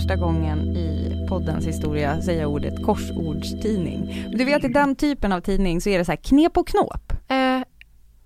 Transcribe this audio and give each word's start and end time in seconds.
Första 0.00 0.16
gången 0.16 0.58
i 0.76 1.26
poddens 1.28 1.66
historia 1.66 2.22
säga 2.22 2.46
ordet 2.48 2.84
korsordstidning. 2.84 4.26
Du 4.36 4.44
vet 4.44 4.64
i 4.64 4.68
den 4.68 4.96
typen 4.96 5.32
av 5.32 5.40
tidning 5.40 5.80
så 5.80 5.88
är 5.90 5.98
det 5.98 6.04
så 6.04 6.12
här 6.12 6.16
knep 6.16 6.56
och 6.56 6.66
knåp. 6.68 7.12
Eh, 7.28 7.60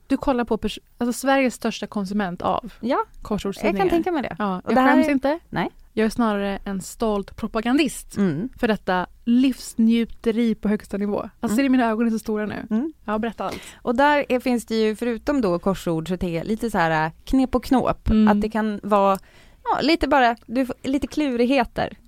du 0.06 0.16
kollar 0.16 0.44
på 0.44 0.58
alltså 0.98 1.12
Sveriges 1.12 1.54
största 1.54 1.86
konsument 1.86 2.42
av 2.42 2.72
Ja, 2.80 3.04
korsordstidningar. 3.22 3.78
jag 3.84 3.90
kan 3.90 3.96
tänka 3.96 4.12
mig 4.12 4.22
det. 4.22 4.36
Ja, 4.38 4.56
Och 4.56 4.62
jag 4.70 4.76
det 4.76 4.80
här 4.80 4.94
skäms 4.94 5.06
är- 5.06 5.10
inte. 5.12 5.38
Nej. 5.48 5.68
Jag 5.92 6.06
är 6.06 6.10
snarare 6.10 6.58
en 6.64 6.80
stolt 6.80 7.36
propagandist 7.36 8.16
Mm. 8.16 8.48
för 8.58 8.68
detta 8.68 9.06
livsnjuteri 9.24 10.54
på 10.54 10.68
högsta 10.68 10.96
nivå. 10.96 11.20
Alltså 11.20 11.30
Mm. 11.44 11.56
ser 11.56 11.62
du 11.62 11.68
mina 11.68 11.90
ögon 11.90 12.06
är 12.06 12.10
så 12.10 12.18
stora 12.18 12.46
nu? 12.46 12.66
Mm. 12.70 12.92
Ja, 13.04 13.18
berätta 13.18 13.44
allt. 13.44 13.60
Och 13.82 13.94
där 13.94 14.24
är, 14.28 14.40
finns 14.40 14.66
det 14.66 14.74
ju 14.74 14.96
förutom 14.96 15.40
då 15.40 15.58
korsord 15.58 16.08
så 16.08 16.16
tänker 16.16 16.36
jag 16.36 16.46
lite 16.46 16.70
så 16.70 16.78
här 16.78 17.06
äh, 17.06 17.12
knep 17.24 17.54
och 17.54 17.64
knåp. 17.64 18.10
Mm. 18.10 18.28
Att 18.28 18.40
det 18.40 18.50
kan 18.50 18.80
vara 18.82 19.18
ja, 19.64 19.80
lite 19.80 20.08
bara, 20.08 20.36
du, 20.46 20.66
lite 20.82 21.06
klurigheter. 21.06 21.98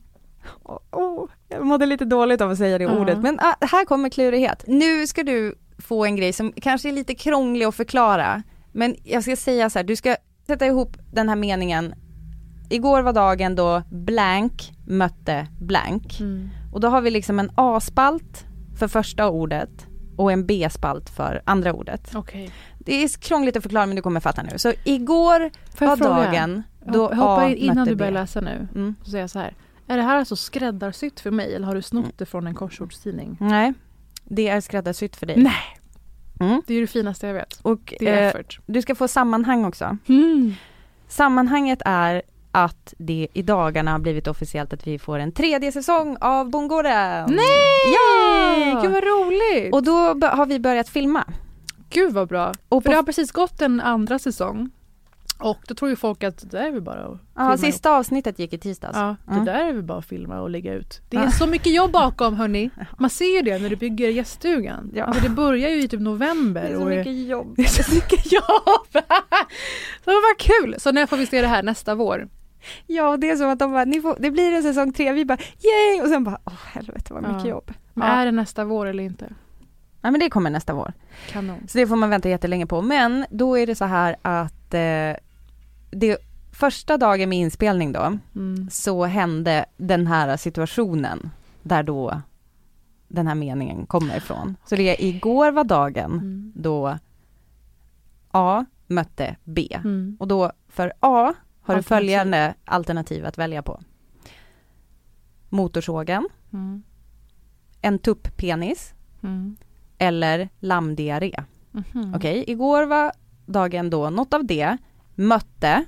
Åh, 0.62 0.78
åh, 0.90 1.28
jag 1.48 1.66
mådde 1.66 1.86
lite 1.86 2.04
dåligt 2.04 2.40
av 2.40 2.50
att 2.50 2.58
säga 2.58 2.78
det 2.78 2.84
Ja. 2.84 3.00
ordet 3.00 3.18
men 3.18 3.40
ah, 3.40 3.54
här 3.60 3.84
kommer 3.84 4.08
klurighet. 4.08 4.64
Nu 4.66 5.06
ska 5.06 5.22
du 5.22 5.54
få 5.78 6.04
en 6.04 6.16
grej 6.16 6.32
som 6.32 6.52
kanske 6.52 6.88
är 6.88 6.92
lite 6.92 7.14
krånglig 7.14 7.66
att 7.66 7.74
förklara. 7.74 8.42
Men 8.72 8.96
jag 9.04 9.22
ska 9.22 9.36
säga 9.36 9.70
så 9.70 9.78
här, 9.78 9.84
du 9.84 9.96
ska 9.96 10.16
sätta 10.46 10.66
ihop 10.66 10.96
den 11.12 11.28
här 11.28 11.36
meningen 11.36 11.94
Igår 12.70 13.02
var 13.02 13.12
dagen 13.12 13.54
då 13.54 13.82
blank 13.90 14.72
mötte 14.86 15.46
blank. 15.60 16.18
Och 16.72 16.80
då 16.80 16.88
har 16.88 17.00
vi 17.00 17.10
liksom 17.10 17.38
en 17.38 17.50
A-spalt 17.54 18.44
för 18.78 18.88
första 18.88 19.28
ordet 19.28 19.86
och 20.16 20.32
en 20.32 20.46
B-spalt 20.46 21.10
för 21.10 21.42
andra 21.44 21.72
ordet. 21.72 22.10
Okej. 22.14 22.50
Det 22.78 23.02
är 23.04 23.08
krångligt 23.20 23.56
att 23.56 23.62
förklara 23.62 23.86
men 23.86 23.96
du 23.96 24.02
kommer 24.02 24.20
fatta 24.20 24.42
nu. 24.42 24.58
Så 24.58 24.72
igår 24.84 25.50
var 25.80 25.96
dagen 25.96 26.62
Då 26.86 27.10
A 27.14 27.48
in 27.48 27.56
innan 27.56 27.86
du 27.86 27.94
börjar 27.94 28.12
B. 28.12 28.18
läsa 28.18 28.40
nu. 28.40 28.68
Mm. 28.74 28.94
Så 29.02 29.10
säger 29.10 29.22
jag 29.22 29.30
så 29.30 29.38
här. 29.38 29.54
Är 29.88 29.96
det 29.96 30.02
här 30.02 30.16
alltså 30.16 30.36
skräddarsytt 30.36 31.20
för 31.20 31.30
mig 31.30 31.54
eller 31.54 31.66
har 31.66 31.74
du 31.74 31.82
snott 31.82 32.18
det 32.18 32.26
från 32.26 32.46
en 32.46 32.54
korsordstidning? 32.54 33.36
Nej, 33.40 33.72
det 34.24 34.48
är 34.48 34.60
skräddarsytt 34.60 35.16
för 35.16 35.26
dig. 35.26 35.36
Nej, 35.36 35.52
Mm. 36.40 36.62
det 36.66 36.74
är 36.74 36.80
det 36.80 36.86
finaste 36.86 37.26
jag 37.26 37.34
vet. 37.34 37.60
Och 37.62 37.94
Det 38.00 38.08
är 38.08 38.22
eh, 38.22 38.28
effort. 38.28 38.58
du 38.66 38.82
ska 38.82 38.94
få 38.94 39.08
sammanhang 39.08 39.64
också. 39.64 39.96
Mm. 40.08 40.54
Sammanhanget 41.08 41.82
är 41.84 42.22
att 42.64 42.94
det 42.98 43.28
i 43.32 43.42
dagarna 43.42 43.90
har 43.92 43.98
blivit 43.98 44.26
officiellt 44.26 44.72
att 44.72 44.86
vi 44.86 44.98
får 44.98 45.18
en 45.18 45.32
tredje 45.32 45.72
säsong 45.72 46.16
av 46.20 46.50
Bondgården. 46.50 47.24
Nej! 47.30 47.92
Ja! 47.94 48.80
Gud 48.82 48.92
vad 48.92 49.04
roligt! 49.04 49.74
Och 49.74 49.82
då 49.82 50.26
har 50.26 50.46
vi 50.46 50.58
börjat 50.60 50.88
filma. 50.88 51.24
Gud 51.90 52.12
vad 52.12 52.28
bra. 52.28 52.52
Och 52.68 52.82
För 52.82 52.90
det 52.90 52.96
har 52.96 53.02
precis 53.02 53.32
gått 53.32 53.62
en 53.62 53.80
andra 53.80 54.18
säsong. 54.18 54.70
Och 55.38 55.58
då 55.68 55.74
tror 55.74 55.90
ju 55.90 55.96
folk 55.96 56.24
att 56.24 56.38
det 56.38 56.46
där 56.58 56.66
är 56.66 56.70
väl 56.70 56.82
bara 56.82 57.04
att 57.04 57.18
ja, 57.34 57.40
filma 57.40 57.56
sista 57.56 57.90
avsnittet 57.90 58.38
gick 58.38 58.52
i 58.52 58.58
tisdags. 58.58 58.96
Ja, 58.96 59.16
det 59.26 59.32
Mm. 59.32 59.44
där 59.44 59.54
är 59.68 59.72
väl 59.72 59.82
bara 59.82 59.98
att 59.98 60.06
filma 60.06 60.40
och 60.40 60.50
lägga 60.50 60.72
ut. 60.74 61.00
Det 61.10 61.16
är 61.16 61.24
Ja. 61.24 61.30
så 61.30 61.46
mycket 61.46 61.74
jobb 61.74 61.90
bakom 61.92 62.34
hörni. 62.34 62.70
Man 62.98 63.10
ser 63.10 63.36
ju 63.36 63.42
det 63.42 63.58
när 63.58 63.68
du 63.70 63.76
bygger 63.76 64.08
gäststugan. 64.08 64.90
Ja. 64.94 65.04
Alltså 65.04 65.22
det 65.22 65.28
börjar 65.28 65.70
ju 65.70 65.82
i 65.82 65.88
typ 65.88 66.00
november. 66.00 66.62
Det 66.62 66.68
är 66.68 66.74
så 66.76 66.80
och 66.82 66.88
mycket 66.88 67.28
jobb. 67.28 67.52
det 67.56 67.62
är 67.62 67.82
så 67.82 67.94
mycket 67.94 68.32
jobb! 68.32 68.88
så 70.04 70.10
vad 70.10 70.38
kul! 70.38 70.74
Så 70.78 70.92
när 70.92 71.06
får 71.06 71.16
vi 71.16 71.26
se 71.26 71.40
det 71.40 71.46
här 71.48 71.62
nästa 71.62 71.94
vår? 71.94 72.28
Ja, 72.86 73.16
det 73.16 73.30
är 73.30 73.36
som 73.36 73.48
att 73.48 73.58
de 73.58 73.72
bara, 73.72 73.84
ni 73.84 74.00
får, 74.00 74.16
det 74.20 74.30
blir 74.30 74.52
en 74.52 74.62
säsong 74.62 74.92
tre, 74.92 75.12
vi 75.12 75.24
bara 75.24 75.38
yay! 75.38 76.02
Och 76.02 76.08
sen 76.08 76.24
bara, 76.24 76.38
åh 76.44 76.52
helvete 76.72 77.14
vad 77.14 77.22
mycket 77.22 77.44
Ja. 77.44 77.50
jobb. 77.50 77.72
Men 77.94 78.08
Ja. 78.08 78.14
är 78.14 78.24
det 78.26 78.32
nästa 78.32 78.64
vår 78.64 78.86
eller 78.86 79.02
inte? 79.04 79.28
Ja 80.00 80.10
men 80.10 80.20
det 80.20 80.30
kommer 80.30 80.50
nästa 80.50 80.74
vår. 80.74 80.92
Kanon. 81.28 81.68
Så 81.68 81.78
det 81.78 81.86
får 81.86 81.96
man 81.96 82.10
vänta 82.10 82.28
jättelänge 82.28 82.66
på. 82.66 82.82
Men 82.82 83.26
då 83.30 83.58
är 83.58 83.66
det 83.66 83.74
så 83.74 83.84
här 83.84 84.16
att 84.22 84.74
eh, 84.74 85.16
det 85.90 86.16
första 86.52 86.96
dagen 86.96 87.28
med 87.28 87.38
inspelning 87.38 87.92
då, 87.92 88.18
Mm. 88.34 88.70
så 88.70 89.04
hände 89.04 89.64
den 89.76 90.06
här 90.06 90.36
situationen 90.36 91.30
där 91.62 91.82
då 91.82 92.20
den 93.08 93.26
här 93.26 93.34
meningen 93.34 93.86
kommer 93.86 94.16
ifrån. 94.16 94.56
Så 94.66 94.76
det 94.76 94.82
är 94.82 95.04
igår 95.08 95.50
var 95.50 95.64
dagen 95.64 96.12
Mm. 96.12 96.52
då 96.56 96.98
A 98.30 98.64
mötte 98.86 99.36
B. 99.44 99.68
Mm. 99.74 100.16
Och 100.20 100.28
då 100.28 100.52
för 100.68 100.92
A 101.00 101.34
har 101.66 101.76
du 101.76 101.82
följande 101.82 102.54
alternativ 102.64 103.26
att 103.26 103.38
välja 103.38 103.62
på. 103.62 103.80
Motorsågen, 105.48 106.28
Mm. 106.52 106.82
en 107.82 107.98
tupppenis 107.98 108.94
Mm. 109.22 109.56
eller 109.98 110.48
lammdiarré. 110.60 111.44
Mhm. 111.70 112.14
Okej, 112.14 112.44
igår 112.46 112.86
var 112.86 113.12
dagen 113.46 113.90
då 113.90 114.10
något 114.10 114.34
av 114.34 114.44
det 114.44 114.76
mötte 115.14 115.84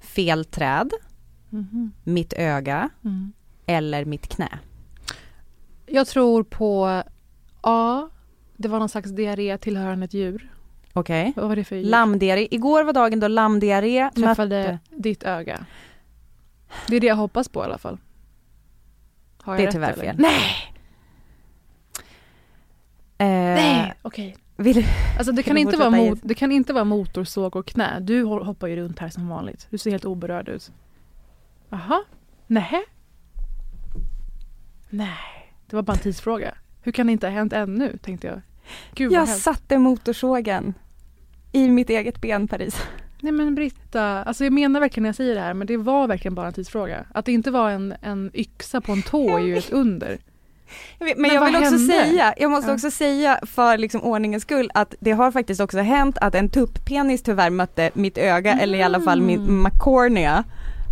fel 0.00 0.44
träd, 0.44 0.90
Mhm. 1.50 1.92
mitt 2.04 2.32
öga 2.32 2.88
Mm. 3.04 3.32
eller 3.66 4.04
mitt 4.04 4.28
knä. 4.28 4.58
Jag 5.86 6.06
tror 6.06 6.42
på 6.44 7.02
A. 7.60 8.08
Det 8.56 8.68
var 8.68 8.78
någon 8.78 8.88
slags 8.88 9.10
diarré 9.10 9.58
tillhörande 9.58 10.04
ett 10.04 10.14
djur. 10.14 10.52
Okej. 10.92 11.32
Vad 11.36 11.48
var 11.48 11.56
det 11.56 11.64
för 11.64 11.76
djur? 11.76 11.84
Lammdiarré. 11.84 12.48
Igår 12.50 12.84
var 12.84 12.92
dagen 12.92 13.20
då 13.20 13.28
lammdiarré 13.28 14.10
Träffade 14.14 14.62
mötte... 14.62 14.78
ditt 15.02 15.22
öga. 15.22 15.66
Det 16.86 16.96
är 16.96 17.00
det 17.00 17.06
jag 17.06 17.16
hoppas 17.16 17.48
på 17.48 17.60
i 17.60 17.64
alla 17.64 17.78
fall. 17.78 17.98
Har 19.42 19.52
jag 19.54 19.58
Det 19.58 19.62
är 19.62 19.66
rätt, 19.66 19.74
tyvärr 19.74 19.92
eller? 19.92 20.02
fel. 20.02 20.16
Nej! 20.18 20.74
Eh, 23.18 23.26
Nej! 23.54 23.94
Okej. 24.02 24.36
Vill. 24.56 24.86
Alltså 25.18 25.32
det 25.32 25.42
Kan 25.42 25.56
inte 25.56 25.76
vara 25.76 25.90
mot, 25.90 26.18
det 26.22 26.34
kan 26.34 26.52
inte 26.52 26.72
vara 26.72 26.84
motorsåg 26.84 27.56
och 27.56 27.66
knä. 27.66 28.00
Du 28.00 28.22
hoppar 28.22 28.66
ju 28.68 28.76
runt 28.76 28.98
här 28.98 29.08
som 29.08 29.28
vanligt. 29.28 29.66
Du 29.70 29.78
ser 29.78 29.90
helt 29.90 30.04
oberörd 30.04 30.48
ut. 30.48 30.72
Jaha? 31.68 32.04
Nej. 32.46 32.84
Nej. 34.90 35.52
Det 35.66 35.76
var 35.76 35.82
bara 35.82 35.92
en 35.92 35.98
tidsfråga. 35.98 36.54
Hur 36.82 36.92
kan 36.92 37.06
det 37.06 37.12
inte 37.12 37.26
ha 37.26 37.32
hänt 37.32 37.52
ännu, 37.52 37.98
tänkte 38.02 38.26
jag. 38.26 38.40
Gud 38.94 39.12
Jag 39.12 39.26
hemskt. 39.26 39.42
satte 39.42 39.78
motorsågen 39.78 40.74
i 41.52 41.68
mitt 41.68 41.90
eget 41.90 42.20
ben 42.20 42.48
Paris. 42.48 42.76
Nej 43.20 43.32
men 43.32 43.54
Britta, 43.54 44.02
alltså 44.24 44.44
jag 44.44 44.52
menar 44.52 44.80
verkligen 44.80 45.02
när 45.02 45.08
jag 45.08 45.16
säger 45.16 45.34
det 45.34 45.40
här 45.40 45.54
men 45.54 45.66
det 45.66 45.76
var 45.76 46.06
verkligen 46.08 46.34
bara 46.34 46.46
en 46.46 46.52
tidsfråga. 46.52 47.04
Att 47.14 47.24
det 47.24 47.32
inte 47.32 47.50
var 47.50 47.70
en, 47.70 47.94
en 48.02 48.30
yxa 48.34 48.80
på 48.80 48.92
en 48.92 49.02
tå 49.02 49.36
är 49.38 49.42
ju 49.42 49.56
ett 49.56 49.70
under. 49.70 50.18
Jag 50.98 51.06
vet, 51.06 51.16
men, 51.16 51.22
Men 51.22 51.34
jag 51.34 51.44
vill 51.44 51.56
också 51.56 51.70
hände? 51.70 51.92
säga, 51.92 52.34
jag 52.38 52.50
måste 52.50 52.70
Ja. 52.70 52.74
också 52.74 52.90
säga 52.90 53.40
för 53.46 53.78
liksom 53.78 54.00
ordningens 54.02 54.42
skull 54.42 54.70
att 54.74 54.94
det 55.00 55.10
har 55.12 55.32
faktiskt 55.32 55.60
också 55.60 55.78
hänt 55.78 56.18
att 56.20 56.34
en 56.34 56.48
tupppenis 56.50 57.22
tyvärr 57.22 57.50
mötte 57.50 57.90
mitt 57.94 58.18
öga 58.18 58.52
eller 58.60 58.78
i 58.78 58.82
alla 58.82 59.00
fall 59.00 59.20
min 59.22 59.40
Mm. 59.40 59.62
McCornea. 59.62 60.44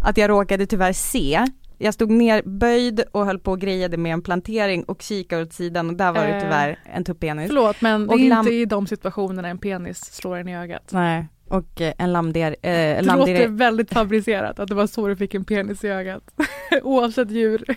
Att 0.05 0.17
jag 0.17 0.31
råkade 0.31 0.67
tyvärr 0.67 0.93
se. 0.93 1.47
Jag 1.79 1.95
stod 1.95 2.11
ner 2.11 2.43
böjd 2.43 3.05
och 3.13 3.27
höll 3.27 3.39
på 3.39 3.51
och 3.51 3.61
grejade 3.61 3.97
med 3.97 4.13
en 4.13 4.23
plantering 4.23 4.85
och 4.85 5.03
kikade 5.03 5.43
åt 5.43 5.53
sidan 5.53 5.89
och 5.91 5.97
där 5.97 6.13
var 6.13 6.21
det 6.27 6.29
Eh, 6.35 6.41
tyvärr 6.43 6.79
en 6.95 7.05
tupppenis. 7.05 7.47
Förlåt 7.47 7.81
men 7.81 8.07
det 8.07 8.15
är 8.15 8.39
inte 8.39 8.51
i 8.55 8.65
de 8.65 8.87
situationerna 8.87 9.49
en 9.49 9.59
penis 9.59 9.99
slår 10.15 10.37
en 10.37 10.49
i 10.49 10.57
ögat. 10.57 10.83
Nej, 10.93 11.27
och 11.49 11.81
eh, 11.81 11.93
en 11.99 12.13
lammder, 12.13 12.51
eh, 12.63 12.71
Det 12.73 13.01
lammdir- 13.03 13.17
låter 13.19 13.49
väldigt 13.49 13.93
fabricerat 13.93 14.59
att 14.61 14.69
det 14.69 14.75
var 14.75 14.87
så 14.87 15.09
du 15.09 15.17
fick 15.17 15.35
en 15.35 15.45
penis 15.45 15.85
i 15.85 15.89
ögat. 15.89 16.23
Oavsett 16.83 17.31
djur. 17.31 17.65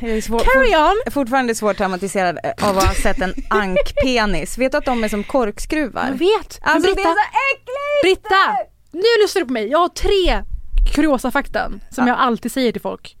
Jag 0.00 0.10
är 0.10 0.20
svår, 0.20 0.38
Carry 0.38 0.74
on! 0.76 0.96
fort, 1.04 1.12
fortfarande 1.12 1.54
svårt 1.54 1.76
traumatiserad 1.76 2.38
eh, 2.44 2.68
av 2.70 2.78
att 2.78 2.84
ha 2.84 2.94
sett 2.94 3.20
en 3.20 3.34
ankpenis. 3.50 4.58
Vet 4.58 4.72
du 4.72 4.78
att 4.78 4.84
de 4.84 5.04
är 5.04 5.08
som 5.08 5.24
korkskruvar? 5.24 6.06
Jag 6.06 6.18
vet! 6.18 6.58
Alltså 6.62 6.88
det 6.88 6.94
Britta, 6.94 7.08
är 7.10 7.14
så 7.14 7.20
äckligt! 7.54 8.02
Britta! 8.22 8.56
Nu 8.92 9.22
lyssnar 9.22 9.40
du 9.42 9.46
på 9.46 9.52
mig. 9.52 9.68
Jag 9.68 9.78
har 9.78 9.88
tre 9.88 10.44
kuriosafaktan 10.90 11.80
som 11.90 12.06
Ja. 12.06 12.12
jag 12.12 12.18
alltid 12.20 12.52
säger 12.52 12.72
till 12.72 12.80
folk. 12.80 13.16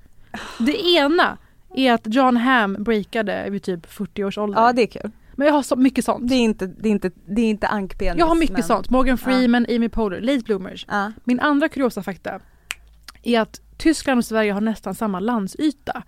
Det 0.58 0.86
ena, 0.86 1.38
är 1.74 1.92
att 1.92 2.14
John 2.14 2.36
Hamm 2.36 2.76
breakade 2.84 3.50
vid 3.50 3.62
typ 3.62 3.86
40 3.86 4.24
års 4.24 4.38
ålder. 4.38 4.60
Ja 4.62 4.72
det 4.72 4.82
är 4.82 4.86
kul. 4.86 5.10
Men 5.32 5.46
jag 5.46 5.54
har 5.54 5.62
så 5.62 5.76
mycket 5.76 6.04
sånt. 6.04 6.28
Det 6.28 6.34
är 6.34 6.40
inte, 6.40 6.66
det 6.66 6.88
är 6.88 6.90
inte, 6.90 7.10
det 7.26 7.42
är 7.42 7.50
inte 7.50 7.68
ankpenis. 7.68 8.18
jag 8.18 8.26
har 8.26 8.34
mycket 8.34 8.56
men... 8.56 8.62
sånt. 8.62 8.90
Morgan 8.90 9.18
Freeman, 9.18 9.66
Amy 9.68 9.88
Poehler, 9.88 10.20
late 10.20 10.44
bloomers. 10.44 10.86
Ja. 10.88 11.12
Min 11.24 11.40
andra 11.40 11.68
kuriosa 11.68 12.02
fakta 12.02 12.40
är 13.22 13.40
att 13.40 13.60
Tyskland 13.78 14.18
och 14.18 14.24
Sverige 14.24 14.52
har 14.52 14.60
nästan 14.60 14.94
samma 14.94 15.20
landsyta. 15.20 16.02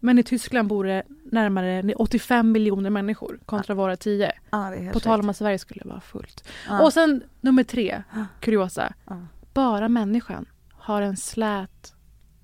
Men 0.00 0.18
i 0.18 0.22
Tyskland 0.22 0.68
bor 0.68 0.84
det 0.84 1.02
närmare 1.32 1.94
85 1.94 2.52
miljoner 2.52 2.90
människor 2.90 3.38
kontra 3.46 3.74
våra 3.74 3.96
10. 3.96 4.32
Ja, 4.50 4.72
På 4.92 5.00
tal 5.00 5.20
om 5.20 5.28
att 5.28 5.36
Sverige 5.36 5.58
skulle 5.58 5.82
vara 5.84 6.00
fullt. 6.00 6.48
Ja. 6.68 6.82
Och 6.82 6.92
sen 6.92 7.22
nummer 7.40 7.62
tre, 7.64 8.02
kuriosa. 8.40 8.92
Ja. 9.06 9.16
Bara 9.54 9.88
människan 9.88 10.46
har 10.88 11.02
en 11.02 11.16
slät 11.16 11.94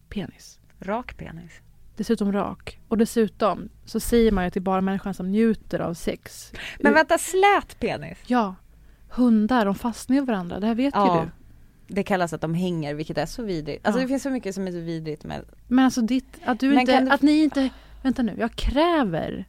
penis. 0.09 0.59
Rak 0.81 1.17
penis. 1.17 1.53
Dessutom 1.97 2.33
rak. 2.33 2.79
Och 2.89 2.99
dessutom 2.99 3.69
så 3.85 4.01
säger 4.01 4.33
man 4.33 4.45
ju 4.45 4.49
att 4.49 4.55
det 4.55 4.59
är 4.59 4.63
bara 4.63 4.81
människan 4.81 5.15
som 5.15 5.31
njuter 5.31 5.81
av 5.81 5.95
sex. 5.95 6.53
Men 6.81 6.95
vänta, 6.95 7.19
slät 7.19 7.81
penis? 7.81 8.19
Ja. 8.27 8.55
Hundar, 9.09 9.65
de 9.65 9.75
fastnar 9.75 10.17
i 10.17 10.21
varandra. 10.21 10.61
Det 10.61 10.67
här 10.67 10.75
vet 10.75 10.95
Ja. 10.95 11.19
ju 11.21 11.25
du. 11.25 11.31
Det 11.95 12.03
kallas 12.03 12.33
att 12.33 12.41
de 12.41 12.55
hänger, 12.55 12.95
vilket 12.95 13.19
är 13.19 13.27
så 13.27 13.43
vidrigt. 13.43 13.87
Alltså 13.87 14.01
Ja. 14.01 14.03
det 14.03 14.09
finns 14.09 14.23
så 14.23 14.31
mycket 14.31 14.55
som 14.55 14.67
är 14.67 14.73
så 14.73 14.81
vidrigt 14.81 15.25
med... 15.25 15.45
Men 15.69 15.85
alltså 15.85 16.01
ditt, 16.01 16.39
att 16.45 16.61
du 16.61 16.69
Men 16.69 16.79
inte, 16.79 17.01
du- 17.01 17.11
att 17.11 17.23
ni 17.23 17.43
inte, 17.43 17.69
vänta 18.03 18.23
nu, 18.23 18.35
jag 18.39 18.53
kräver 18.57 19.45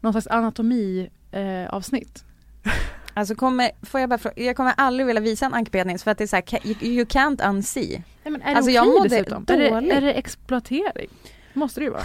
någon 0.00 0.12
slags 0.12 0.26
anatomi 0.26 1.10
eh, 1.32 1.66
avsnitt. 1.74 2.24
Alltså 3.20 3.34
kommer, 3.34 3.70
får 3.82 4.00
jag 4.00 4.08
bara 4.08 4.18
fråga, 4.18 4.42
jag 4.42 4.56
kommer 4.56 4.74
aldrig 4.76 5.06
vilja 5.06 5.20
visa 5.20 5.46
en 5.46 5.54
ankpenis 5.54 6.04
för 6.04 6.10
att 6.10 6.18
det 6.18 6.24
är 6.24 6.28
så 6.28 6.36
här, 6.36 6.66
you, 6.66 6.76
you 6.82 7.04
can't 7.04 7.48
unsee. 7.48 8.02
Nej, 8.22 8.32
men 8.32 8.42
är 8.42 8.54
Alltså, 8.54 8.66
det 8.66 8.72
jag 8.72 8.88
okej 8.88 8.98
mådde 8.98 9.08
dessutom? 9.08 9.44
Är 9.48 9.56
det, 9.56 9.94
är 9.94 10.00
det 10.00 10.12
exploatering? 10.12 11.08
Måste 11.52 11.80
det 11.80 11.84
ju 11.84 11.90
vara. 11.90 12.02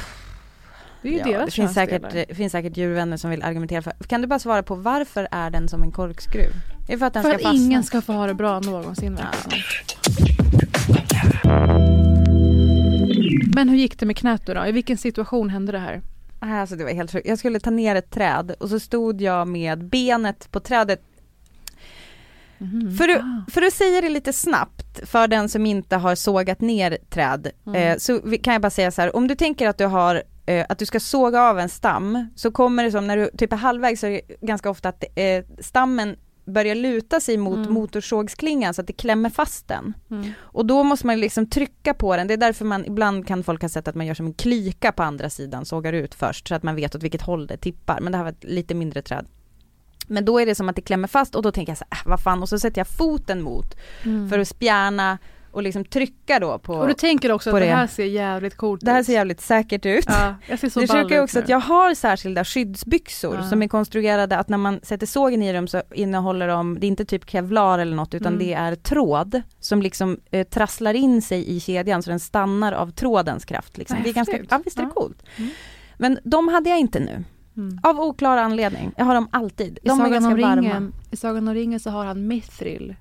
Det 1.02 1.08
är 1.08 1.12
ju 1.12 1.18
Ja, 1.18 1.26
deras 1.26 1.46
det 1.46 1.52
finns 1.52 1.74
säkert, 1.74 2.12
det 2.12 2.36
finns 2.36 2.52
säkert 2.52 2.78
djurvänner 2.78 3.18
som 3.18 3.30
vill 3.30 3.44
argumentera 3.44 3.82
för. 3.82 3.94
Kan 4.08 4.22
du 4.22 4.28
bara 4.28 4.40
svara 4.40 4.64
på 4.64 4.76
varför 4.76 5.28
är 5.32 5.50
den 5.50 5.68
som 5.68 5.84
en 5.84 5.92
korkskruv? 5.92 6.52
Är 6.90 6.98
för 6.98 7.06
att 7.06 7.14
den 7.14 7.24
För 7.24 7.30
ska 7.30 7.36
att 7.38 7.44
fastna? 7.44 7.60
ingen 7.62 7.84
ska 7.84 8.02
få 8.02 8.14
ha 8.14 8.28
det 8.28 8.34
bra 8.34 8.60
någonsin 8.60 9.18
som. 9.18 9.26
Men 13.56 13.70
hur 13.70 13.78
gick 13.78 14.00
det 14.00 14.06
med 14.06 14.18
knät 14.18 14.46
då, 14.46 14.54
då? 14.54 14.66
I 14.66 14.72
vilken 14.72 14.98
situation 14.98 15.50
hände 15.50 15.72
det 15.72 15.80
här? 15.80 16.02
Nej, 16.46 16.60
Alltså 16.60 16.76
det 16.76 16.84
var 16.84 16.92
helt 16.92 17.12
sjukt. 17.12 17.28
Jag 17.28 17.40
skulle 17.40 17.60
ta 17.60 17.70
ner 17.70 17.96
ett 17.96 18.12
träd 18.12 18.56
och 18.60 18.70
så 18.70 18.80
stod 18.80 19.22
jag 19.22 19.48
med 19.48 19.86
benet 19.86 20.52
på 20.52 20.60
trädet. 20.60 21.02
Mhm. 22.58 22.98
För, 22.98 23.10
att, 23.10 23.18
Ah. 23.22 23.52
för 23.52 23.62
att 23.62 23.74
säga 23.74 24.02
det 24.02 24.10
lite 24.10 24.34
snabbt 24.34 25.10
för 25.10 25.28
den 25.28 25.50
som 25.50 25.66
inte 25.66 25.96
har 25.96 26.16
sågat 26.16 26.62
ner 26.62 26.98
träd 27.10 27.48
Mm. 27.68 27.82
eh, 27.92 27.98
så 27.98 28.20
kan 28.44 28.54
jag 28.54 28.62
bara 28.62 28.70
säga 28.70 28.92
så 28.92 29.02
här, 29.02 29.16
om 29.16 29.28
du 29.28 29.36
tänker 29.36 29.68
att 29.70 29.78
du 29.78 29.86
har 29.86 30.24
eh, 30.46 30.66
att 30.70 30.80
du 30.80 30.86
ska 30.86 31.00
såga 31.00 31.42
av 31.42 31.60
en 31.60 31.70
stam 31.70 32.28
så 32.36 32.52
kommer 32.52 32.84
det 32.84 32.92
som 32.92 33.08
när 33.08 33.18
du 33.18 33.30
typ 33.38 33.54
är 33.54 33.58
halvvägs 33.58 34.00
så 34.02 34.08
är 34.08 34.12
det 34.12 34.22
ganska 34.48 34.70
ofta 34.70 34.90
att 34.90 35.04
eh, 35.16 35.44
stammen 35.60 36.16
börjar 36.46 36.76
luta 36.76 37.20
sig 37.20 37.38
mot 37.38 37.58
Mm. 37.58 37.74
motorsågsklingan 37.74 38.74
så 38.74 38.82
att 38.82 38.88
det 38.88 38.94
klämmer 38.94 39.30
fast 39.30 39.68
den. 39.68 39.94
Mm. 40.12 40.32
Och 40.40 40.66
då 40.66 40.84
måste 40.84 41.08
man 41.08 41.20
liksom 41.20 41.50
trycka 41.50 41.94
på 41.94 42.16
den, 42.18 42.28
det 42.28 42.34
är 42.34 42.38
därför 42.38 42.66
man 42.66 42.86
ibland 42.86 43.28
kan 43.28 43.44
folk 43.44 43.62
ha 43.62 43.70
sett 43.70 43.88
att 43.88 43.96
man 43.96 44.06
gör 44.06 44.14
som 44.14 44.26
en 44.26 44.34
klyka 44.34 44.92
på 44.92 45.04
andra 45.04 45.30
sidan, 45.30 45.66
sågar 45.66 45.94
ut 45.94 46.16
först 46.16 46.48
så 46.48 46.56
att 46.56 46.64
man 46.64 46.76
vet 46.76 46.96
åt 46.96 47.04
vilket 47.04 47.22
håll 47.22 47.48
det 47.48 47.58
tippar, 47.58 48.00
men 48.02 48.12
det 48.12 48.18
här 48.18 48.24
var 48.26 48.32
ett 48.32 48.44
lite 48.44 48.74
mindre 48.76 49.02
träd. 49.02 49.26
Men 50.08 50.26
då 50.26 50.40
är 50.40 50.46
det 50.46 50.56
som 50.56 50.70
att 50.70 50.76
det 50.76 50.82
klämmer 50.82 51.08
fast 51.08 51.36
och 51.36 51.42
då 51.42 51.52
tänker 51.52 51.72
jag 51.72 51.78
så 51.78 51.86
här, 51.90 52.00
äh, 52.06 52.10
vad 52.10 52.20
fan, 52.22 52.42
och 52.42 52.50
så 52.50 52.60
sätter 52.60 52.80
jag 52.80 52.88
foten 52.88 53.42
mot 53.42 53.76
Mm. 54.04 54.30
för 54.30 54.40
att 54.40 54.48
spjärna 54.48 55.18
och 55.56 55.64
liksom 55.64 55.86
trycka 55.86 56.40
då 56.40 56.60
på, 56.60 56.74
Och 56.74 56.88
du 56.88 56.94
tänker 56.94 57.32
också 57.32 57.50
att 57.50 57.56
det 57.56 57.60
det. 57.60 57.66
här 57.76 57.88
ser 57.88 58.06
jävligt 58.06 58.58
coolt 58.58 58.82
det 58.86 58.92
här 58.92 59.00
ut. 59.00 59.06
ser 59.06 59.14
jävligt 59.14 59.42
säkert 59.42 59.86
ut. 59.86 60.06
Ja, 60.08 60.36
jag 60.50 60.60
ser 60.60 60.70
så 60.70 60.80
det 60.80 60.88
sjuka 60.88 61.16
är 61.16 61.20
ut 61.20 61.24
också 61.24 61.38
nu. 61.40 61.44
att 61.44 61.50
jag 61.50 61.60
har 61.60 61.94
särskilda 61.94 62.46
skyddsbyxor 62.46 63.36
Ja. 63.36 63.44
som 63.44 63.62
är 63.64 63.68
konstruerade 63.68 64.38
att 64.38 64.50
när 64.50 64.58
man 64.58 64.80
sätter 64.84 65.08
sågen 65.08 65.42
i 65.42 65.54
dem 65.54 65.68
så 65.68 65.82
innehåller 65.94 66.48
de, 66.48 66.80
det 66.80 66.86
är 66.86 66.88
inte 66.88 67.06
typ 67.06 67.30
kevlar 67.30 67.80
eller 67.80 67.96
något 67.96 68.14
utan 68.14 68.34
Mm. 68.34 68.48
det 68.48 68.54
är 68.54 68.76
tråd 68.76 69.42
som 69.60 69.82
liksom 69.82 70.20
eh, 70.32 70.48
trasslar 70.48 70.94
in 70.94 71.22
sig 71.22 71.56
i 71.56 71.60
kedjan 71.60 72.04
så 72.04 72.10
den 72.10 72.20
stannar 72.20 72.74
av 72.74 72.92
trådens 72.92 73.46
kraft. 73.46 73.78
Liksom. 73.78 73.98
Det 74.04 74.10
är 74.10 74.14
ganska, 74.14 74.38
ja 74.50 74.62
visst 74.66 74.78
är 74.78 74.82
det 74.82 74.90
Ja. 74.96 75.02
coolt. 75.02 75.24
Mm. 75.38 75.50
Men 75.98 76.20
de 76.24 76.48
hade 76.48 76.70
jag 76.70 76.80
inte 76.80 77.00
nu. 77.00 77.24
Mm. 77.58 77.80
Av 77.84 78.00
oklar 78.00 78.38
anledning. 78.38 78.92
Jag 78.98 79.06
har 79.06 79.16
dem 79.16 79.28
alltid. 79.32 79.78
I 79.84 79.88
De 79.88 79.90
är 79.90 79.96
Sagan, 79.96 80.12
ganska 80.12 80.34
om 80.34 80.42
varma. 80.42 80.62
ringen, 80.62 80.94
I 81.12 81.16
Sagan 81.18 81.48
om 81.48 81.54
ringen 81.54 81.80
så 81.80 81.90
har 81.90 82.06
han 82.06 82.28
Mithril 82.28 82.96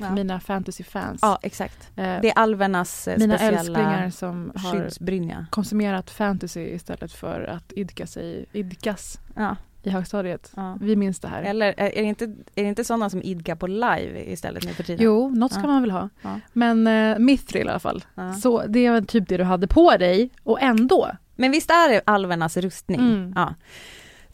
Ja. 0.00 0.14
mina 0.14 0.40
fantasyfans. 0.40 1.18
Ja 1.22 1.38
exakt. 1.42 1.90
Eh, 1.96 2.02
Det 2.22 2.28
är 2.30 2.38
alvernas 2.38 3.08
eh, 3.08 3.18
mina 3.18 3.34
speciella 3.34 3.58
älsklingar 3.58 4.10
som 4.10 4.52
har 4.54 5.46
konsumerat 5.50 6.10
fantasy 6.10 6.60
istället 6.60 7.12
för 7.12 7.40
att 7.44 7.72
idka 7.72 8.06
sig, 8.06 8.46
idkas 8.52 9.18
Ja, 9.36 9.56
i 9.82 9.90
högstadiet. 9.90 10.52
ja. 10.56 10.76
Vi 10.80 10.96
minns 10.96 11.20
det 11.20 11.28
här. 11.28 11.42
Eller 11.42 11.74
är 11.80 11.90
det 11.90 12.02
inte, 12.02 12.24
är 12.24 12.62
det 12.62 12.68
inte 12.68 12.84
sådana 12.84 13.10
som 13.10 13.22
idkar 13.22 13.54
på 13.56 13.66
live 13.66 14.24
istället 14.32 14.64
nu 14.64 14.72
för 14.72 14.82
tiden? 14.82 15.04
Jo, 15.04 15.28
något 15.30 15.52
ska 15.52 15.62
man 15.66 15.82
väl 15.82 15.90
ha. 15.90 16.08
Men 16.52 16.86
eh, 16.86 17.18
Mithril 17.18 17.66
i 17.66 17.70
alla 17.70 17.78
fall. 17.78 18.04
Så 18.42 18.66
det 18.66 18.86
är 18.86 18.92
väl 18.92 19.06
typ 19.06 19.28
det 19.28 19.36
du 19.36 19.44
hade 19.44 19.66
på 19.66 19.96
dig 19.96 20.30
och 20.44 20.62
ändå. 20.62 21.10
Men 21.36 21.50
visst 21.50 21.70
är 21.70 21.88
det 21.88 22.02
alvernas 22.06 22.56
rustning? 22.56 23.00
Mm. 23.00 23.32
Ja. 23.36 23.54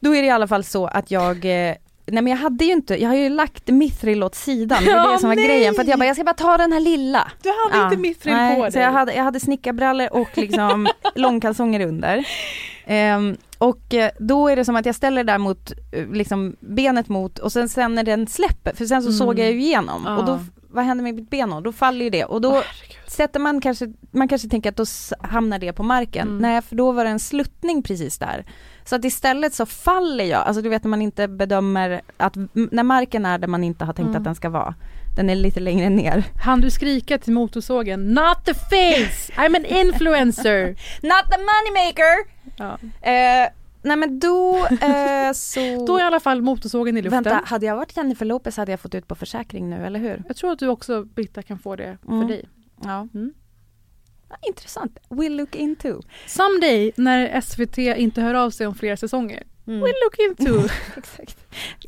Då 0.00 0.14
är 0.14 0.22
det 0.22 0.26
i 0.28 0.30
alla 0.30 0.46
fall 0.48 0.64
så 0.64 0.86
att 0.86 1.10
jag 1.10 1.68
eh, 1.68 1.74
Nej 2.06 2.22
men 2.22 2.30
jag 2.30 2.38
hade 2.38 2.64
ju 2.64 2.72
inte, 2.72 3.02
jag 3.02 3.08
har 3.08 3.16
ju 3.16 3.28
lagt 3.28 3.68
mithril 3.68 4.22
åt 4.22 4.34
sidan, 4.34 4.84
det 4.84 4.90
var 4.92 4.98
Ja, 4.98 5.12
det 5.12 5.18
som 5.18 5.28
var 5.28 5.36
nej! 5.36 5.46
grejen 5.46 5.74
för 5.74 5.82
att 5.82 5.88
jag 5.88 5.98
bara, 5.98 6.06
jag 6.06 6.16
ska 6.16 6.24
bara 6.24 6.34
ta 6.34 6.56
den 6.56 6.72
här 6.72 6.80
lilla. 6.80 7.30
Du 7.42 7.48
hade 7.72 7.84
inte 7.84 7.96
Mithril 7.96 8.34
nej, 8.34 8.56
på 8.56 8.62
dig. 8.62 8.72
Så 8.72 8.78
jag 8.78 8.92
hade, 8.92 9.14
jag 9.14 9.24
hade 9.24 9.40
snickarbrallor 9.40 10.08
och 10.12 10.28
liksom 10.38 10.88
långkalsonger 11.14 11.80
under. 11.86 12.24
Ehm, 12.86 13.36
och 13.58 13.94
eh, 13.94 14.10
då 14.18 14.48
är 14.48 14.56
det 14.56 14.64
som 14.64 14.76
att 14.76 14.86
jag 14.86 14.94
ställer 14.94 15.24
det 15.24 15.32
där 15.32 15.38
mot, 15.38 15.72
eh, 15.92 16.08
liksom 16.12 16.56
benet 16.60 17.08
mot 17.08 17.38
och 17.38 17.52
sen, 17.52 17.68
sen 17.68 17.94
när 17.94 18.04
den 18.04 18.26
släpper, 18.26 18.74
för 18.76 18.84
sen 18.86 19.02
så 19.02 19.08
Mm. 19.08 19.18
såg 19.18 19.38
jag 19.38 19.52
ju 19.52 19.60
igenom 19.60 20.02
Ja. 20.06 20.16
och 20.16 20.24
då, 20.24 20.38
vad 20.76 20.84
händer 20.84 21.02
med 21.04 21.14
mitt 21.14 21.30
ben 21.30 21.50
då? 21.50 21.60
Då 21.60 21.72
faller 21.72 22.04
ju 22.04 22.10
det 22.10 22.24
och 22.24 22.40
då 22.40 22.50
herregud. 22.50 22.96
sätter 23.06 23.40
man 23.40 23.60
kanske, 23.60 23.92
man 24.10 24.28
kanske 24.28 24.48
tänker 24.48 24.70
att 24.70 24.76
då 24.76 24.84
hamnar 25.20 25.58
det 25.58 25.72
på 25.72 25.82
marken. 25.82 26.28
Mm. 26.28 26.38
Nej 26.42 26.62
för 26.62 26.76
då 26.76 26.92
var 26.92 27.04
det 27.04 27.10
en 27.10 27.18
sluttning 27.20 27.82
precis 27.82 28.18
där. 28.18 28.44
Så 28.84 28.96
att 28.96 29.04
istället 29.04 29.54
så 29.54 29.66
faller 29.66 30.24
jag, 30.24 30.40
alltså 30.46 30.62
du 30.62 30.68
vet 30.68 30.84
när 30.84 30.88
man 30.88 31.02
inte 31.02 31.28
bedömer 31.28 32.00
att, 32.16 32.34
när 32.52 32.82
marken 32.82 33.26
är 33.26 33.38
där 33.38 33.48
man 33.48 33.64
inte 33.64 33.84
har 33.84 33.92
tänkt 33.92 34.08
Mm. 34.08 34.18
att 34.18 34.24
den 34.24 34.34
ska 34.34 34.48
vara. 34.48 34.74
Den 35.16 35.30
är 35.30 35.34
lite 35.34 35.60
längre 35.60 35.88
ner. 35.88 36.24
Han 36.44 36.60
du 36.60 36.70
skrika 36.70 37.18
till 37.18 37.32
motorsågen 37.32 38.14
Not 38.14 38.44
the 38.44 38.54
face! 38.54 39.32
I'm 39.32 39.56
an 39.56 39.64
influencer! 39.64 40.66
Not 41.02 41.24
the 41.30 41.38
moneymaker! 41.38 42.26
ja. 42.56 42.78
Eh, 43.10 43.48
nej 43.86 43.96
men 43.96 44.18
då 44.18 44.66
eh, 44.66 45.32
så... 45.34 45.84
Då 45.86 45.96
är 45.96 46.00
i 46.00 46.02
alla 46.02 46.20
fall 46.20 46.42
motorsågen 46.42 46.96
i 46.96 47.02
luften. 47.02 47.22
Vänta, 47.22 47.42
hade 47.46 47.66
jag 47.66 47.76
varit 47.76 47.96
Jennifer 47.96 48.26
Lopez 48.26 48.56
hade 48.56 48.70
jag 48.72 48.80
fått 48.80 48.94
ut 48.94 49.08
på 49.08 49.14
försäkring 49.14 49.70
nu, 49.70 49.86
eller 49.86 50.00
hur? 50.00 50.22
Jag 50.26 50.36
tror 50.36 50.52
att 50.52 50.58
du 50.58 50.68
också 50.68 51.04
Britta 51.04 51.42
kan 51.42 51.58
få 51.58 51.76
det 51.76 51.98
för 52.02 52.12
Mm. 52.12 52.28
dig. 52.28 52.48
Ja. 52.84 53.08
Mm. 53.14 53.32
Ja, 54.28 54.36
Intressant. 54.48 54.98
We'll 55.08 55.36
look 55.36 55.54
into. 55.54 56.00
Someday 56.26 56.92
när 56.96 57.40
SVT 57.40 57.78
inte 57.78 58.20
hör 58.20 58.34
av 58.34 58.50
sig 58.50 58.66
om 58.66 58.74
flera 58.74 58.96
säsonger. 58.96 59.42
Mm. 59.66 59.80
We'll 59.80 59.92
look 60.04 60.18
into. 60.18 60.68
Exakt. 60.96 61.36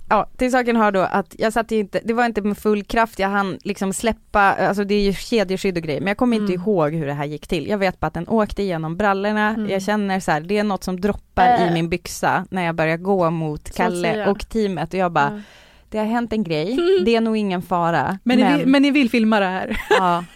Ja, 0.09 0.29
till 0.37 0.51
saken 0.53 0.77
har 0.77 0.93
då 0.93 1.01
att 1.01 1.35
jag 1.39 1.53
satt 1.53 1.73
inte, 1.73 2.01
det 2.05 2.13
var 2.13 2.25
inte 2.27 2.43
med 2.43 2.59
full 2.59 2.85
kraft, 2.85 3.19
jag 3.19 3.29
hann 3.29 3.59
liksom 3.65 3.93
släppa, 3.93 4.41
alltså 4.41 4.85
det 4.85 4.95
är 4.95 5.01
ju 5.03 5.13
kedjeskydd 5.13 5.77
och 5.77 5.83
grejer, 5.83 6.01
men 6.01 6.09
jag 6.09 6.17
kommer 6.17 6.37
inte 6.37 6.53
Mm. 6.53 6.63
ihåg 6.63 6.95
hur 6.95 7.07
det 7.07 7.13
här 7.13 7.25
gick 7.25 7.47
till. 7.49 7.67
Jag 7.69 7.79
vet 7.79 8.01
bara 8.01 8.07
att 8.07 8.15
den 8.15 8.29
åkte 8.29 8.63
igenom 8.63 8.97
brallorna, 8.97 9.49
Mm. 9.49 9.71
jag 9.71 9.83
känner 9.83 10.21
så 10.21 10.31
här, 10.31 10.41
det 10.41 10.59
är 10.59 10.65
något 10.65 10.85
som 10.85 11.01
droppar 11.01 11.47
Äh. 11.49 11.71
i 11.71 11.73
min 11.75 11.89
byxa 11.89 12.47
när 12.51 12.63
jag 12.65 12.75
börjar 12.75 12.97
gå 12.97 13.31
mot 13.31 13.75
Kalle 13.77 14.27
och 14.27 14.49
teamet 14.49 14.95
och 14.95 15.01
jag 15.01 15.13
bara, 15.13 15.33
Ja. 15.35 15.41
det 15.91 15.99
har 15.99 16.05
hänt 16.07 16.33
en 16.33 16.45
grej, 16.45 16.73
Mm. 16.73 16.85
det 17.05 17.17
är 17.17 17.21
nog 17.21 17.37
ingen 17.37 17.63
fara. 17.63 18.19
men, 18.25 18.39
Ni, 18.39 18.57
vill- 18.59 18.67
men 18.67 18.83
ni 18.83 18.91
vill 18.91 19.11
filma 19.11 19.41
det 19.41 19.47
här? 19.47 19.81
ja, 19.91 20.25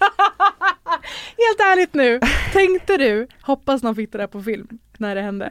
Helt 1.26 1.60
ärligt 1.72 1.94
nu, 1.94 2.20
tänkte 2.52 2.96
du, 2.96 3.26
hoppas 3.42 3.82
någon 3.82 3.94
fick 3.96 4.12
det 4.12 4.18
där 4.18 4.26
på 4.26 4.42
film 4.42 4.68
när 4.98 5.14
det 5.14 5.22
hände? 5.22 5.50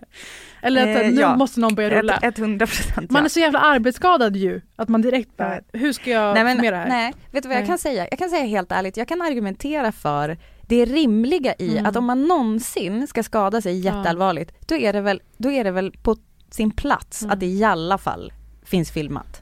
Eller 0.62 0.82
att 0.98 1.04
Eh, 1.04 1.12
nu 1.12 1.22
ja. 1.22 1.36
måste 1.36 1.60
någon 1.60 1.76
börja 1.76 1.90
rulla? 1.90 2.18
ett- 2.18 2.38
100 2.40 2.68
procent 2.68 3.12
Man 3.12 3.26
är 3.26 3.30
så 3.30 3.40
jävla 3.40 3.60
arbetsskadad 3.60 4.36
ju, 4.36 4.62
att 4.76 4.90
man 4.90 5.02
direkt 5.02 5.38
bara, 5.38 5.60
hur 5.74 5.94
ska 5.94 6.10
jag 6.12 6.34
Nej, 6.34 6.44
men, 6.44 6.58
med 6.58 6.74
det 6.74 6.78
här? 6.78 6.88
nej, 6.90 7.14
vet 7.32 7.44
du 7.44 7.50
vad 7.50 7.56
jag 7.56 7.62
Nej. 7.62 7.68
kan 7.70 7.78
säga? 7.78 8.08
Jag 8.12 8.20
kan 8.20 8.30
säga 8.30 8.44
helt 8.46 8.72
ärligt, 8.72 8.98
jag 8.98 9.08
kan 9.08 9.22
argumentera 9.22 9.92
för 9.92 10.38
det 10.68 10.86
rimliga 10.86 11.54
i 11.60 11.72
Mm. 11.72 11.86
att 11.86 11.96
om 11.96 12.06
man 12.06 12.28
någonsin 12.28 13.08
ska 13.08 13.24
skada 13.24 13.62
sig 13.62 13.80
jätteallvarligt, 13.80 14.68
då 14.68 14.76
är 14.76 14.94
det 14.94 15.02
väl, 15.02 15.22
då 15.38 15.52
är 15.52 15.64
det 15.64 15.72
väl 15.72 15.92
på 16.04 16.16
sin 16.50 16.72
plats 16.72 17.22
Mm. 17.22 17.34
att 17.34 17.40
det 17.40 17.46
i 17.46 17.64
alla 17.64 17.98
fall 17.98 18.34
finns 18.66 18.92
filmat. 18.92 19.42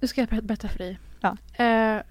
Nu 0.00 0.08
ska 0.08 0.20
jag 0.20 0.28
ber- 0.28 0.42
berätta 0.42 0.68
för 0.68 0.78
dig. 0.78 0.98
Ja. 1.20 1.36
Eh, 1.64 2.02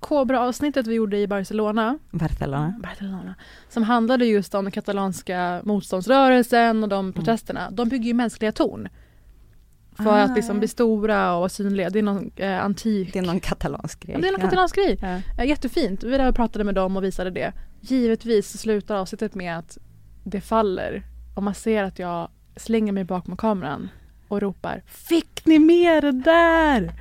Kobra-avsnittet 0.00 0.86
vi 0.86 0.94
gjorde 0.94 1.18
i 1.18 1.26
Barcelona, 1.26 1.98
Barcelona. 2.10 2.74
Barcelona, 2.82 3.34
som 3.68 3.82
handlade 3.82 4.26
just 4.26 4.54
om 4.54 4.64
den 4.64 4.72
katalanska 4.72 5.60
motståndsrörelsen 5.64 6.82
och 6.82 6.88
de 6.88 7.12
protesterna, 7.12 7.70
de 7.70 7.88
bygger 7.88 8.06
ju 8.06 8.14
mänskliga 8.14 8.52
torn. 8.52 8.88
För 9.96 10.02
Mm. 10.04 10.14
Ah. 10.14 10.22
att 10.22 10.36
liksom 10.36 10.58
bli 10.58 10.68
stora 10.68 11.34
och 11.34 11.52
synliga. 11.52 11.90
Det 11.90 11.98
är 11.98 12.02
någon 12.02 12.30
eh, 12.36 12.64
antik... 12.64 13.12
Det 13.12 13.18
är 13.18 13.22
någon 13.22 13.40
katalansk 13.40 14.00
grej. 14.00 14.14
Ja, 14.14 14.20
det 14.20 14.28
är 14.28 14.32
någon 14.32 14.40
katalansk 14.40 14.76
grej. 14.76 14.98
Ja. 15.02 15.20
Ja, 15.38 15.44
jättefint. 15.44 16.04
Vi 16.04 16.16
där 16.16 16.32
pratade 16.32 16.64
med 16.64 16.74
dem 16.74 16.96
och 16.96 17.04
visade 17.04 17.30
det. 17.30 17.52
Givetvis 17.80 18.58
slutar 18.60 18.96
avsnittet 18.96 19.34
med 19.34 19.58
att 19.58 19.78
det 20.24 20.40
faller. 20.40 21.02
Och 21.36 21.42
man 21.42 21.54
ser 21.54 21.82
att 21.82 21.98
jag 21.98 22.28
slänger 22.56 22.92
mig 22.92 23.04
bakom 23.04 23.36
kameran 23.36 23.88
och 24.28 24.40
ropar 24.40 24.82
Fick 24.86 25.46
ni 25.46 25.58
med 25.58 26.04
det 26.04 26.12
där? 26.12 26.92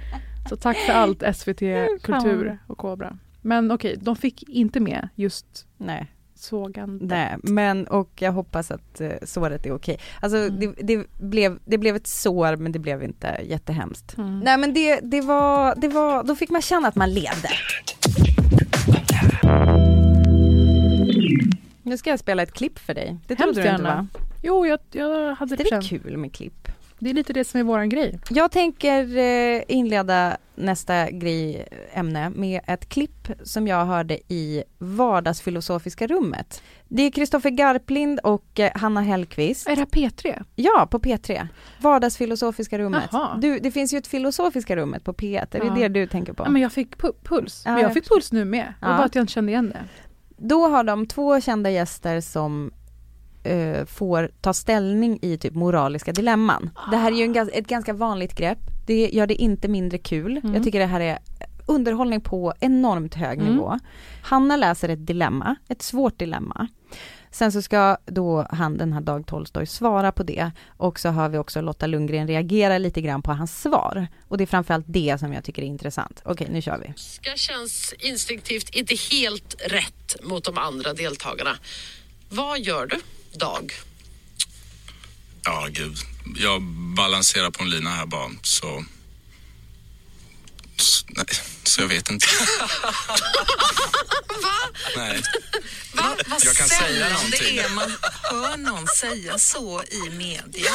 Så 0.50 0.56
tack 0.56 0.78
för 0.78 0.94
allt 0.94 1.24
SVT 1.36 1.60
Kultur 2.02 2.58
och 2.68 2.78
Kobra. 2.78 3.18
Men 3.42 3.72
okej, 3.72 3.96
de 4.02 4.16
fick 4.16 4.44
inte 4.50 4.80
med 4.80 5.10
just 5.16 5.68
Nej. 5.78 6.12
sågandet. 6.36 7.10
Nej, 7.10 7.36
men 7.44 7.88
och 7.88 8.10
jag 8.16 8.32
hoppas 8.32 8.72
att 8.72 9.02
eh, 9.02 9.12
såret 9.24 9.66
är 9.66 9.72
okej. 9.72 10.00
Alltså 10.22 10.38
Mm. 10.38 10.60
det, 10.60 10.74
det, 10.84 11.08
blev, 11.20 11.60
det 11.66 11.78
blev 11.78 11.96
ett 11.96 12.08
sår 12.08 12.56
men 12.56 12.72
det 12.72 12.80
blev 12.80 13.04
inte 13.04 13.38
jättehemskt. 13.44 14.18
Mm. 14.18 14.40
Nej 14.40 14.58
men 14.58 14.74
det, 14.74 15.00
det, 15.04 15.22
var, 15.22 15.76
det 15.78 15.88
var, 15.88 16.24
då 16.24 16.36
fick 16.36 16.50
man 16.50 16.62
känna 16.62 16.88
att 16.88 16.96
man 16.96 17.14
levde. 17.14 17.50
Nu 21.84 21.98
ska 21.98 22.10
jag 22.10 22.20
spela 22.20 22.44
ett 22.44 22.52
klipp 22.54 22.80
för 22.80 22.94
dig. 22.94 23.18
Det 23.28 23.36
trodde 23.36 23.44
Hemskt 23.44 23.56
du 23.56 23.62
inte 23.62 23.84
gärna. 23.84 23.96
va? 23.96 24.08
Jo, 24.44 24.66
jag, 24.66 24.80
jag 24.92 25.36
hade 25.36 25.56
Det 25.56 25.64
det 25.64 25.68
är 25.68 25.82
känt. 25.82 26.04
kul 26.04 26.18
med 26.18 26.34
klipp. 26.34 26.67
Det 27.00 27.10
är 27.10 27.14
lite 27.14 27.34
det 27.34 27.44
som 27.44 27.60
är 27.60 27.64
våran 27.64 27.90
grej. 27.90 28.20
Jag 28.30 28.52
tänker 28.52 29.18
eh, 29.18 29.62
inleda 29.68 30.38
nästa 30.56 31.12
grej, 31.12 31.68
ämne 31.94 32.30
med 32.30 32.62
ett 32.68 32.90
klipp 32.90 33.28
som 33.44 33.68
jag 33.68 33.86
hörde 33.86 34.20
i 34.34 34.64
vardagsfilosofiska 34.78 36.08
rummet. 36.08 36.62
Det 36.88 37.04
är 37.04 37.12
Kristoffer 37.12 37.50
Garplind 37.50 38.20
och 38.20 38.60
eh, 38.60 38.72
Hanna 38.76 39.02
Hellqvist. 39.02 39.68
Är 39.68 39.76
det 39.76 39.82
här 39.82 39.86
P3? 39.86 40.44
Ja, 40.56 40.88
på 40.92 41.00
P3. 41.00 41.48
Vardagsfilosofiska 41.82 42.80
rummet. 42.80 43.10
Jaha. 43.12 43.38
Du, 43.38 43.60
det 43.60 43.72
finns 43.72 43.94
ju 43.94 43.98
ett 43.98 44.08
filosofiska 44.08 44.76
rummet 44.76 45.04
på 45.04 45.14
P1, 45.14 45.48
är 45.56 45.60
det 45.60 45.66
Ja. 45.66 45.74
det 45.74 45.88
du 45.88 46.08
tänker 46.08 46.34
på? 46.34 46.44
Ja, 46.44 46.50
men 46.50 46.62
jag 46.62 46.72
fick 46.74 46.96
pu- 46.98 47.16
puls. 47.24 47.66
Men 47.66 47.80
jag 47.80 47.94
fick 47.94 48.10
puls 48.10 48.32
nu 48.32 48.46
med. 48.46 48.74
Det 48.80 48.86
var 48.88 48.98
bara 48.98 49.04
att 49.06 49.16
jag 49.16 49.24
inte 49.24 49.34
kände 49.34 49.52
igen 49.52 49.70
det. 49.70 49.84
Då 50.40 50.68
har 50.68 50.84
de 50.84 51.08
två 51.08 51.42
kända 51.42 51.70
gäster 51.70 52.22
som 52.22 52.72
eh, 53.48 53.86
får 53.86 54.32
ta 54.42 54.54
ställning 54.54 55.20
i 55.22 55.38
typ 55.38 55.54
moraliska 55.54 56.12
dilemman. 56.12 56.70
Det 56.92 56.98
här 56.98 57.12
är 57.12 57.16
ju 57.16 57.24
en, 57.24 57.50
ett 57.54 57.68
ganska 57.68 57.94
vanligt 57.94 58.36
grepp. 58.36 58.60
Det 58.88 59.10
gör 59.14 59.28
det 59.28 59.36
inte 59.36 59.68
mindre 59.68 59.98
kul. 59.98 60.38
Mm. 60.38 60.54
Jag 60.56 60.64
tycker 60.64 60.80
det 60.80 60.86
här 60.86 61.00
är 61.02 61.20
underhållning 61.66 62.22
på 62.22 62.54
enormt 62.60 63.16
hög 63.16 63.40
Mm. 63.40 63.52
nivå. 63.54 63.80
Hanna 64.24 64.56
läser 64.58 64.90
ett 64.90 65.08
dilemma, 65.08 65.56
ett 65.68 65.82
svårt 65.82 66.20
dilemma. 66.20 66.68
Sen 67.32 67.52
så 67.52 67.62
ska 67.62 67.98
då 68.06 68.48
han, 68.52 68.78
den 68.78 68.94
här 68.94 69.02
Dag 69.02 69.26
Tolstoy, 69.28 69.66
svara 69.66 70.12
på 70.12 70.24
det. 70.24 70.52
Och 70.68 71.00
så 71.00 71.10
har 71.10 71.30
vi 71.30 71.38
också 71.38 71.62
Lotta 71.62 71.88
Lundgren 71.88 72.28
reagera 72.28 72.78
lite 72.78 73.02
grann 73.02 73.22
på 73.22 73.32
hans 73.32 73.62
svar. 73.62 74.08
Och 74.28 74.38
det 74.38 74.44
är 74.44 74.46
framförallt 74.46 74.86
det 74.88 75.18
som 75.20 75.34
jag 75.34 75.44
tycker 75.44 75.62
är 75.62 75.66
intressant. 75.66 76.22
Okej, 76.26 76.48
nu 76.52 76.62
kör 76.62 76.78
vi. 76.78 76.94
Ska 76.96 77.32
känns 77.36 77.94
instinktivt 78.00 78.76
inte 78.76 78.96
helt 79.12 79.56
rätt 79.68 80.16
mot 80.24 80.44
de 80.44 80.58
andra 80.58 80.94
deltagarna. 80.94 81.56
Vad 82.30 82.60
gör 82.60 82.86
du, 82.86 82.96
Dag? 83.38 83.74
Ja, 85.44 85.68
gud. 85.72 85.98
Jag 86.36 86.62
balanserar 86.96 87.52
på 87.52 87.64
en 87.64 87.70
lina 87.70 87.90
här 87.90 88.06
bara, 88.06 88.30
så... 88.42 88.86
så 90.78 91.06
nej, 91.10 91.26
så 91.64 91.82
jag 91.82 91.88
vet 91.88 92.10
inte. 92.10 92.28
Nej. 94.96 95.22
Va, 95.94 96.16
vad 96.28 96.46
Jag 96.46 96.56
kan 96.56 96.68
säga 96.68 97.10
någonting. 97.10 97.56
det 97.56 97.60
är 97.60 97.70
man 97.70 97.92
hör 98.24 98.58
någon 98.58 98.88
säga 98.88 99.38
så 99.38 99.84
i 99.84 100.10
media. 100.10 100.72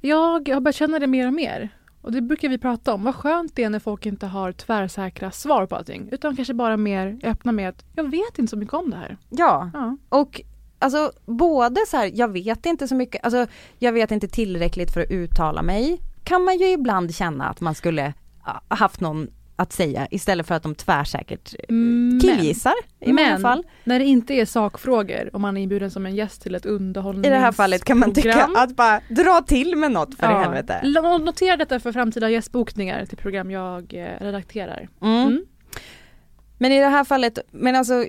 Jag 0.00 0.48
har 0.48 0.60
börjat 0.60 0.76
känna 0.76 0.98
det 0.98 1.06
mer 1.06 1.26
och 1.26 1.34
mer. 1.34 1.77
Och 2.08 2.14
det 2.14 2.20
brukar 2.22 2.48
vi 2.48 2.58
prata 2.58 2.94
om. 2.94 3.04
Vad 3.04 3.14
skönt 3.14 3.56
det 3.56 3.62
är 3.64 3.70
när 3.70 3.78
folk 3.78 4.06
inte 4.06 4.26
har 4.26 4.52
tvärsäkra 4.52 5.30
svar 5.30 5.66
på 5.66 5.76
allting. 5.76 6.08
Utan 6.12 6.36
kanske 6.36 6.54
bara 6.54 6.76
mer 6.76 7.18
öppna 7.22 7.52
med 7.52 7.68
att 7.68 7.84
jag 7.94 8.10
vet 8.10 8.38
inte 8.38 8.50
så 8.50 8.56
mycket 8.56 8.74
om 8.74 8.90
det 8.90 8.96
här. 8.96 9.16
Ja, 9.30 9.70
Ja. 9.74 9.96
och 10.08 10.40
alltså 10.78 11.12
både 11.26 11.80
så 11.88 11.96
här, 11.96 12.10
jag 12.14 12.32
vet 12.32 12.66
inte 12.66 12.88
så 12.88 12.94
mycket, 12.94 13.24
alltså 13.24 13.46
jag 13.78 13.92
vet 13.92 14.10
inte 14.10 14.28
tillräckligt 14.28 14.90
för 14.92 15.00
att 15.00 15.10
uttala 15.10 15.62
mig. 15.62 16.00
Kan 16.24 16.44
man 16.44 16.58
ju 16.58 16.66
ibland 16.66 17.14
känna 17.14 17.44
att 17.48 17.60
man 17.60 17.74
skulle 17.74 18.14
ha 18.40 18.62
haft 18.68 19.00
någon 19.00 19.28
att 19.58 19.72
säga 19.72 20.08
istället 20.10 20.46
för 20.46 20.54
att 20.54 20.62
de 20.62 20.74
tvärsäkert 20.74 21.54
eh, 21.54 21.74
Men- 21.74 22.20
killgissar 22.20 22.74
i 23.00 23.12
många 23.12 23.28
Men 23.28 23.40
fall. 23.40 23.64
när 23.84 23.98
det 23.98 24.04
inte 24.04 24.34
är 24.34 24.44
sakfrågor 24.44 25.30
och 25.32 25.40
man 25.40 25.56
är 25.56 25.60
inbjuden 25.60 25.90
som 25.90 26.06
en 26.06 26.14
gäst 26.14 26.42
till 26.42 26.54
ett 26.54 26.66
underhållningsprogram. 26.66 27.36
I 27.36 27.38
det 27.38 27.44
här 27.44 27.52
fallet 27.52 27.84
kan 27.84 27.98
man 27.98 28.14
tycka 28.14 28.50
att 28.56 28.76
bara 28.76 29.00
dra 29.08 29.42
till 29.46 29.76
med 29.76 29.92
något 29.92 30.14
för 30.14 30.30
i 30.30 30.34
helvete. 30.34 30.80
Notera 31.20 31.56
detta 31.56 31.80
för 31.80 31.92
framtida 31.92 32.30
gästbokningar 32.30 33.04
till 33.06 33.18
program 33.18 33.50
jag 33.50 33.94
eh, 33.94 34.20
redakterar. 34.24 34.88
Mm. 35.02 35.26
Mm. 35.26 35.44
Men 36.58 36.72
i 36.72 36.80
det 36.80 36.88
här 36.88 37.04
fallet, 37.04 37.38
men 37.50 37.76
alltså 37.76 38.04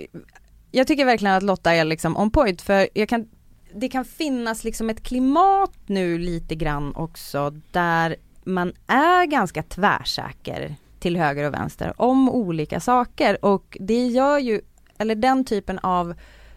jag 0.72 0.88
tycker 0.88 1.06
verkligen 1.06 1.36
att 1.36 1.44
Lotta 1.44 1.74
är 1.74 1.86
liksom 1.86 2.18
on 2.18 2.32
point 2.32 2.62
för 2.62 2.88
jag 2.94 3.10
kan 3.10 3.28
det 3.76 3.90
kan 3.90 4.06
finnas 4.06 4.64
liksom 4.64 4.90
ett 4.90 5.04
klimat 5.04 5.74
nu 5.86 6.18
lite 6.18 6.56
grann 6.56 6.96
också 6.96 7.54
där 7.72 8.16
man 8.44 8.74
är 8.88 9.26
ganska 9.26 9.64
tvärsäker 9.64 10.76
till 11.00 11.18
höger 11.18 11.44
och 11.48 11.54
vänster 11.54 11.94
om 12.02 12.30
olika 12.30 12.80
saker 12.80 13.46
och 13.46 13.78
det 13.80 14.08
gör 14.08 14.38
ju, 14.40 14.62
eller 14.98 15.16
den 15.16 15.46
typen 15.46 15.80
av 15.80 16.14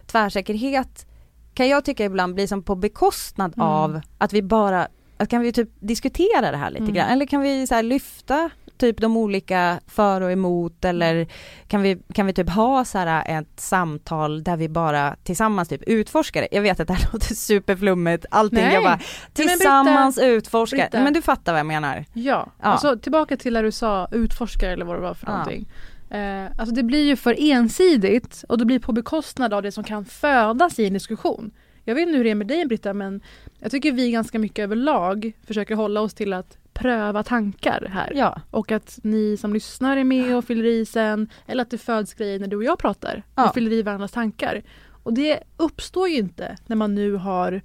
tvärsäkerhet 0.07 1.07
kan 1.55 1.69
jag 1.69 1.85
tycka 1.85 2.05
ibland 2.05 2.35
blir 2.35 2.47
som 2.47 2.63
på 2.63 2.75
bekostnad 2.75 3.53
Mm. 3.57 3.67
av 3.69 4.01
att 4.19 4.33
vi 4.33 4.43
bara, 4.43 4.89
att 5.17 5.29
kan 5.29 5.41
vi 5.41 5.53
typ 5.53 5.69
diskutera 5.81 6.51
det 6.51 6.57
här 6.57 6.71
lite 6.71 6.83
Mm. 6.83 6.95
grann 6.95 7.09
eller 7.09 7.27
kan 7.27 7.41
vi 7.41 7.67
så 7.67 7.83
lyfta 7.83 8.51
typ 8.87 9.01
de 9.01 9.17
olika 9.17 9.81
för 9.87 10.21
och 10.21 10.33
emot 10.33 10.85
eller 10.85 11.27
kan 11.69 11.83
vi, 11.83 11.99
kan 12.15 12.27
vi 12.27 12.33
typ 12.33 12.49
ha 12.51 12.85
så 12.85 12.99
här 12.99 13.39
ett 13.41 13.61
samtal 13.61 14.43
där 14.43 14.57
vi 14.57 14.69
bara 14.69 15.17
tillsammans 15.25 15.69
typ 15.69 15.83
utforskar 15.87 16.41
det? 16.43 16.49
Jag 16.53 16.62
vet 16.62 16.81
att 16.81 16.89
det 16.89 16.95
här 16.95 17.09
låter 17.12 17.35
superflummigt, 17.35 18.27
allting 18.31 18.59
Nej. 18.59 18.75
jag 18.75 18.83
bara 18.83 18.91
men 18.91 18.99
Britta- 19.35 19.49
tillsammans 19.49 20.19
utforskar, 20.19 20.77
Britta. 20.79 21.05
men 21.05 21.12
du 21.12 21.23
fattar 21.23 21.53
vad 21.53 21.59
jag 21.59 21.67
menar. 21.67 22.05
Ja, 22.12 22.23
Ja. 22.62 22.69
alltså 22.69 22.99
tillbaka 22.99 23.37
till 23.37 23.53
när 23.53 23.62
du 23.62 23.73
sa 23.73 24.09
utforskare 24.12 24.73
eller 24.73 24.85
vad 24.85 24.97
det 24.97 25.01
var 25.03 25.15
för 25.15 25.27
Ja. 25.27 25.33
någonting. 25.33 25.69
Eh, 26.11 26.45
alltså 26.59 26.75
det 26.75 26.83
blir 26.83 27.05
ju 27.05 27.17
för 27.17 27.37
ensidigt 27.39 28.45
och 28.49 28.59
det 28.59 28.65
blir 28.65 28.79
på 28.79 28.93
bekostnad 28.93 29.55
av 29.55 29.62
det 29.62 29.73
som 29.73 29.85
kan 29.85 30.05
födas 30.05 30.79
i 30.79 30.87
en 30.87 30.93
diskussion. 30.93 31.51
Jag 31.85 31.95
vet 31.95 32.03
inte 32.03 32.17
hur 32.17 32.25
det 32.25 32.31
är 32.31 32.35
med 32.35 32.47
dig 32.47 32.67
Britta 32.67 32.95
men 32.95 33.21
jag 33.59 33.71
tycker 33.71 33.93
vi 33.93 34.11
ganska 34.11 34.39
mycket 34.39 34.62
överlag 34.62 35.33
försöker 35.47 35.75
hålla 35.75 36.01
oss 36.01 36.15
till 36.15 36.33
att 36.33 36.59
pröva 36.75 37.23
tankar 37.23 37.88
här. 37.93 38.12
Ja, 38.14 38.41
Och 38.50 38.73
att 38.73 38.99
ni 39.02 39.37
som 39.37 39.52
lyssnar 39.52 39.97
är 39.97 40.05
med 40.05 40.37
och 40.37 40.45
fyller 40.45 40.64
i 40.64 40.87
sen. 40.87 41.29
Eller 41.47 41.62
att 41.62 41.71
det 41.71 41.79
föds 41.79 42.14
grejer 42.14 42.38
när 42.38 42.47
du 42.47 42.57
och 42.57 42.64
jag 42.64 42.79
pratar. 42.79 43.23
Ja. 43.35 43.47
Vi 43.47 43.61
fyller 43.61 43.73
i 43.76 43.83
varandras 43.83 44.12
tankar. 44.12 44.62
Och 45.02 45.12
det 45.12 45.41
uppstår 45.57 46.09
ju 46.09 46.17
inte 46.17 46.57
när 46.67 46.76
man 46.76 46.95
nu 46.95 47.14
har 47.14 47.62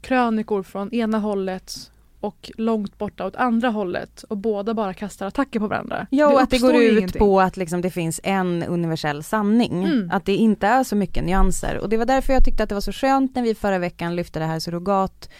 krönikor 0.00 0.62
från 0.62 0.94
ena 0.94 1.18
hållet 1.18 1.90
och 2.20 2.50
långt 2.56 2.98
borta 2.98 3.26
åt 3.26 3.36
andra 3.36 3.68
hållet 3.68 4.22
och 4.22 4.36
båda 4.36 4.74
bara 4.74 4.94
kastar 4.94 5.26
attacker 5.26 5.60
på 5.60 5.66
varandra. 5.66 6.06
ja 6.10 6.32
och 6.32 6.40
att 6.40 6.50
det 6.50 6.58
går 6.58 6.74
ut 6.74 6.92
ingenting. 6.92 7.18
på 7.18 7.40
att 7.40 7.56
liksom 7.56 7.80
det 7.80 7.90
finns 7.90 8.20
en 8.24 8.62
universell 8.62 9.22
sanning. 9.22 9.84
Mm. 9.84 10.10
Att 10.10 10.24
det 10.24 10.34
inte 10.34 10.66
är 10.66 10.84
så 10.84 10.96
mycket 10.96 11.24
nyanser 11.24 11.78
och 11.78 11.88
det 11.88 11.96
var 11.96 12.06
därför 12.06 12.32
jag 12.32 12.44
tyckte 12.44 12.62
att 12.62 12.68
det 12.68 12.74
var 12.74 12.80
så 12.80 12.92
skönt 12.92 13.34
när 13.34 13.42
vi 13.42 13.54
förra 13.54 13.78
veckan 13.78 14.16
lyfte 14.16 14.38
det 14.38 14.44
här 14.44 14.58
surrogat 14.58 15.30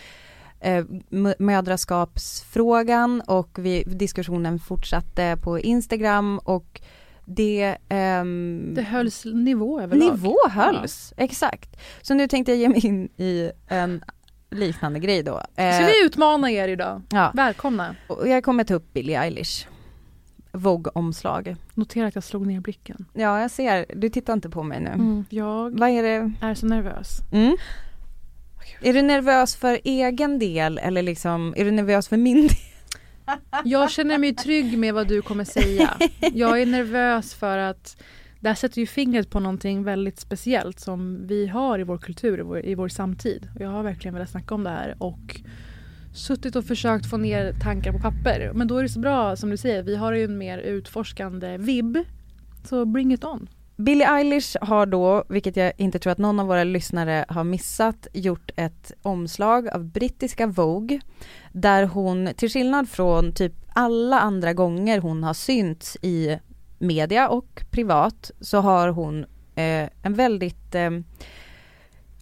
eh, 0.61 0.85
mö- 1.11 1.35
mödraskapsfrågan 1.39 3.21
och 3.21 3.59
vi, 3.59 3.83
diskussionen 3.87 4.59
fortsatte 4.59 5.37
på 5.43 5.59
Instagram 5.59 6.39
och 6.39 6.81
det, 7.25 7.77
ehm, 7.89 8.73
Det 8.75 8.83
hölls 8.83 9.25
nivå 9.25 9.81
överlag. 9.81 10.13
Nivå 10.13 10.37
hölls, 10.51 11.13
exakt. 11.17 11.77
Så 12.03 12.15
nu 12.15 12.29
tänkte 12.29 12.53
jag 12.53 12.59
ge 12.59 12.69
mig 12.69 12.87
in 12.87 13.09
i 13.17 13.51
en 13.69 14.05
liknande 14.51 14.99
grej 14.99 15.23
då. 15.23 15.41
Eh, 15.57 15.75
Ska 15.77 15.87
vi 15.87 16.05
utmana 16.07 16.51
er 16.51 16.69
idag? 16.69 17.03
ja, 17.11 17.31
Välkomna. 17.35 17.95
och 18.09 18.29
jag 18.29 18.45
kommer 18.45 18.65
ta 18.65 18.75
upp 18.75 18.93
Billie 18.93 19.15
Eilish. 19.17 19.67
Vogue-omslag. 20.53 21.57
Notera 21.75 22.07
att 22.07 22.15
jag 22.15 22.25
slog 22.25 22.47
ner 22.47 22.61
blicken. 22.61 23.05
Ja, 23.13 23.41
jag 23.41 23.51
ser. 23.51 23.87
Du 23.97 24.09
tittar 24.09 24.33
inte 24.33 24.51
på 24.51 24.63
mig 24.63 24.81
nu. 24.81 24.91
Mm. 24.91 25.25
Jag 25.31 25.79
Vad 25.79 25.89
är 25.89 26.03
det? 26.03 26.33
är 26.41 26.55
så 26.55 26.67
nervös. 26.67 27.09
Mm? 27.33 27.57
Är 28.83 28.93
du 28.93 29.03
nervös 29.03 29.57
för 29.57 29.81
egen 29.85 30.39
del 30.39 30.79
eller 30.79 31.03
liksom, 31.03 31.55
är 31.57 31.65
du 31.65 31.71
nervös 31.71 32.09
för 32.09 32.17
min 32.17 32.47
del? 32.47 32.57
Jag 33.65 33.91
känner 33.91 34.19
mig 34.19 34.35
trygg 34.35 34.79
med 34.79 34.95
vad 34.95 35.09
du 35.09 35.23
kommer 35.23 35.45
säga. 35.45 35.97
Jag 36.33 36.63
är 36.63 36.67
nervös 36.67 37.35
för 37.35 37.59
att 37.59 38.03
det 38.41 38.49
här 38.49 38.55
sätter 38.55 38.81
ju 38.81 38.87
fingret 38.87 39.31
på 39.31 39.41
någonting 39.41 39.85
väldigt 39.85 40.21
speciellt 40.21 40.81
som 40.81 41.27
vi 41.27 41.47
har 41.47 41.79
i 41.79 41.83
vår 41.83 41.99
kultur, 41.99 42.39
i 42.39 42.43
vår, 42.43 42.67
i 42.67 42.75
vår 42.75 42.89
samtid. 42.89 43.49
Och 43.55 43.61
jag 43.61 43.69
har 43.69 43.83
verkligen 43.83 44.15
velat 44.15 44.31
snacka 44.31 44.55
om 44.55 44.65
det 44.65 44.71
här 44.71 44.97
och 44.99 45.41
suttit 46.15 46.57
och 46.57 46.65
försökt 46.65 47.11
få 47.11 47.17
ner 47.17 47.53
tankar 47.53 47.93
på 47.93 47.99
papper. 47.99 48.53
Men 48.55 48.69
då 48.69 48.79
är 48.79 48.83
det 48.83 48.89
så 48.89 49.01
bra, 49.01 49.37
som 49.37 49.51
du 49.51 49.57
säger, 49.57 49.83
vi 49.83 49.97
har 49.97 50.13
ju 50.13 50.25
en 50.25 50.39
mer 50.39 50.59
utforskande 50.59 51.59
vibb. 51.59 51.99
Så 52.65 52.85
bring 52.85 53.13
it 53.13 53.25
on. 53.25 53.49
Billie 53.81 54.05
Eilish 54.05 54.57
har 54.61 54.87
då, 54.87 55.25
vilket 55.29 55.57
jag 55.57 55.73
inte 55.77 55.99
tror 55.99 56.13
att 56.13 56.19
någon 56.19 56.41
av 56.41 56.47
våra 56.47 56.65
lyssnare 56.65 57.25
har 57.29 57.45
missat, 57.45 58.07
gjort 58.13 58.51
ett 58.57 58.93
omslag 59.03 59.69
av 59.69 59.85
brittiska 59.85 60.47
Vogue 60.47 61.01
där 61.53 61.85
hon, 61.85 62.31
till 62.37 62.51
skillnad 62.51 62.89
från 62.89 63.33
typ 63.33 63.53
alla 63.69 64.21
andra 64.21 64.53
gånger 64.53 64.99
hon 64.99 65.25
har 65.25 65.35
synts 65.35 65.97
i 66.03 66.39
media 66.79 67.29
och 67.29 67.63
privat, 67.71 68.31
så 68.41 68.61
har 68.61 68.89
hon 68.89 69.25
eh, 69.55 69.89
en 70.03 70.15
väldigt 70.15 70.75
eh, 70.75 70.91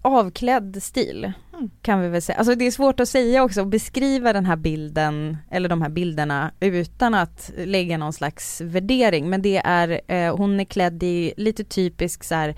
avklädd 0.03 0.83
stil 0.83 1.33
Mm. 1.59 1.71
kan 1.83 2.01
vi 2.01 2.09
väl 2.09 2.23
säga. 2.23 2.39
Alltså 2.39 2.55
det 2.55 2.67
är 2.67 2.71
svårt 2.71 3.01
att 3.01 3.09
säga 3.09 3.43
också 3.43 3.61
och 3.61 3.67
beskriva 3.67 4.33
den 4.33 4.47
här 4.47 4.57
bilden 4.57 5.37
eller 5.51 5.69
de 5.69 5.83
här 5.83 5.89
bilderna 5.89 6.51
utan 6.61 7.15
att 7.15 7.51
lägga 7.57 7.99
någon 7.99 8.13
slags 8.13 8.61
värdering 8.61 9.31
men 9.31 9.43
det 9.43 9.63
är, 9.65 10.01
eh, 10.07 10.37
hon 10.37 10.61
är 10.61 10.65
klädd 10.65 11.03
i 11.03 11.35
lite 11.37 11.65
typisk 11.65 12.25
så 12.25 12.35
här 12.35 12.55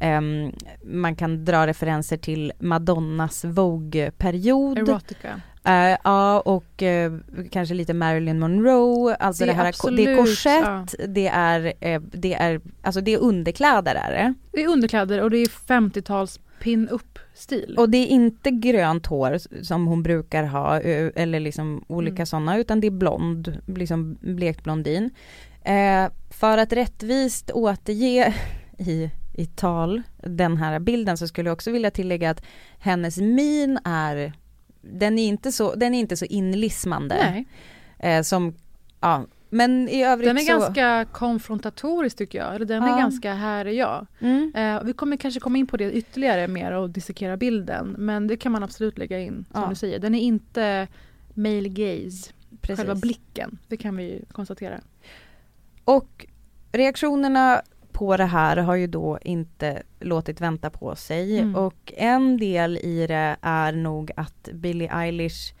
ehm, 0.00 0.52
man 0.84 1.16
kan 1.16 1.44
dra 1.44 1.66
referenser 1.66 2.16
till 2.16 2.52
Madonnas 2.58 3.44
Vogue-period. 3.44 4.78
Erotica. 4.78 5.40
Eh, 5.64 5.96
ja 6.04 6.40
och 6.40 6.82
eh, 6.82 7.12
kanske 7.50 7.74
lite 7.74 7.94
Marilyn 7.94 8.38
Monroe, 8.38 9.14
alltså 9.14 9.44
Det 9.44 9.50
det, 9.50 9.52
är 9.52 9.56
här 9.56 9.62
det 9.62 9.68
är 9.68 9.68
absolut, 9.68 10.18
korsett, 10.18 10.94
det 11.14 11.28
är, 11.28 11.72
eh, 11.80 12.00
det 12.00 12.34
är, 12.34 12.60
alltså 12.82 13.00
det 13.00 13.14
är 13.14 13.18
underkläder 13.18 13.94
är 13.94 14.10
det. 14.10 14.34
Det 14.52 14.62
är 14.62 14.68
underkläder 14.68 15.20
och 15.22 15.30
det 15.30 15.38
är 15.38 15.46
50-tals 15.48 16.40
pin-up-stil. 16.62 17.74
Och 17.78 17.90
det 17.90 17.98
är 17.98 18.06
inte 18.06 18.50
grönt 18.50 19.06
hår 19.06 19.62
som 19.64 19.86
hon 19.86 20.02
brukar 20.02 20.44
ha 20.44 20.80
eller 20.80 21.40
liksom 21.40 21.84
olika 21.88 22.12
Mm. 22.12 22.26
sådana 22.26 22.58
utan 22.58 22.80
det 22.80 22.86
är 22.86 22.90
blond, 22.90 23.58
liksom 23.66 24.18
blekt 24.20 24.64
blondin. 24.64 25.10
Eh, 25.64 26.10
för 26.30 26.58
att 26.58 26.72
rättvist 26.72 27.50
återge 27.50 28.34
i, 28.78 29.10
i 29.34 29.46
tal 29.46 30.02
den 30.16 30.56
här 30.56 30.78
bilden 30.78 31.16
så 31.16 31.28
skulle 31.28 31.48
jag 31.48 31.54
också 31.54 31.70
vilja 31.70 31.90
tillägga 31.90 32.30
att 32.30 32.42
hennes 32.78 33.18
min 33.18 33.78
är 33.84 34.32
den 34.80 35.18
är 35.18 35.28
inte 35.28 35.52
så, 35.52 35.74
den 35.74 35.94
är 35.94 35.98
inte 35.98 36.16
så 36.16 36.24
inlismande 36.24 37.44
eh, 37.98 38.22
som, 38.22 38.54
ja 39.00 39.26
men 39.52 39.88
i 39.88 40.04
övrigt 40.04 40.28
den 40.28 40.38
är 40.38 40.40
så 40.42 40.52
ganska 40.58 41.04
konfrontatorisk 41.12 42.16
tycker 42.16 42.38
jag. 42.38 42.54
Eller 42.54 42.66
den 42.66 42.82
Ja. 42.82 42.94
är 42.94 43.00
ganska 43.00 43.34
här 43.34 43.64
är 43.66 43.70
jag. 43.72 44.06
mm, 44.20 44.52
Eh, 44.54 44.82
vi 44.84 44.92
kommer 44.92 45.16
kanske 45.16 45.40
komma 45.40 45.58
in 45.58 45.66
på 45.66 45.76
det 45.76 45.92
ytterligare 45.92 46.48
mer 46.48 46.72
och 46.72 46.90
dissekera 46.90 47.36
bilden. 47.36 47.94
Men 47.98 48.26
det 48.26 48.36
kan 48.36 48.52
man 48.52 48.62
absolut 48.62 48.98
lägga 48.98 49.18
in 49.20 49.44
som 49.52 49.62
Ja. 49.62 49.68
du 49.68 49.74
säger. 49.74 49.98
Den 49.98 50.14
är 50.14 50.20
inte 50.20 50.88
male 51.34 51.68
gaze, 51.68 52.32
precis. 52.60 52.76
själva 52.78 52.94
blicken. 52.94 53.58
Det 53.68 53.76
kan 53.76 53.96
vi 53.96 54.02
ju 54.04 54.24
konstatera. 54.32 54.80
Och 55.84 56.26
reaktionerna 56.72 57.62
på 57.92 58.16
det 58.16 58.24
här 58.24 58.56
har 58.56 58.74
ju 58.74 58.86
då 58.86 59.18
inte 59.22 59.82
låtit 60.00 60.40
vänta 60.40 60.70
på 60.70 60.96
sig 60.96 61.38
Mm. 61.38 61.56
och 61.56 61.92
en 61.96 62.36
del 62.36 62.76
i 62.76 63.06
det 63.06 63.36
är 63.42 63.72
nog 63.72 64.10
att 64.16 64.48
Billie 64.52 64.88
Eilish 64.92 65.54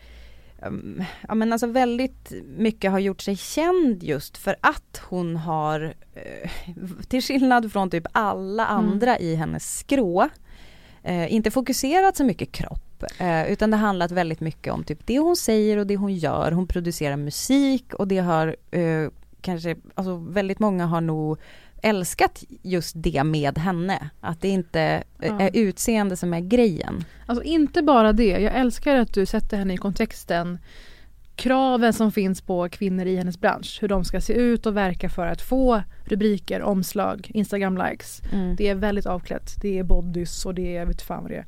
ja 1.28 1.34
men 1.34 1.52
alltså 1.52 1.66
väldigt 1.66 2.32
mycket 2.56 2.90
har 2.90 2.98
gjort 2.98 3.20
sig 3.20 3.36
känd 3.36 4.02
just 4.02 4.36
för 4.38 4.56
att 4.60 5.02
hon 5.08 5.36
har, 5.36 5.94
eh, 6.14 6.50
till 7.08 7.22
skillnad 7.22 7.72
från 7.72 7.90
typ 7.90 8.06
alla 8.12 8.66
Mm. 8.66 8.76
andra 8.90 9.18
i 9.18 9.34
hennes 9.34 9.78
skrå, 9.78 10.28
eh, 11.02 11.32
inte 11.34 11.50
fokuserat 11.50 12.16
så 12.16 12.24
mycket 12.24 12.52
kropp 12.52 13.04
eh, 13.18 13.52
utan 13.52 13.70
det 13.70 13.76
handlat 13.76 14.10
väldigt 14.10 14.40
mycket 14.40 14.72
om 14.72 14.84
typ 14.84 15.06
det 15.06 15.18
hon 15.18 15.36
säger 15.36 15.76
och 15.76 15.86
det 15.86 15.96
hon 15.96 16.14
gör. 16.14 16.52
Hon 16.52 16.66
producerar 16.66 17.16
musik 17.16 17.94
och 17.94 18.08
det 18.08 18.18
har 18.18 18.56
eh, 18.70 19.08
kanske, 19.40 19.76
alltså 19.94 20.16
väldigt 20.16 20.58
många 20.58 20.86
har 20.86 21.00
nog 21.00 21.38
älskat 21.82 22.44
just 22.62 22.92
det 22.96 23.24
med 23.24 23.58
henne. 23.58 24.10
Att 24.20 24.40
det 24.40 24.48
inte 24.48 25.02
Ja. 25.18 25.40
är 25.40 25.50
utseende 25.56 26.16
som 26.16 26.34
är 26.34 26.40
grejen. 26.40 27.04
Alltså 27.26 27.44
inte 27.44 27.82
bara 27.82 28.12
det. 28.12 28.28
Jag 28.40 28.54
älskar 28.56 28.96
att 28.96 29.14
du 29.14 29.26
sätter 29.26 29.56
henne 29.56 29.74
i 29.74 29.76
kontexten. 29.76 30.58
Kraven 31.36 31.92
som 31.92 32.12
finns 32.12 32.40
på 32.40 32.68
kvinnor 32.68 33.06
i 33.06 33.16
hennes 33.16 33.40
bransch. 33.40 33.78
Hur 33.80 33.88
de 33.88 34.04
ska 34.04 34.20
se 34.20 34.32
ut 34.32 34.66
och 34.66 34.76
verka 34.76 35.08
för 35.10 35.26
att 35.26 35.42
få 35.42 35.82
rubriker, 36.04 36.62
omslag, 36.62 37.30
Instagram-likes. 37.34 38.22
Det 38.56 38.68
är 38.68 38.74
väldigt 38.74 39.06
avklätt. 39.06 39.50
Det 39.62 39.78
är 39.78 39.82
bodys 39.82 40.46
och 40.46 40.54
det 40.54 40.76
är, 40.76 40.78
jag 40.78 40.86
vet 40.86 41.02
fan 41.02 41.22
vad 41.22 41.30
det 41.30 41.36
är. 41.36 41.46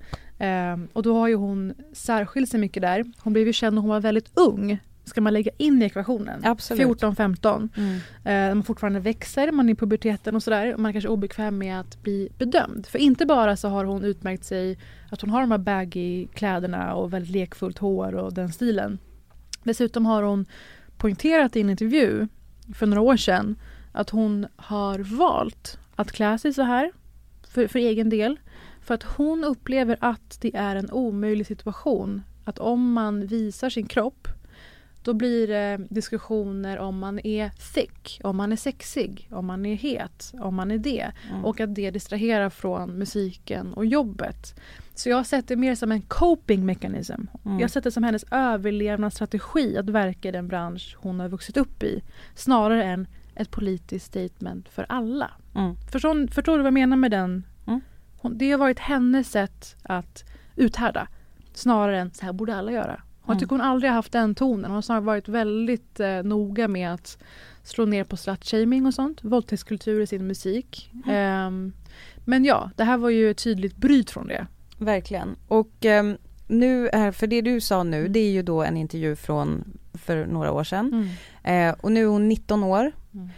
Ehm, 0.73 0.89
och 0.93 1.03
då 1.03 1.19
har 1.19 1.29
ju 1.29 1.35
hon 1.35 1.75
särskilt 1.93 2.51
sig 2.51 2.61
mycket 2.61 2.83
där. 2.83 3.05
Hon 3.19 3.33
blev 3.33 3.47
ju 3.47 3.53
känd 3.53 3.75
när 3.75 3.81
hon 3.83 3.91
var 3.91 4.01
väldigt 4.01 4.31
ung. 4.35 4.79
Ska 5.05 5.21
man 5.21 5.33
lägga 5.33 5.53
in 5.57 5.83
i 5.83 5.85
ekvationen. 5.85 6.41
Absolut. 6.45 7.03
14-15. 7.03 7.69
Mm. 7.77 8.01
Eh, 8.25 8.55
man 8.55 8.65
fortfarande 8.65 9.01
växer, 9.01 9.53
man 9.53 9.69
är 9.69 9.73
i 9.73 9.77
puberteten 9.77 10.37
och 10.37 10.43
sådär. 10.43 10.77
Man 10.77 10.87
är 10.87 10.93
kanske 10.93 11.09
obekväm 11.09 11.59
med 11.59 11.81
att 11.81 12.03
bli 12.03 12.29
bedömd. 12.39 12.87
För 12.87 12.99
inte 12.99 13.27
bara 13.27 13.57
så 13.57 13.69
har 13.69 13.85
hon 13.85 14.05
utmärkt 14.05 14.45
sig 14.45 14.79
att 15.11 15.21
hon 15.21 15.31
har 15.31 15.41
de 15.41 15.51
här 15.51 15.59
baggy 15.59 16.27
kläderna 16.27 16.95
och 16.95 17.13
väldigt 17.13 17.31
lekfullt 17.31 17.79
hår 17.79 18.15
och 18.15 18.35
den 18.35 18.53
stilen. 18.53 18.99
Dessutom 19.63 20.07
har 20.07 20.23
hon 20.23 20.47
poängterat 20.97 21.57
i 21.57 21.61
en 21.61 21.71
intervju 21.71 22.29
för 22.75 22.87
några 22.87 23.01
år 23.01 23.17
sedan 23.17 23.57
att 23.93 24.11
hon 24.11 24.47
har 24.57 24.99
valt 24.99 25.79
att 25.97 26.13
klä 26.13 26.39
sig 26.39 26.53
så 26.53 26.63
här 26.63 26.93
för, 27.49 27.67
för 27.67 27.79
egen 27.79 28.11
del. 28.11 28.37
För 28.81 28.95
att 28.95 29.03
hon 29.03 29.45
upplever 29.45 29.97
att 30.01 30.39
det 30.41 30.57
är 30.57 30.77
en 30.77 30.91
omöjlig 30.91 31.47
situation. 31.47 32.23
Att 32.45 32.59
om 32.59 32.93
man 32.93 33.27
visar 33.27 33.71
sin 33.71 33.87
kropp 33.87 34.29
då 35.05 35.15
blir 35.15 35.49
det 35.49 35.81
diskussioner 35.91 36.79
om 36.79 36.99
man 36.99 37.27
är 37.27 37.51
thick, 37.75 38.21
om 38.25 38.37
man 38.37 38.53
är 38.53 38.57
sexig, 38.57 39.29
om 39.31 39.47
man 39.47 39.67
är 39.67 39.75
het, 39.75 40.33
om 40.41 40.55
man 40.55 40.71
är 40.71 40.79
det. 40.79 41.13
Mm. 41.31 41.45
Och 41.45 41.61
att 41.61 41.75
det 41.75 41.91
distraherar 41.91 42.51
från 42.51 42.99
musiken 42.99 43.75
och 43.75 43.87
jobbet. 43.87 44.61
Så 44.95 45.09
jag 45.09 45.17
har 45.17 45.25
sett 45.25 45.49
det 45.49 45.57
mer 45.57 45.75
som 45.75 45.93
en 45.93 46.03
coping 46.03 46.67
mechanism. 46.67 47.13
Mm. 47.13 47.59
Jag 47.59 47.61
har 47.61 47.69
sett 47.69 47.85
det 47.85 47.91
som 47.91 48.05
hennes 48.05 48.25
överlevnadsstrategi 48.31 49.79
att 49.79 49.91
verka 49.91 50.29
i 50.29 50.33
den 50.33 50.49
bransch 50.49 50.97
hon 51.01 51.21
har 51.21 51.29
vuxit 51.29 51.57
upp 51.57 51.83
i. 51.83 52.03
Snarare 52.35 52.85
än 52.85 53.07
ett 53.35 53.51
politiskt 53.51 54.07
statement 54.07 54.69
för 54.69 54.87
alla. 54.89 55.31
Mm. 55.55 55.77
Förstår, 55.93 56.27
förstår 56.27 56.53
du 56.53 56.59
vad 56.59 56.67
jag 56.67 56.75
menar 56.75 56.97
med 56.97 57.11
den? 57.11 57.47
Mm. 57.67 57.81
Hon, 58.17 58.39
det 58.39 58.51
har 58.51 58.59
varit 58.59 58.79
hennes 58.79 59.31
sätt 59.31 59.77
att 59.83 60.25
uthärda. 60.57 61.09
Snarare 61.55 62.01
än 62.01 62.11
så 62.11 62.25
här 62.25 62.33
borde 62.33 62.57
alla 62.57 62.73
göra. 62.73 63.03
Mm. 63.33 63.39
tycker 63.39 63.51
hon 63.57 63.61
aldrig 63.61 63.91
har 63.91 63.95
haft 63.95 64.13
den 64.13 64.35
tonen. 64.35 64.65
Hon 64.65 64.75
har 64.75 64.83
snarare 64.83 65.05
varit 65.05 65.29
väldigt 65.29 66.01
eh, 66.01 66.23
noga 66.23 66.69
med 66.69 66.95
att 66.95 67.19
slå 67.63 67.85
ner 67.85 68.05
på 68.05 68.17
slutshaming 68.17 68.87
och 68.87 68.95
sånt. 68.95 69.25
Våldtäktskultur 69.25 70.01
i 70.01 70.07
sin 70.07 70.27
musik. 70.27 70.91
Ehm, 71.07 71.73
men 72.25 72.45
ja, 72.45 72.71
det 72.77 72.85
här 72.85 72.97
var 72.97 73.11
ju 73.11 73.31
ett 73.31 73.39
tydligt 73.45 73.77
bryt 73.77 74.11
från 74.11 74.27
det. 74.27 74.47
Verkligen. 74.79 75.37
Och 75.49 75.85
ehm, 75.85 76.17
nu, 76.47 76.89
är, 76.89 77.13
för 77.13 77.27
det 77.27 77.41
du 77.41 77.61
sa 77.61 77.83
nu, 77.83 78.09
det 78.09 78.21
är 78.21 78.31
ju 78.31 78.43
då 78.43 78.63
en 78.63 78.77
intervju 78.77 79.17
från 79.17 79.65
för 79.95 80.27
några 80.27 80.53
år 80.53 80.65
sedan. 80.65 81.11
Eh, 81.43 81.75
och 81.81 81.93
nu 81.93 82.03
är 82.03 82.07
hon 82.07 82.29
19 82.29 82.65
år. 82.65 82.93
Mm. 83.15 83.29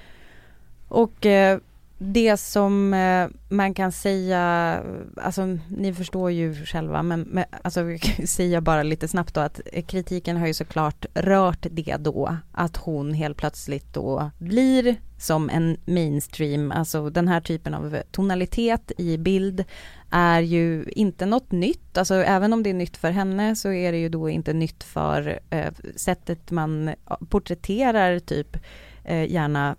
Och 0.88 1.26
eh, 1.26 1.58
det 1.98 2.36
som 2.36 2.94
eh, 2.94 3.28
man 3.48 3.74
kan 3.74 3.92
säga, 3.92 4.82
alltså 5.16 5.58
ni 5.68 5.94
förstår 5.94 6.30
ju 6.30 6.54
själva 6.54 7.02
men, 7.02 7.20
men 7.20 7.44
alltså 7.62 7.80
säga 8.26 8.60
bara 8.60 8.82
lite 8.82 9.08
snabbt 9.08 9.34
då 9.34 9.40
att 9.40 9.60
kritiken 9.86 10.36
har 10.36 10.46
ju 10.46 10.54
såklart 10.54 11.06
rört 11.14 11.66
det 11.70 11.96
då 11.96 12.36
att 12.52 12.76
hon 12.76 13.14
helt 13.14 13.36
plötsligt 13.36 13.94
då 13.94 14.30
blir 14.38 14.96
som 15.18 15.50
en 15.50 15.76
mainstream, 15.84 16.72
alltså 16.72 17.10
den 17.10 17.28
här 17.28 17.40
typen 17.40 17.74
av 17.74 17.98
tonalitet 18.10 18.92
i 18.98 19.18
bild 19.18 19.64
är 20.10 20.40
ju 20.40 20.84
inte 20.88 21.26
något 21.26 21.52
nytt, 21.52 21.98
alltså 21.98 22.14
även 22.14 22.52
om 22.52 22.62
det 22.62 22.70
är 22.70 22.74
nytt 22.74 22.96
för 22.96 23.10
henne 23.10 23.56
så 23.56 23.72
är 23.72 23.92
det 23.92 23.98
ju 23.98 24.08
då 24.08 24.28
inte 24.28 24.52
nytt 24.52 24.84
för 24.84 25.40
eh, 25.50 25.72
sättet 25.96 26.50
man 26.50 26.94
porträtterar 27.28 28.18
typ 28.18 28.56
eh, 29.04 29.32
gärna 29.32 29.76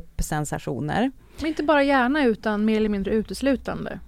tjejpopsensationer. 0.00 1.10
Men 1.38 1.46
inte 1.46 1.62
bara 1.62 1.82
gärna 1.82 2.24
utan 2.24 2.64
mer 2.64 2.76
eller 2.76 2.88
mindre 2.88 3.12
uteslutande. 3.12 4.00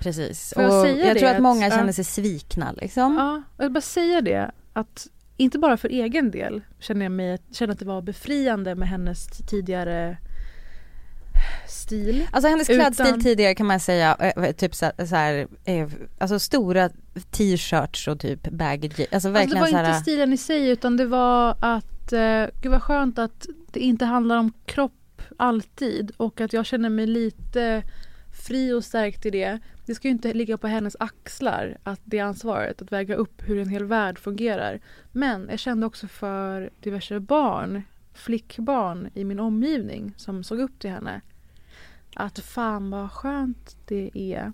Precis. 0.00 0.52
Får 0.54 0.62
jag 0.62 0.80
och 0.80 0.88
jag 0.88 1.16
det 1.16 1.20
tror 1.20 1.30
att 1.30 1.42
många 1.42 1.70
känner 1.70 1.92
sig 1.92 2.04
svikna 2.04 2.72
liksom. 2.72 3.16
Ja, 3.18 3.42
jag 3.56 3.64
vill 3.64 3.72
bara 3.72 3.80
säga 3.80 4.20
det 4.20 4.50
att 4.72 5.06
inte 5.36 5.58
bara 5.58 5.76
för 5.76 5.88
egen 5.88 6.30
del 6.30 6.60
känner 6.78 7.04
jag 7.04 7.12
mig, 7.12 7.38
känner 7.52 7.72
att 7.72 7.78
det 7.78 7.84
var 7.84 8.02
befriande 8.02 8.74
med 8.74 8.88
hennes 8.88 9.26
tidigare 9.26 10.16
stil. 11.68 12.26
Alltså 12.30 12.48
hennes 12.48 12.70
Utan- 12.70 12.94
klädstil 12.94 13.22
tidigare 13.22 13.54
kan 13.54 13.66
man 13.66 13.80
säga, 13.80 14.32
eh, 14.36 14.52
typ 14.52 14.74
så, 14.74 14.90
så 14.98 15.16
här, 15.16 15.46
eh, 15.64 15.88
alltså 16.18 16.38
stora 16.38 16.90
t-shirts 17.30 18.08
och 18.08 18.20
typ 18.20 18.50
baggy. 18.50 18.86
Alltså 18.88 19.02
Alltså 19.12 19.28
det 19.28 19.32
verkligen 19.32 19.60
var 19.60 19.70
här, 19.70 19.88
inte 19.88 20.00
stilen 20.00 20.32
i 20.32 20.36
sig 20.36 20.68
utan 20.68 20.96
det 20.96 21.06
var 21.06 21.56
att, 21.60 22.12
eh, 22.12 22.44
gud 22.62 22.72
vad 22.72 22.82
skönt 22.82 23.18
att 23.18 23.46
det 23.72 23.80
inte 23.80 24.04
handlar 24.04 24.36
om 24.38 24.52
kropp 24.66 24.92
alltid 25.38 26.12
och 26.16 26.40
att 26.40 26.52
jag 26.52 26.66
känner 26.66 26.90
mig 26.90 27.06
lite 27.06 27.82
fri 28.46 28.72
och 28.72 28.84
stärkt 28.84 29.26
i 29.26 29.30
det. 29.30 29.58
Det 29.86 29.94
ska 29.94 30.08
ju 30.08 30.12
inte 30.12 30.34
ligga 30.34 30.58
på 30.58 30.66
hennes 30.66 30.96
axlar 31.00 31.78
att 31.82 32.00
det 32.04 32.20
ansvaret 32.20 32.82
att 32.82 32.92
väga 32.92 33.14
upp 33.14 33.42
hur 33.48 33.58
en 33.58 33.68
hel 33.68 33.84
värld 33.84 34.18
fungerar. 34.18 34.80
Men 35.12 35.48
jag 35.50 35.58
kände 35.58 35.86
också 35.86 36.08
för 36.08 36.70
diverse 36.80 37.20
barn, 37.20 37.82
flickbarn 38.12 39.10
i 39.14 39.24
min 39.24 39.40
omgivning 39.40 40.14
som 40.16 40.44
såg 40.44 40.60
upp 40.60 40.78
till 40.78 40.90
henne. 40.90 41.20
Att 42.14 42.38
fan 42.38 42.90
vad 42.90 43.12
skönt 43.12 43.76
det 43.86 44.10
är 44.14 44.52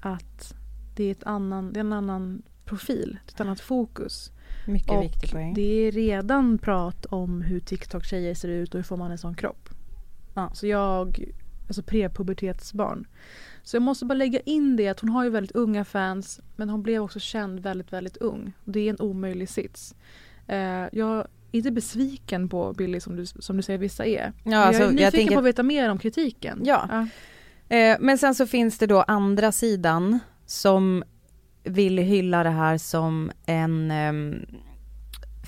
att 0.00 0.54
det 0.96 1.04
är, 1.04 1.10
ett 1.10 1.24
annan, 1.24 1.72
det 1.72 1.80
är 1.80 1.84
en 1.84 1.92
annan 1.92 2.42
profil, 2.64 3.18
ett 3.28 3.40
annat 3.40 3.60
fokus. 3.60 4.30
mycket 4.66 4.90
Och 4.90 5.02
viktig 5.02 5.30
poäng. 5.30 5.54
det 5.54 5.86
är 5.86 5.92
redan 5.92 6.58
prat 6.58 7.06
om 7.06 7.42
hur 7.42 7.60
TikTok-tjejer 7.60 8.34
ser 8.34 8.48
ut 8.48 8.74
och 8.74 8.78
hur 8.78 8.84
får 8.84 8.96
man 8.96 9.10
en 9.10 9.18
sån 9.18 9.34
kropp. 9.34 9.67
Ja. 10.38 10.50
Så 10.54 10.66
jag 10.66 11.24
alltså 11.66 11.82
prepubertetsbarn. 11.82 13.06
Så 13.62 13.76
jag 13.76 13.82
måste 13.82 14.04
bara 14.04 14.14
lägga 14.14 14.40
in 14.40 14.76
det 14.76 14.88
att 14.88 15.00
hon 15.00 15.10
har 15.10 15.24
ju 15.24 15.30
väldigt 15.30 15.56
unga 15.56 15.84
fans 15.84 16.40
men 16.56 16.68
hon 16.70 16.82
blev 16.82 17.02
också 17.02 17.20
känd 17.20 17.60
väldigt, 17.60 17.92
väldigt 17.92 18.16
ung. 18.16 18.52
Det 18.64 18.80
är 18.80 18.90
en 18.90 19.00
omöjlig 19.00 19.48
sits. 19.48 19.94
Eh, 20.46 20.58
jag 20.92 21.18
är 21.18 21.26
inte 21.52 21.70
besviken 21.70 22.48
på 22.48 22.72
Billy 22.72 23.00
som 23.00 23.16
du, 23.16 23.26
som 23.26 23.56
du 23.56 23.62
säger 23.62 23.78
vissa 23.78 24.06
är. 24.06 24.32
Ja, 24.44 24.56
alltså, 24.58 24.82
jag 24.82 24.92
är 24.92 24.92
jag 24.92 24.94
nyfiken 24.94 25.12
tänker- 25.12 25.34
på 25.34 25.38
att 25.38 25.44
veta 25.46 25.62
mer 25.62 25.90
om 25.90 25.98
kritiken. 25.98 26.60
Ja. 26.64 27.06
Eh, 27.68 27.96
men 28.00 28.18
sen 28.18 28.34
så 28.34 28.46
finns 28.46 28.78
det 28.78 28.86
då 28.86 29.02
andra 29.02 29.52
sidan 29.52 30.18
som 30.46 31.04
vill 31.64 31.98
hylla 31.98 32.42
det 32.42 32.50
här 32.50 32.78
som 32.78 33.30
en 33.46 33.90
ehm, 33.90 34.46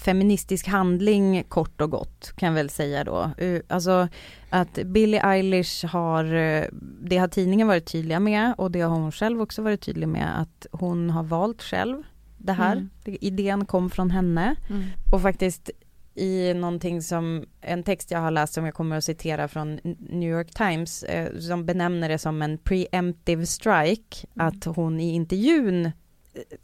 feministisk 0.05 0.67
handling 0.69 1.45
kort 1.49 1.81
och 1.81 1.91
gott 1.91 2.33
kan 2.37 2.47
jag 2.47 2.55
väl 2.55 2.71
säga 2.71 3.05
då. 3.05 3.31
Eh, 3.39 3.61
alltså 3.69 4.09
att 4.51 4.79
Billie 4.85 5.21
Eilish 5.25 5.85
har, 5.87 6.25
eh, 6.35 6.65
det 7.03 7.17
har 7.19 7.29
tidningen 7.29 7.69
varit 7.69 7.87
tydliga 7.87 8.21
med 8.21 8.55
och 8.59 8.71
det 8.71 8.81
har 8.81 8.91
hon 8.99 9.13
själv 9.13 9.41
också 9.43 9.63
varit 9.63 9.81
tydlig 9.81 10.09
med 10.09 10.41
att 10.41 10.67
hon 10.73 11.11
har 11.11 11.23
valt 11.23 11.63
själv 11.63 12.03
det 12.39 12.53
här. 12.53 12.73
Mm. 12.73 12.91
Idén 13.05 13.65
kom 13.65 13.91
från 13.91 14.11
henne. 14.11 14.57
Mm. 14.71 14.85
Och 15.13 15.23
faktiskt 15.23 15.71
i 16.15 16.55
någonting 16.55 17.03
som, 17.03 17.45
en 17.61 17.83
text 17.83 18.11
jag 18.11 18.19
har 18.19 18.31
läst 18.31 18.53
som 18.55 18.65
jag 18.65 18.75
kommer 18.75 18.97
att 18.97 19.05
citera 19.05 19.49
från 19.49 19.79
New 19.99 20.31
York 20.31 20.51
Times, 20.51 21.03
eh, 21.03 21.39
som 21.39 21.67
benämner 21.67 22.09
det 22.09 22.19
som 22.19 22.43
en 22.43 22.59
preemptive 22.59 23.47
strike, 23.47 24.27
Mm. 24.35 24.47
att 24.47 24.65
hon 24.65 25.01
i 25.01 25.13
intervjun, 25.15 25.87
eh, 25.87 25.93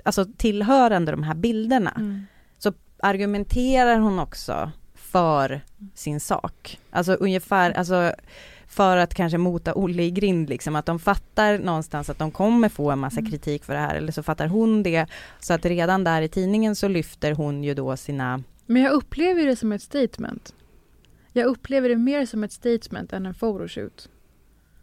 alltså 0.05 0.25
tillhörande 0.37 1.13
de 1.13 1.23
här 1.23 1.35
bilderna, 1.35 1.93
Mm. 1.97 2.27
Argumenterar 3.07 3.99
hon 3.99 4.19
också 4.19 4.71
för 4.95 5.61
sin 5.95 6.21
sak. 6.21 6.81
Alltså 6.91 7.13
ungefär, 7.13 7.71
alltså 7.73 8.13
för 8.67 8.97
att 8.97 9.15
kanske 9.15 9.39
mota 9.39 9.75
Olle 9.75 10.03
i 10.03 10.11
grind 10.11 10.49
liksom, 10.49 10.77
att 10.77 10.87
de 10.87 10.99
fattar 10.99 11.59
någonstans 11.59 12.11
att 12.11 12.19
de 12.19 12.31
kommer 12.31 12.69
få 12.69 12.91
en 12.91 12.99
massa 12.99 13.21
Mm. 13.21 13.31
kritik 13.31 13.65
för 13.65 13.73
det 13.75 13.81
här, 13.81 13.95
eller 13.95 14.13
så 14.13 14.23
fattar 14.23 14.47
hon 14.47 14.83
det, 14.83 15.07
så 15.41 15.55
att 15.55 15.65
redan 15.65 16.05
där 16.05 16.23
i 16.23 16.29
tidningen 16.29 16.77
så 16.77 16.89
lyfter 16.89 17.33
hon 17.33 17.65
ju 17.65 17.75
då 17.75 17.97
sina 17.97 18.43
Men 18.67 18.83
jag 18.83 18.93
upplever 18.93 19.47
det 19.47 19.57
som 19.57 19.73
ett 19.73 19.83
statement. 19.83 20.55
Jag 21.33 21.47
upplever 21.47 21.89
det 21.89 21.97
mer 21.97 22.27
som 22.27 22.45
ett 22.45 22.53
statement 22.53 23.13
än 23.13 23.27
en 23.27 23.35
photoshoot. 23.35 24.09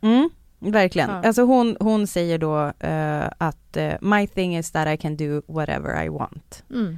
Mm, 0.02 0.30
verkligen. 0.60 1.10
Ja. 1.10 1.22
Alltså 1.24 1.42
hon, 1.42 1.78
hon 1.80 2.08
säger 2.08 2.38
då 2.38 2.74
eh, 2.80 3.30
att 3.38 3.78
eh, 3.78 3.94
my 4.02 4.28
thing 4.28 4.58
is 4.58 4.72
that 4.72 4.88
I 4.88 4.98
can 4.98 5.18
do 5.18 5.42
whatever 5.48 6.06
I 6.06 6.10
want. 6.10 6.64
Mm. 6.70 6.98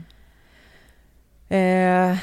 Eh, 1.55 2.17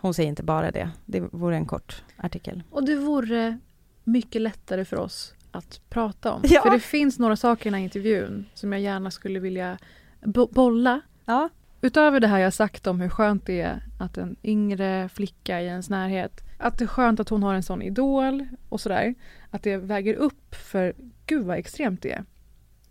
hon 0.00 0.14
säger 0.14 0.28
inte 0.28 0.42
bara 0.42 0.70
det, 0.70 0.90
det 1.06 1.20
vore 1.20 1.56
en 1.56 1.66
kort 1.66 2.02
artikel. 2.16 2.62
Och 2.70 2.84
det 2.84 2.96
vore 2.96 3.58
mycket 4.04 4.42
lättare 4.42 4.84
för 4.84 4.96
oss 4.96 5.34
att 5.50 5.80
prata 5.90 6.32
om. 6.32 6.42
Ja. 6.48 6.62
För 6.62 6.70
det 6.70 6.80
finns 6.80 7.18
några 7.18 7.36
saker 7.36 7.66
i 7.66 7.70
den 7.70 7.74
här 7.74 7.84
intervjun 7.84 8.46
som 8.54 8.72
jag 8.72 8.80
gärna 8.80 9.10
skulle 9.10 9.38
vilja 9.40 9.78
bo- 10.24 10.48
bolla. 10.52 11.00
Ja. 11.24 11.48
Utöver 11.80 12.20
det 12.20 12.26
här 12.26 12.38
jag 12.38 12.52
sagt 12.54 12.86
om 12.86 13.00
hur 13.00 13.08
skönt 13.08 13.46
det 13.46 13.60
är 13.60 13.82
att 13.98 14.18
en 14.18 14.36
yngre 14.44 15.08
flicka 15.08 15.60
i 15.60 15.66
ens 15.66 15.90
närhet, 15.90 16.40
att 16.58 16.78
det 16.78 16.84
är 16.84 16.86
skönt 16.86 17.20
att 17.20 17.28
hon 17.28 17.42
har 17.42 17.54
en 17.54 17.62
sån 17.62 17.82
idol 17.82 18.46
och 18.68 18.80
sådär. 18.80 19.14
Att 19.50 19.62
det 19.62 19.76
väger 19.76 20.14
upp 20.14 20.54
för, 20.54 20.94
gud 21.26 21.44
vad 21.44 21.58
extremt 21.58 22.02
det 22.02 22.12
är. 22.12 22.24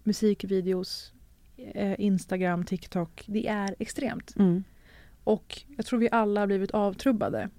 Musikvideos, 0.04 1.14
eh, 1.76 1.96
Instagram, 2.02 2.66
TikTok, 2.66 3.24
det 3.28 3.48
är 3.48 3.76
extremt. 3.80 4.34
Mm. 4.40 4.64
Och 5.28 5.62
jag 5.78 5.86
tror 5.86 6.00
vi 6.00 6.10
alla 6.12 6.40
har 6.40 6.48
blivit 6.48 6.72
avtrubbade. 6.72 7.50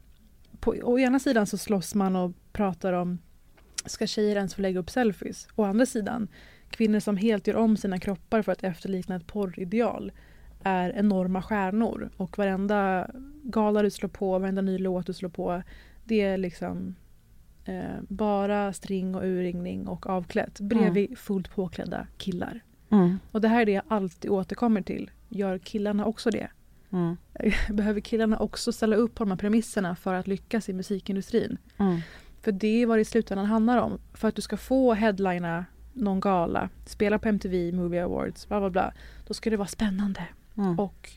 På, 0.61 0.75
å 0.83 0.99
ena 0.99 1.19
sidan 1.19 1.47
så 1.47 1.59
slåss 1.59 1.95
man 1.95 2.17
och 2.17 2.33
pratar 2.53 2.93
om 2.93 3.19
ska 3.85 4.07
tjejer 4.07 4.37
ens 4.37 4.55
få 4.55 4.63
lägga 4.63 4.81
upp 4.81 4.91
selfies? 4.91 5.49
Å 5.55 5.65
andra 5.65 5.87
sidan, 5.87 6.29
kvinnor 6.71 7.01
som 7.01 7.17
helt 7.17 7.47
gör 7.47 7.57
om 7.57 7.77
sina 7.77 7.99
kroppar 7.99 8.43
för 8.43 8.53
att 8.53 8.65
efterlikna 8.65 9.17
ett 9.17 9.27
porrideal 9.27 10.13
är 10.63 10.91
enorma 10.91 11.43
stjärnor 11.43 12.11
och 12.17 12.39
varenda 12.39 13.11
gala 13.43 13.83
du 13.83 13.91
slår 13.91 14.09
på, 14.09 14.39
varenda 14.39 14.63
ny 14.63 14.79
låt 14.79 15.07
du 15.07 15.13
slår 15.13 15.29
på 15.31 15.63
det 16.05 16.21
är 16.21 16.37
liksom 16.37 16.95
eh, 17.65 18.01
bara 18.09 18.73
string 18.73 19.15
och 19.15 19.23
urringning 19.25 19.89
och 19.89 20.07
avklätt 20.07 20.61
bredvid 20.61 21.19
fullt 21.19 21.51
påklädda 21.51 22.07
killar. 22.19 22.61
Mm. 22.91 23.19
Och 23.33 23.41
det 23.41 23.49
här 23.49 23.61
är 23.61 23.67
det 23.67 23.73
jag 23.73 23.85
alltid 23.89 24.31
återkommer 24.31 24.83
till. 24.83 25.11
Gör 25.29 25.59
killarna 25.59 26.05
också 26.05 26.31
det? 26.31 26.49
Mm. 26.93 27.17
Behöver 27.77 28.01
killarna 28.01 28.39
också 28.39 28.73
ställa 28.73 28.97
upp 28.97 29.15
på 29.15 29.25
de 29.25 29.31
här 29.31 29.39
premisserna 29.39 29.97
för 29.97 30.15
att 30.15 30.27
lyckas 30.27 30.69
i 30.69 30.73
musikindustrin? 30.73 31.59
Mm. 31.79 32.01
För 32.43 32.53
det 32.53 32.83
är 32.83 32.87
vad 32.87 32.99
det 32.99 33.03
i 33.03 33.05
slutändan 33.05 33.47
handlar 33.47 33.79
om. 33.79 33.99
För 34.15 34.29
att 34.29 34.35
du 34.35 34.43
ska 34.43 34.57
få 34.57 34.95
headlina 34.95 35.65
någon 35.93 36.21
gala, 36.21 36.69
spela 36.87 37.19
på 37.19 37.29
MTV 37.29 37.73
Movie 37.73 38.05
Awards, 38.05 38.49
bla 38.49 38.61
bla 38.61 38.71
bla. 38.71 38.93
Då 39.27 39.35
ska 39.35 39.51
det 39.51 39.57
vara 39.57 39.69
spännande. 39.69 40.27
Mm. 40.57 40.79
Och 40.79 41.11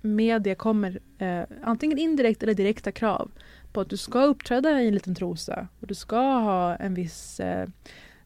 med 0.00 0.42
det 0.42 0.54
kommer 0.54 1.00
eh, 1.18 1.42
antingen 1.62 1.98
indirekt 1.98 2.42
eller 2.42 2.54
direkta 2.54 2.92
krav 2.92 3.30
på 3.72 3.80
att 3.80 3.90
du 3.90 3.96
ska 3.96 4.24
uppträda 4.24 4.82
i 4.82 4.88
en 4.88 4.94
liten 4.94 5.14
trosa 5.14 5.68
och 5.80 5.86
du 5.86 5.94
ska 5.94 6.20
ha 6.20 6.76
en 6.76 6.94
viss 6.94 7.40
eh, 7.40 7.68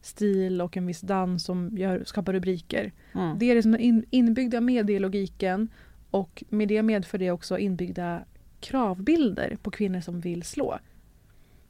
stil 0.01 0.61
och 0.61 0.77
en 0.77 0.87
viss 0.87 1.01
dans 1.01 1.43
som 1.43 1.77
gör, 1.77 2.03
skapar 2.05 2.33
rubriker. 2.33 2.91
Mm. 3.13 3.39
Det 3.39 3.51
är 3.51 3.55
liksom 3.55 3.71
den 3.71 3.81
in, 3.81 4.05
inbyggda 4.09 4.61
medielogiken 4.61 5.69
och 6.11 6.43
med 6.49 6.67
det 6.67 6.81
medför 6.83 7.17
det 7.17 7.31
också 7.31 7.57
inbyggda 7.57 8.23
kravbilder 8.59 9.57
på 9.61 9.71
kvinnor 9.71 9.99
som 10.01 10.19
vill 10.19 10.43
slå. 10.43 10.79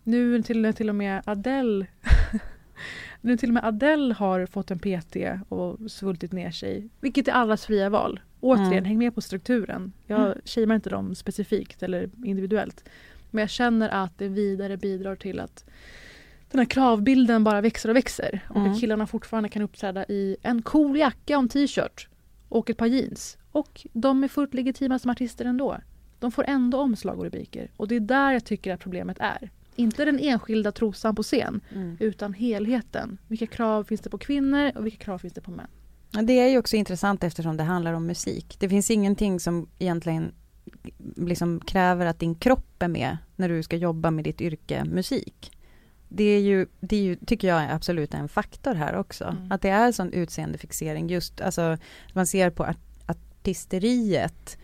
Nu 0.03 0.43
till, 0.43 0.73
till 0.73 0.89
och 0.89 0.95
med 0.95 1.21
Adele 1.25 1.87
Nu 3.21 3.37
till 3.37 3.49
och 3.49 3.53
med 3.53 3.65
Adele 3.65 4.13
har 4.13 4.45
fått 4.45 4.71
en 4.71 4.79
PT 4.79 5.15
och 5.49 5.91
svultit 5.91 6.31
ner 6.31 6.51
sig. 6.51 6.89
Vilket 7.01 7.27
är 7.27 7.31
allas 7.31 7.65
fria 7.65 7.89
val. 7.89 8.19
Återigen, 8.39 8.71
Mm. 8.73 8.85
häng 8.85 8.97
med 8.97 9.15
på 9.15 9.21
strukturen. 9.21 9.93
Jag 10.05 10.25
Mm. 10.25 10.37
shamear 10.45 10.75
inte 10.75 10.89
dem 10.89 11.15
specifikt 11.15 11.83
eller 11.83 12.09
individuellt. 12.25 12.89
Men 13.31 13.41
jag 13.41 13.49
känner 13.49 13.89
att 13.89 14.17
det 14.17 14.27
vidare 14.27 14.77
bidrar 14.77 15.15
till 15.15 15.39
att 15.39 15.65
den 16.51 16.59
här 16.59 16.65
kravbilden 16.65 17.43
bara 17.43 17.61
växer 17.61 17.89
och 17.89 17.95
växer. 17.95 18.39
Och 18.49 18.55
Mm. 18.55 18.71
att 18.71 18.79
killarna 18.79 19.07
fortfarande 19.07 19.49
kan 19.49 19.61
uppträda 19.61 20.05
i 20.05 20.37
en 20.41 20.61
cool 20.61 20.97
jacka 20.97 21.37
och 21.37 21.43
en 21.43 21.49
t-shirt. 21.49 22.07
Och 22.49 22.69
ett 22.69 22.77
par 22.77 22.85
jeans. 22.85 23.36
Och 23.57 23.87
de 23.93 24.23
är 24.23 24.27
fullt 24.27 24.53
legitima 24.53 24.99
som 24.99 25.11
artister 25.11 25.45
ändå. 25.45 25.77
De 26.19 26.31
får 26.31 26.43
ändå 26.47 26.77
omslag 26.79 27.17
och 27.17 27.23
rubriker. 27.23 27.71
Och 27.77 27.87
det 27.87 27.95
är 27.95 27.99
där 27.99 28.31
jag 28.31 28.45
tycker 28.45 28.73
att 28.73 28.79
problemet 28.79 29.17
är. 29.19 29.49
Inte 29.75 30.05
den 30.05 30.19
enskilda 30.19 30.71
trosan 30.71 31.15
på 31.15 31.23
scen, 31.23 31.61
Mm. 31.73 31.97
utan 31.99 32.33
helheten. 32.33 33.17
Vilka 33.27 33.47
krav 33.47 33.83
finns 33.83 34.01
det 34.01 34.09
på 34.09 34.17
kvinnor 34.17 34.71
och 34.75 34.85
vilka 34.85 34.97
krav 35.05 35.17
finns 35.17 35.33
det 35.33 35.41
på 35.41 35.51
män? 35.51 35.67
Det 36.27 36.33
är 36.39 36.49
ju 36.49 36.57
också 36.57 36.75
intressant 36.75 37.23
eftersom 37.23 37.57
det 37.57 37.63
handlar 37.63 37.93
om 37.93 38.05
musik. 38.05 38.55
Det 38.59 38.69
finns 38.69 38.91
ingenting 38.91 39.39
som 39.39 39.69
egentligen 39.79 40.31
liksom 41.15 41.59
kräver 41.59 42.05
att 42.05 42.19
din 42.19 42.35
kropp 42.35 42.83
är 42.83 42.87
med 42.87 43.17
när 43.35 43.49
du 43.49 43.63
ska 43.63 43.75
jobba 43.75 44.11
med 44.11 44.23
ditt 44.23 44.41
yrke 44.41 44.85
musik. 44.85 45.51
Det 46.09 46.23
är 46.23 46.39
ju, 46.39 46.67
det 46.79 46.95
är 46.95 47.01
ju 47.03 47.15
tycker 47.15 47.47
jag 47.47 47.61
är 47.63 47.75
absolut 47.75 48.13
en 48.13 48.29
faktor 48.29 48.73
här 48.73 48.95
också. 48.95 49.23
Mm. 49.23 49.51
Att 49.51 49.61
det 49.61 49.69
är 49.69 49.91
sån 49.91 50.13
utseendefixering 50.13 51.09
just, 51.09 51.41
alltså 51.41 51.77
man 52.13 52.25
ser 52.27 52.49
på 52.49 52.63
artisteriet 53.47 54.57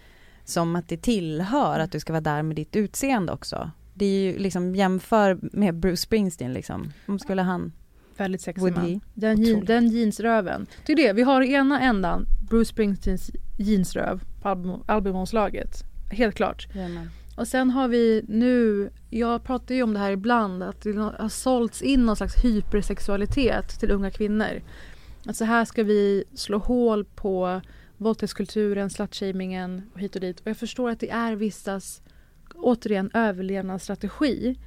som 0.46 0.76
att 0.76 0.90
det 0.90 0.98
tillhör 0.98 1.80
att 1.80 1.92
du 1.92 2.00
ska 2.00 2.14
vara 2.14 2.22
där 2.22 2.44
med 2.44 2.56
ditt 2.56 2.76
utseende 2.76 3.32
också. 3.32 3.72
Det 3.94 4.06
är 4.06 4.20
ju 4.20 4.40
liksom 4.40 4.76
jämför 4.76 5.40
med 5.42 5.76
Bruce 5.76 5.98
Springsteen 6.02 6.54
liksom. 6.54 6.92
Om 7.06 7.20
skulle 7.20 7.42
han, 7.42 7.72
Väldigt 8.18 8.42
sexig 8.42 8.76
man. 8.76 9.02
Den, 9.14 9.42
jean, 9.42 9.66
den 9.66 9.88
jeansröven. 9.88 10.68
Det 10.86 10.92
är 10.92 10.98
det, 10.98 11.14
vi 11.14 11.22
har 11.22 11.42
i 11.42 11.54
ena 11.54 11.82
ändan 11.82 12.26
Bruce 12.50 12.70
Springsteens 12.70 13.32
jeansröv 13.58 14.22
på 14.42 14.50
album, 14.50 14.84
albumomslaget. 14.86 15.84
Helt 16.12 16.36
klart. 16.36 16.68
Och 17.38 17.48
sen 17.48 17.70
har 17.70 17.88
vi 17.88 18.26
nu, 18.28 18.90
jag 19.10 19.44
pratar 19.44 19.76
ju 19.76 19.84
om 19.84 19.94
det 19.94 20.00
här 20.00 20.12
ibland, 20.12 20.64
att 20.64 20.82
det 20.82 20.94
har 20.94 21.30
sålts 21.30 21.82
in 21.82 22.06
någon 22.06 22.16
slags 22.16 22.44
hypersexualitet 22.44 23.80
till 23.80 23.92
unga 23.92 24.12
kvinnor. 24.12 24.62
Att 25.26 25.36
så 25.36 25.46
här 25.46 25.66
ska 25.66 25.84
vi 25.84 26.24
slå 26.34 26.58
hål 26.58 27.06
på 27.06 27.62
våldtäktskulturen, 28.04 28.90
slutshamingen 28.90 29.82
och 29.94 30.00
hit 30.00 30.16
och 30.16 30.22
dit. 30.22 30.40
Och 30.40 30.48
jag 30.48 30.58
förstår 30.58 30.90
att 30.90 31.00
det 31.00 31.10
är 31.10 31.36
vissas, 31.36 32.02
återigen, 32.56 33.12
överlevnadsstrategi. 33.14 34.60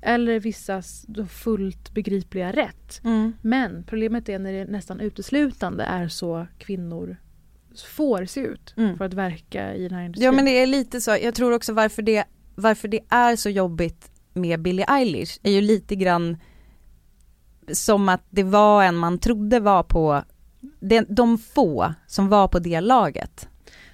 Eller 0.00 0.40
vissas 0.40 1.06
fullt 1.30 1.94
begripliga 1.94 2.52
rätt. 2.52 3.00
Mm. 3.04 3.32
Men 3.42 3.84
problemet 3.84 4.28
är 4.28 4.38
när 4.38 4.52
det 4.52 4.64
nästan 4.64 5.00
uteslutande 5.00 5.84
är 5.84 6.08
så 6.08 6.46
kvinnor 6.58 7.16
får 7.86 8.24
se 8.24 8.40
ut 8.40 8.74
Mm. 8.76 8.96
för 8.96 9.04
att 9.04 9.14
verka 9.14 9.74
i 9.74 9.82
den 9.82 9.98
här 9.98 10.04
industrin. 10.04 10.24
Ja 10.24 10.32
men 10.32 10.44
det 10.44 10.50
är 10.50 10.66
lite 10.66 11.00
så, 11.00 11.10
jag 11.10 11.34
tror 11.34 11.52
också 11.52 11.72
varför 11.72 12.02
det, 12.02 12.24
varför 12.54 12.88
det 12.88 13.00
är 13.08 13.36
så 13.36 13.50
jobbigt 13.50 14.10
med 14.32 14.62
Billie 14.62 14.84
Eilish 14.88 15.38
är 15.42 15.50
ju 15.52 15.60
lite 15.60 15.96
grann 15.96 16.36
som 17.72 18.08
att 18.08 18.22
det 18.30 18.42
var 18.42 18.84
en 18.84 18.96
man 18.96 19.18
trodde 19.18 19.60
var 19.60 19.82
på, 19.82 20.22
de, 20.80 21.04
de 21.08 21.38
få 21.38 21.94
som 22.06 22.28
var 22.28 22.48
på 22.48 22.58
det 22.58 22.80
laget. 22.80 23.48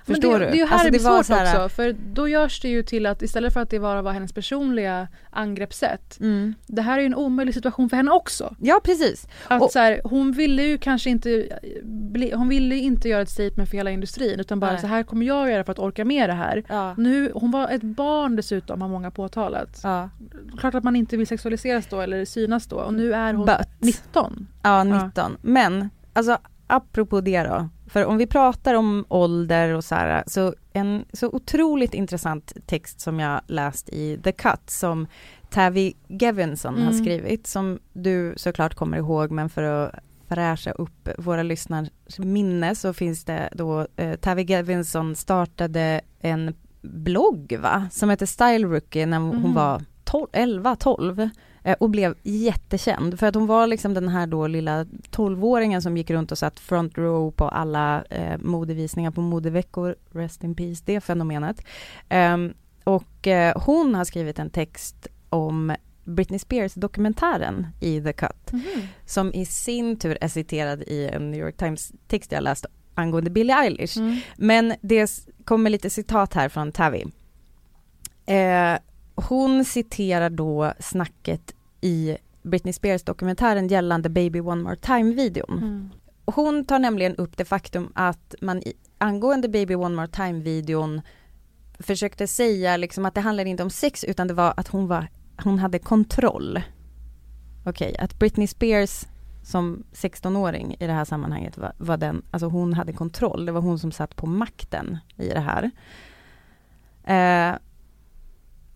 Men 0.07 0.15
Förstår 0.15 0.39
det, 0.39 0.45
du? 0.45 0.51
Det 0.51 0.57
är 0.57 0.57
ju 0.57 0.65
här 0.65 0.73
Alltså, 0.73 0.85
det 0.85 0.91
blir 0.91 1.01
svårt 1.01 1.29
här- 1.29 1.65
också. 1.65 1.77
För 1.77 1.97
då 2.13 2.29
görs 2.29 2.61
det 2.61 2.69
ju 2.69 2.83
till 2.83 3.07
att 3.07 3.23
istället 3.23 3.53
för 3.53 3.61
att 3.61 3.71
det 3.71 3.81
bara 3.81 4.03
var 4.03 4.13
hennes 4.13 4.33
personliga 4.33 5.09
angreppssätt. 5.31 6.21
Mm. 6.21 6.55
Det 6.67 6.83
här 6.83 6.97
är 6.97 7.01
ju 7.01 7.07
en 7.07 7.15
omöjlig 7.15 7.55
situation 7.55 7.89
för 7.89 7.97
henne 7.97 8.11
också. 8.11 8.57
Ja 8.61 8.81
precis. 8.85 9.27
Att 9.49 9.63
Och- 9.63 9.71
så 9.71 9.79
här, 9.79 10.01
hon 10.05 10.33
ville 10.33 10.63
ju 10.63 10.79
kanske 10.79 11.11
inte 11.11 11.59
bli, 11.83 12.33
Hon 12.35 12.49
ville 12.49 12.77
inte 12.77 13.09
göra 13.09 13.23
ett 13.23 13.31
statement 13.31 13.71
för 13.71 13.77
hela 13.77 13.91
industrin 13.91 14.41
utan 14.41 14.61
bara 14.61 14.73
Nej. 14.73 14.81
så 14.81 14.87
här 14.87 15.03
kommer 15.03 15.27
jag 15.27 15.51
göra 15.51 15.65
för 15.65 15.73
att 15.73 15.79
orka 15.79 16.05
med 16.05 16.29
det 16.29 16.35
här. 16.35 16.65
Ja. 16.69 16.95
Nu, 16.99 17.31
hon 17.35 17.51
var 17.51 17.69
ett 17.69 17.83
barn 17.83 18.37
dessutom 18.37 18.81
har 18.83 18.89
många 18.89 19.11
påtalat. 19.11 19.81
Ja. 19.83 20.11
Klart 20.59 20.75
att 20.75 20.85
man 20.85 20.97
inte 20.97 21.17
vill 21.17 21.27
sexualiseras 21.27 21.87
då 21.91 22.01
eller 22.01 22.25
synas 22.25 22.67
då 22.67 22.77
och 22.77 22.95
nu 22.95 23.15
är 23.15 23.35
hon 23.35 23.47
But. 23.47 23.69
19. 23.79 24.47
Ja, 24.63 24.85
19. 24.85 25.37
Men, 25.43 25.91
alltså 26.13 26.39
apropå 26.67 27.21
det 27.21 27.43
då. 27.43 27.69
För 27.87 28.05
om 28.05 28.17
vi 28.19 28.27
pratar 28.27 28.75
om 28.75 29.05
ålder 29.09 29.69
och 29.75 29.85
så 29.85 29.95
här, 29.95 30.25
så 30.27 30.55
en 30.73 31.05
så 31.13 31.29
otroligt 31.29 31.95
intressant 31.95 32.53
text 32.67 33.01
som 33.01 33.21
jag 33.21 33.41
läst 33.47 33.89
i 33.89 34.19
The 34.25 34.33
Cut 34.33 34.71
som 34.71 35.07
Tavi 35.51 35.95
Gevinson 36.09 36.75
har 36.75 36.91
Mm. 36.91 36.99
skrivit, 37.05 37.47
som 37.47 37.79
du 37.93 38.35
såklart 38.37 38.75
kommer 38.75 38.97
ihåg, 38.99 39.31
men 39.31 39.49
för 39.49 39.63
att 39.63 39.95
fräscha 40.29 40.71
upp 40.71 41.09
våra 41.19 41.43
lyssnars 41.43 41.89
minne 42.19 42.75
så 42.75 42.93
finns 42.93 43.25
det 43.25 43.49
då, 43.53 43.87
eh, 43.97 44.15
Tavi 44.17 44.43
Gevinson 44.43 45.15
startade 45.17 46.01
en 46.21 46.55
blogg 46.83 47.59
va, 47.61 47.89
som 47.93 48.11
heter 48.11 48.27
Style 48.27 48.67
Rookie 48.67 49.07
när 49.07 49.19
hon 49.19 49.37
Mhm. 49.37 49.55
var 49.55 49.83
12, 50.05 50.27
11, 50.33 50.77
12 50.77 51.21
eh, 51.21 51.29
och 51.73 51.91
blev 51.91 52.15
jättekänd 52.23 53.19
för 53.19 53.27
att 53.27 53.35
hon 53.35 53.47
var 53.47 53.67
liksom 53.67 53.95
den 53.95 54.09
här 54.09 54.27
då 54.27 54.47
lilla 54.47 54.85
12-åringen 55.11 55.81
som 55.81 55.97
gick 55.97 56.11
runt 56.11 56.33
och 56.33 56.39
satt 56.39 56.61
front 56.61 56.99
row 56.99 57.31
på 57.31 57.49
alla 57.49 58.05
eh, 58.11 58.39
modevisningar 58.39 59.11
på 59.11 59.21
modeveckor, 59.21 59.97
rest 60.11 60.45
in 60.45 60.55
peace, 60.55 60.83
det 60.87 61.01
fenomenet. 61.01 61.65
Ehm, 62.09 62.55
och 62.85 63.27
eh, 63.27 63.63
hon 63.63 63.95
har 63.95 64.05
skrivit 64.05 64.39
en 64.39 64.51
text 64.51 65.07
om 65.29 65.77
Britney 66.05 66.39
Spears 66.39 66.75
dokumentären 66.75 67.67
i 67.81 68.01
The 68.01 68.13
Cut 68.13 68.51
som 69.07 69.33
i 69.33 69.47
sin 69.47 69.97
tur 69.97 70.19
är 70.21 70.29
citerad 70.29 70.83
i 70.83 71.09
en 71.13 71.31
New 71.31 71.41
York 71.41 71.57
Times 71.57 71.93
text 72.09 72.33
jag 72.33 72.43
läst 72.43 72.67
angående 72.95 73.31
Billie 73.31 73.53
Eilish. 73.53 73.97
Mm. 73.97 74.19
Men 74.37 74.75
det 74.81 75.27
kommer 75.45 75.71
lite 75.71 75.91
citat 75.91 76.35
här 76.35 76.49
från 76.49 76.73
Tavi. 76.73 77.05
Eh, 78.27 78.79
hon 79.15 79.65
citerar 79.65 80.31
då 80.31 80.73
snacket 80.81 81.54
i 81.85 82.17
Britney 82.43 82.73
Spears 82.73 83.03
dokumentären 83.03 83.69
gällande 83.69 84.09
Baby 84.09 84.41
One 84.41 84.63
More 84.63 84.77
Time-videon. 84.77 85.59
Mm. 85.59 85.91
Hon 86.25 86.65
tar 86.65 86.79
nämligen 86.79 87.17
upp 87.17 87.37
det 87.37 87.45
faktum 87.45 87.93
att 87.95 88.35
man 88.41 88.59
i, 88.59 88.73
angående 88.99 89.49
Baby 89.49 89.75
One 89.75 89.95
More 89.95 90.09
Time-videon 90.09 91.01
försökte 91.79 92.27
säga 92.27 92.77
liksom 92.77 93.05
att 93.05 93.15
det 93.15 93.21
handlade 93.21 93.51
inte 93.51 93.63
om 93.63 93.71
sex 93.71 94.05
utan 94.05 94.29
det 94.29 94.35
var 94.35 94.55
att 94.57 94.69
hon, 94.69 94.87
var, 94.87 95.09
hon 95.45 95.59
hade 95.59 95.79
kontroll. 95.79 96.63
Okej, 97.65 97.97
att 97.99 98.19
Britney 98.19 98.47
Spears 98.47 99.05
som 99.43 99.85
16-åring 99.93 100.77
i 100.81 100.87
det 100.87 100.93
här 100.93 101.05
sammanhanget 101.05 101.59
var, 101.59 101.73
var 101.79 101.97
den, 101.97 102.23
alltså 102.31 102.49
hon 102.49 102.75
hade 102.75 102.93
kontroll, 102.93 103.47
det 103.47 103.53
var 103.53 103.61
hon 103.61 103.79
som 103.79 103.93
satt 103.93 104.17
på 104.17 104.27
makten 104.27 104.99
i 105.17 105.29
det 105.29 105.41
här. 105.41 105.71
Eh, 107.05 107.59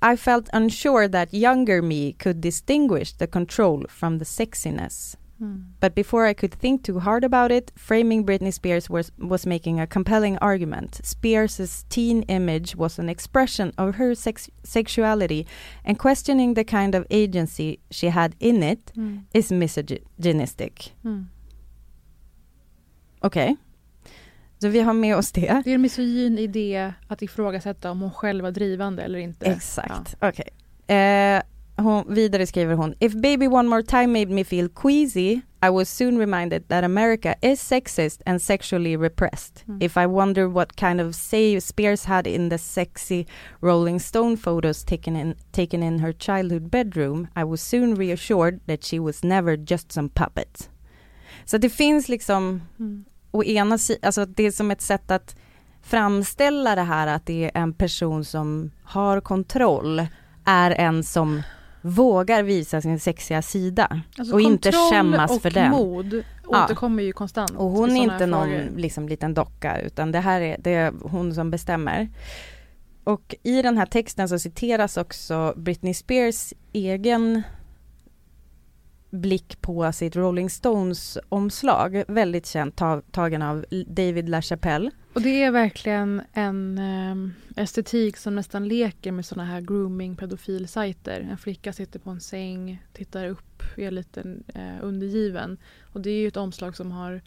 I 0.00 0.16
felt 0.16 0.48
unsure 0.52 1.08
that 1.08 1.34
younger 1.34 1.82
me 1.82 2.12
could 2.12 2.40
distinguish 2.40 3.12
the 3.12 3.26
control 3.26 3.84
from 3.88 4.18
the 4.18 4.24
sexiness. 4.24 5.16
Mm. 5.42 5.64
But 5.80 5.94
before 5.94 6.26
I 6.26 6.34
could 6.34 6.52
think 6.54 6.82
too 6.82 6.98
hard 6.98 7.22
about 7.24 7.52
it, 7.52 7.70
framing 7.76 8.24
Britney 8.26 8.52
Spears 8.52 8.90
was, 8.90 9.12
was 9.18 9.46
making 9.46 9.78
a 9.80 9.86
compelling 9.86 10.36
argument. 10.38 11.00
Spears' 11.04 11.84
teen 11.88 12.22
image 12.22 12.74
was 12.74 12.98
an 12.98 13.08
expression 13.08 13.72
of 13.78 13.96
her 13.96 14.14
sex- 14.16 14.50
sexuality, 14.64 15.46
and 15.84 15.96
questioning 15.98 16.54
the 16.54 16.64
kind 16.64 16.94
of 16.94 17.06
agency 17.10 17.78
she 17.90 18.08
had 18.08 18.34
in 18.40 18.62
it 18.62 18.92
Mm. 18.96 19.24
is 19.32 19.52
misogynistic. 19.52 20.90
Mm. 21.04 21.26
Okej. 23.22 23.56
Så 24.58 24.68
vi 24.68 24.80
har 24.80 24.92
med 24.92 25.16
oss 25.16 25.32
det. 25.32 25.62
Det 25.64 25.70
är 25.70 25.74
en 25.74 25.82
misogyn 25.82 26.38
idé 26.38 26.92
att 27.08 27.22
ifrågasätta 27.22 27.90
om 27.90 28.00
hon 28.00 28.10
själv 28.10 28.42
var 28.44 28.50
drivande 28.50 29.02
eller 29.02 29.18
inte. 29.18 29.46
Exakt, 29.46 30.16
okej. 30.20 30.48
Eh, 30.96 31.42
hon, 31.76 32.14
vidare 32.14 32.46
skriver 32.46 32.74
hon, 32.74 32.94
If 33.00 33.12
Baby 33.12 33.46
One 33.46 33.68
More 33.68 33.82
Time 33.82 34.06
made 34.06 34.26
me 34.26 34.44
feel 34.44 34.68
queasy, 34.68 35.40
I 35.66 35.70
was 35.70 35.88
soon 35.88 36.18
reminded 36.18 36.68
that 36.68 36.84
America 36.84 37.34
is 37.42 37.60
sexist 37.60 38.22
and 38.26 38.42
sexually 38.42 38.96
repressed. 38.96 39.64
Mm. 39.66 39.82
If 39.82 39.96
I 39.96 40.06
wonder 40.06 40.46
what 40.46 40.76
kind 40.76 41.00
of 41.00 41.14
say 41.14 41.60
Spears 41.60 42.04
had 42.04 42.26
in 42.26 42.50
the 42.50 42.58
sexy 42.58 43.26
Rolling 43.60 44.00
Stone 44.00 44.36
photos 44.36 44.84
taken 44.84 45.16
in, 45.16 45.34
taken 45.52 45.82
in 45.82 45.98
her 45.98 46.12
childhood 46.12 46.70
bedroom, 46.70 47.26
I 47.36 47.44
was 47.44 47.60
soon 47.62 47.94
reassured 47.94 48.60
that 48.66 48.84
she 48.84 48.98
was 49.00 49.24
never 49.24 49.56
just 49.56 49.92
some 49.92 50.08
puppet. 50.08 50.70
Så 51.44 51.58
det 51.58 51.70
finns 51.70 52.08
liksom 52.08 52.60
Mm. 52.78 53.04
Å 53.30 53.44
ena 53.44 53.78
sidan, 53.78 54.00
alltså 54.02 54.26
det 54.26 54.42
är 54.42 54.50
som 54.50 54.70
ett 54.70 54.80
sätt 54.80 55.10
att 55.10 55.36
framställa 55.82 56.74
det 56.74 56.82
här 56.82 57.06
att 57.06 57.26
det 57.26 57.44
är 57.44 57.50
en 57.54 57.72
person 57.72 58.24
som 58.24 58.70
har 58.82 59.20
kontroll, 59.20 60.06
är 60.44 60.70
en 60.70 61.04
som 61.04 61.42
vågar 61.82 62.42
visa 62.42 62.80
sin 62.80 63.00
sexiga 63.00 63.42
sida 63.42 64.02
Alltså 64.18 64.34
och 64.34 64.40
inte 64.40 64.72
kontroll 64.72 64.90
skämmas 64.90 65.30
och 65.30 65.42
för 65.42 65.50
den. 65.50 65.70
mod 65.70 66.24
Ja. 66.50 66.64
återkommer 66.64 67.02
ju 67.02 67.12
konstant. 67.12 67.50
Och 67.50 67.70
hon 67.70 67.96
är 67.96 68.02
inte 68.02 68.26
någon 68.26 68.48
frågor. 68.48 68.70
liksom 68.76 69.08
liten 69.08 69.34
docka 69.34 69.80
utan 69.80 70.12
det 70.12 70.20
här 70.20 70.40
är, 70.40 70.56
det 70.58 70.74
är 70.74 70.92
hon 71.02 71.34
som 71.34 71.50
bestämmer. 71.50 72.08
Och 73.04 73.34
i 73.42 73.62
den 73.62 73.78
här 73.78 73.86
texten 73.86 74.28
så 74.28 74.38
citeras 74.38 74.96
också 74.96 75.54
Britney 75.56 75.94
Spears 75.94 76.54
egen 76.72 77.42
blick 79.10 79.60
på 79.60 79.92
sitt 79.92 80.16
Rolling 80.16 80.50
Stones 80.50 81.18
omslag, 81.28 82.04
väldigt 82.08 82.46
känt, 82.46 82.76
ta, 82.76 83.02
tagen 83.10 83.42
av 83.42 83.64
David 83.86 84.28
LaChapelle. 84.28 84.90
Och 85.12 85.22
det 85.22 85.42
är 85.42 85.50
verkligen 85.50 86.22
en 86.32 86.78
ehm, 86.78 87.32
estetik 87.56 88.16
som 88.16 88.34
nästan 88.34 88.68
leker 88.68 89.12
med 89.12 89.26
såna 89.26 89.44
här 89.44 89.60
grooming 89.60 90.16
pedofilsajter. 90.16 91.28
En 91.30 91.38
flicka 91.38 91.72
sitter 91.72 91.98
på 91.98 92.10
en 92.10 92.20
säng, 92.20 92.82
tittar 92.92 93.26
upp, 93.26 93.62
är 93.76 93.90
lite 93.90 94.20
eh, 94.54 94.76
undergiven. 94.82 95.58
Och 95.92 96.00
det 96.00 96.10
är 96.10 96.20
ju 96.20 96.28
ett 96.28 96.36
omslag 96.36 96.76
som 96.76 96.92
har 96.92 97.20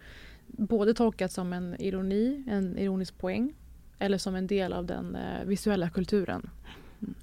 både 0.48 0.94
tolkats 0.94 1.36
som 1.36 1.54
en 1.54 1.82
ironi, 1.82 2.44
en 2.48 2.78
ironisk 2.78 3.18
poäng 3.18 3.54
eller 4.00 4.18
som 4.18 4.36
en 4.36 4.48
del 4.48 4.74
av 4.74 4.86
den 4.86 5.16
eh, 5.16 5.46
visuella 5.46 5.90
kulturen. 5.90 6.50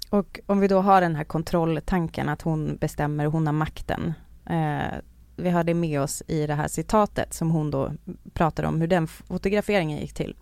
Och 0.09 0.39
om 0.45 0.59
vi 0.59 0.67
då 0.67 0.79
har 0.79 1.01
den 1.01 1.15
här 1.15 1.23
kontrolltanken 1.23 2.29
att 2.29 2.41
hon 2.41 2.77
bestämmer, 2.77 3.25
hon 3.25 3.47
har 3.47 3.53
makten. 3.53 4.13
Eh, 4.49 4.99
vi 5.35 5.49
har 5.49 5.63
det 5.63 5.73
med 5.73 6.01
oss 6.01 6.23
i 6.27 6.47
det 6.47 6.53
här 6.53 6.67
citatet 6.67 7.33
som 7.33 7.51
hon 7.51 7.71
då 7.71 7.91
pratar 8.33 8.63
om 8.63 8.81
hur 8.81 8.87
den 8.87 9.07
fotograferingen 9.07 9.99
gick 9.99 10.13
till. 10.13 10.35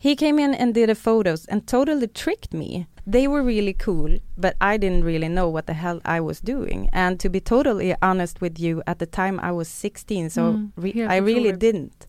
He 0.00 0.16
came 0.16 0.42
in 0.42 0.54
and 0.60 0.74
did 0.74 0.88
the 0.88 0.94
photos 0.94 1.48
and 1.48 1.66
totally 1.66 2.08
tricked 2.08 2.52
me. 2.58 2.84
They 3.12 3.28
were 3.28 3.42
really 3.42 3.74
cool, 3.74 4.18
but 4.36 4.52
I 4.60 4.78
didn't 4.78 5.04
really 5.04 5.28
know 5.28 5.52
what 5.52 5.66
the 5.66 5.72
hell 5.72 6.00
I 6.04 6.20
was 6.20 6.40
doing. 6.40 6.90
And 6.92 7.20
to 7.20 7.28
be 7.30 7.40
totally 7.40 7.94
honest 8.02 8.42
with 8.42 8.60
you, 8.60 8.82
at 8.86 8.98
the 8.98 9.06
time 9.06 9.40
I 9.48 9.52
was 9.52 9.68
16, 9.68 10.30
so 10.30 10.40
Mm, 10.42 10.70
re- 10.76 10.90
I 11.16 11.20
really 11.20 11.50
otroligt. 11.52 11.60
didn't. 11.60 12.06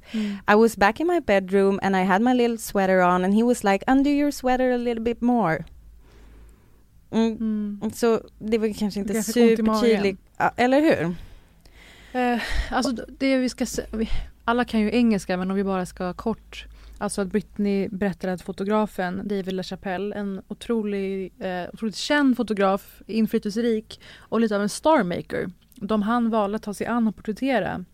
I 0.47 0.55
was 0.55 0.75
back 0.77 0.99
in 0.99 1.07
my 1.07 1.19
bedroom 1.19 1.79
and 1.81 1.95
I 1.95 2.03
had 2.03 2.21
my 2.21 2.33
little 2.33 2.57
sweater 2.57 3.01
on 3.01 3.23
and 3.25 3.33
he 3.33 3.43
was 3.43 3.63
like, 3.63 3.83
undo 3.87 4.09
your 4.09 4.31
sweater 4.31 4.71
a 4.71 4.77
little 4.77 5.03
bit 5.03 5.21
more. 5.21 5.65
Mm, 7.11 7.37
Mm. 7.81 7.91
så 7.93 8.21
det 8.39 8.57
var 8.57 8.73
kanske 8.79 8.99
inte 8.99 9.13
Det 9.13 9.23
eller 10.55 10.81
hur? 10.81 11.15
Eh, 12.13 12.41
alltså 12.71 12.91
det 13.19 13.37
vi 13.37 13.49
ska 13.49 13.65
alla 14.45 14.65
kan 14.65 14.79
ju 14.79 14.91
engelska 14.95 15.37
men 15.37 15.51
om 15.51 15.57
vi 15.57 15.63
bara 15.63 15.85
ska 15.85 16.13
kort. 16.13 16.65
Alltså 16.97 17.21
att 17.21 17.27
Britney 17.27 17.87
berättar 17.89 18.27
att 18.29 18.41
fotografen 18.41 19.27
David 19.27 19.53
LaChapelle, 19.53 20.15
en 20.15 20.41
otrolig, 20.47 21.33
eh, 21.39 21.63
otroligt 21.73 21.95
känd 21.95 22.37
fotograf, 22.37 23.01
inflytelserik 23.07 23.99
och 24.19 24.39
lite 24.39 24.55
av 24.55 24.61
en 24.61 24.69
starmaker. 24.69 25.49
De 25.75 26.01
han 26.01 26.29
valde 26.29 26.55
att 26.55 26.63
ta 26.63 26.73
sig 26.73 26.87
an 26.87 27.07
och 27.07 27.15
porträttera. 27.15 27.85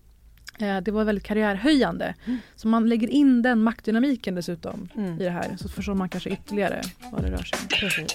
Eh, 0.60 0.77
det 0.77 0.91
var 0.91 1.03
väldigt 1.03 1.23
karriärhöjande. 1.23 2.15
Så 2.55 2.67
man 2.67 2.89
lägger 2.89 3.08
in 3.08 3.41
den 3.41 3.60
maktdynamiken 3.62 4.36
dessutom 4.36 4.89
Mm. 4.95 5.21
i 5.21 5.23
det 5.23 5.29
här 5.29 5.55
så 5.58 5.69
förstår 5.69 5.93
man 5.95 6.10
kanske 6.10 6.29
ytterligare 6.29 6.81
vad 7.12 7.21
det 7.23 7.31
rör 7.31 7.43
sig 7.43 8.05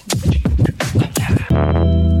om. 1.49 2.20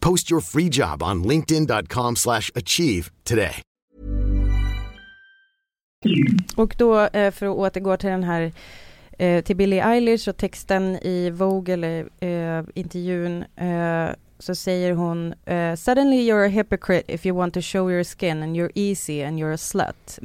Post 0.00 0.30
your 0.30 0.40
free 0.40 0.68
job 0.72 1.02
on 1.02 1.24
linkedin.com/achieve 1.24 2.16
slash 2.16 2.50
achieve 2.54 3.10
today. 3.24 3.62
Och 6.56 6.74
då, 6.78 7.00
eh, 7.00 7.30
för 7.30 7.46
att 7.46 7.56
återgå 7.56 7.96
till 7.96 8.10
den 8.10 8.24
här, 8.24 8.52
eh, 9.18 9.44
till 9.44 9.56
Billie 9.56 9.80
Eilish 9.80 10.28
och 10.28 10.36
texten 10.36 10.96
i 10.96 11.30
Vogue, 11.30 11.74
eller 11.74 12.08
eh, 12.20 12.64
intervjun, 12.74 13.44
eh, 13.56 14.10
så 14.40 14.54
säger 14.54 14.92
hon 14.92 15.34
uh, 15.46 15.74
Suddenly 15.74 16.30
you're 16.30 16.46
a 16.46 16.48
hypocrite 16.48 17.14
if 17.14 17.26
you 17.26 17.36
want 17.36 17.54
to 17.54 17.60
show 17.60 17.90
your 17.90 18.02
skin 18.02 18.42
and 18.42 18.56
you're 18.56 18.72
easy 18.74 19.22
and 19.22 19.38
you're 19.38 19.52
a 19.52 19.56
slut. 19.56 20.18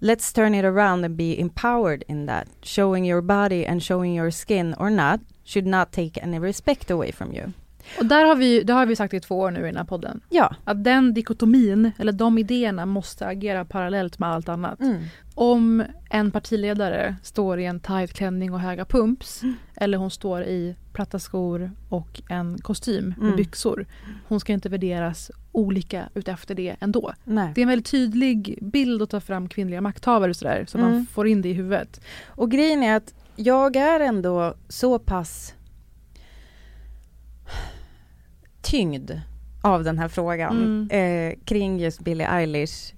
Let's 0.00 0.32
turn 0.32 0.54
it 0.54 0.64
around 0.64 1.04
and 1.04 1.16
be 1.16 1.40
empowered 1.40 2.04
in 2.08 2.26
that. 2.26 2.48
Showing 2.62 3.06
your 3.06 3.22
body 3.22 3.66
and 3.66 3.82
showing 3.82 4.14
your 4.14 4.30
skin 4.30 4.74
or 4.78 4.90
not 4.90 5.20
should 5.44 5.66
not 5.66 5.92
take 5.92 6.22
any 6.22 6.38
respect 6.38 6.90
away 6.90 7.12
from 7.12 7.32
you. 7.32 7.52
Och 7.98 8.06
där 8.06 8.24
har 8.24 8.34
vi, 8.36 8.62
det 8.62 8.72
har 8.72 8.86
vi 8.86 8.96
sagt 8.96 9.14
i 9.14 9.20
två 9.20 9.38
år 9.38 9.50
nu 9.50 9.60
i 9.60 9.66
den 9.66 9.76
här 9.76 9.84
podden. 9.84 10.20
Ja. 10.30 10.54
Att 10.64 10.84
den 10.84 11.14
dikotomin, 11.14 11.90
eller 11.98 12.12
de 12.12 12.38
idéerna, 12.38 12.86
måste 12.86 13.26
agera 13.26 13.64
parallellt 13.64 14.18
med 14.18 14.28
allt 14.28 14.48
annat. 14.48 14.80
Mm. 14.80 15.02
Om 15.34 15.84
en 16.10 16.30
partiledare 16.30 17.16
står 17.22 17.60
i 17.60 17.64
en 17.64 17.80
tight 17.80 18.12
klänning 18.12 18.52
och 18.52 18.60
höga 18.60 18.84
pumps 18.84 19.42
eller 19.76 19.98
hon 19.98 20.10
står 20.10 20.42
i 20.42 20.76
platta 20.92 21.18
skor 21.18 21.70
och 21.88 22.22
en 22.28 22.58
kostym 22.58 23.04
med 23.16 23.24
Mm. 23.24 23.36
byxor. 23.36 23.86
Hon 24.28 24.40
ska 24.40 24.52
inte 24.52 24.68
värderas 24.68 25.30
olika 25.52 26.08
utefter 26.14 26.54
det 26.54 26.76
ändå. 26.80 27.12
Nej. 27.24 27.52
Det 27.54 27.60
är 27.60 27.62
en 27.62 27.68
väldigt 27.68 27.90
tydlig 27.90 28.58
bild 28.62 29.02
att 29.02 29.10
ta 29.10 29.20
fram 29.20 29.48
kvinnliga 29.48 29.80
makthavare 29.80 30.30
och 30.30 30.36
sådär 30.36 30.64
så 30.68 30.78
man 30.78 30.90
Mm. 30.92 31.06
får 31.06 31.28
in 31.28 31.42
det 31.42 31.48
i 31.48 31.52
huvudet. 31.52 32.00
Och 32.26 32.50
grejen 32.50 32.82
är 32.82 32.96
att 32.96 33.14
jag 33.36 33.76
är 33.76 34.00
ändå 34.00 34.54
så 34.68 34.98
pass 34.98 35.54
tyngd 38.64 39.20
av 39.62 39.84
den 39.84 39.98
här 39.98 40.08
frågan 40.08 40.90
eh, 40.90 41.34
kring 41.44 41.78
just 41.80 42.00
Billie 42.00 42.24
Eilish. 42.26 42.94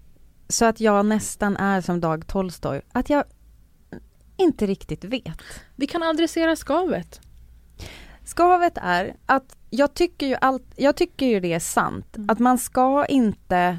Så 0.48 0.64
att 0.64 0.80
jag 0.80 1.06
nästan 1.06 1.56
är 1.56 1.80
som 1.80 2.00
Dag 2.00 2.26
Tolstoy, 2.26 2.80
att 2.92 3.10
jag 3.10 3.24
inte 4.36 4.66
riktigt 4.66 5.04
vet. 5.04 5.42
Vi 5.76 5.86
kan 5.86 6.02
adressera 6.02 6.56
skavet. 6.56 7.20
Skavet 8.24 8.78
är 8.82 9.16
att 9.26 9.56
jag 9.70 9.94
tycker 9.94 10.26
ju, 10.26 10.36
allt, 10.40 10.64
jag 10.76 10.96
tycker 10.96 11.26
ju 11.26 11.40
det 11.40 11.52
är 11.52 11.58
sant, 11.60 12.16
Mm. 12.16 12.30
att 12.30 12.38
man 12.38 12.58
ska 12.58 13.06
inte 13.06 13.78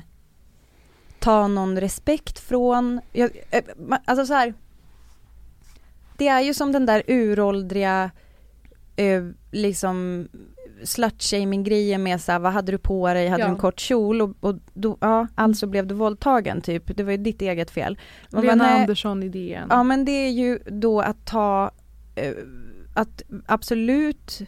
ta 1.20 1.48
någon 1.48 1.80
respekt 1.80 2.40
från, 2.40 3.02
jag, 3.12 3.32
eh, 3.52 3.64
alltså 4.06 4.26
så 4.26 4.34
här. 4.34 4.54
Det 6.18 6.28
är 6.28 6.42
ju 6.42 6.54
som 6.54 6.72
den 6.72 6.86
där 6.86 7.04
uråldriga, 7.08 8.12
eh, 8.96 9.24
liksom 9.52 10.28
slutshaming 10.84 11.64
grejen 11.64 12.04
med 12.04 12.22
så 12.22 12.32
här, 12.32 12.40
vad 12.40 12.54
hade 12.54 12.72
du 12.72 12.78
på 12.78 13.08
dig, 13.14 13.28
hade 13.28 13.44
Ja. 13.44 13.48
du 13.48 13.54
en 13.54 13.60
kort 13.60 13.80
kjol 13.80 14.22
och, 14.22 14.34
och 14.40 14.56
då, 14.74 14.98
ja, 15.02 15.28
alltså 15.36 15.68
blev 15.68 15.88
du 15.88 15.96
våldtagen 15.96 16.62
typ, 16.62 16.98
det 16.98 17.04
var 17.04 17.12
ju 17.12 17.18
ditt 17.18 17.42
eget 17.42 17.72
fel. 17.72 17.98
Man 18.32 18.42
bara, 18.42 18.52
Lena 18.52 18.64
nej, 18.68 18.82
Andersson-idén. 18.82 19.68
Ja 19.70 19.84
men 19.84 20.06
det 20.06 20.12
är 20.12 20.30
ju 20.32 20.60
då 20.66 21.02
att 21.02 21.26
ta, 21.26 21.72
eh, 22.16 22.32
att 22.94 23.22
absolut 23.46 24.42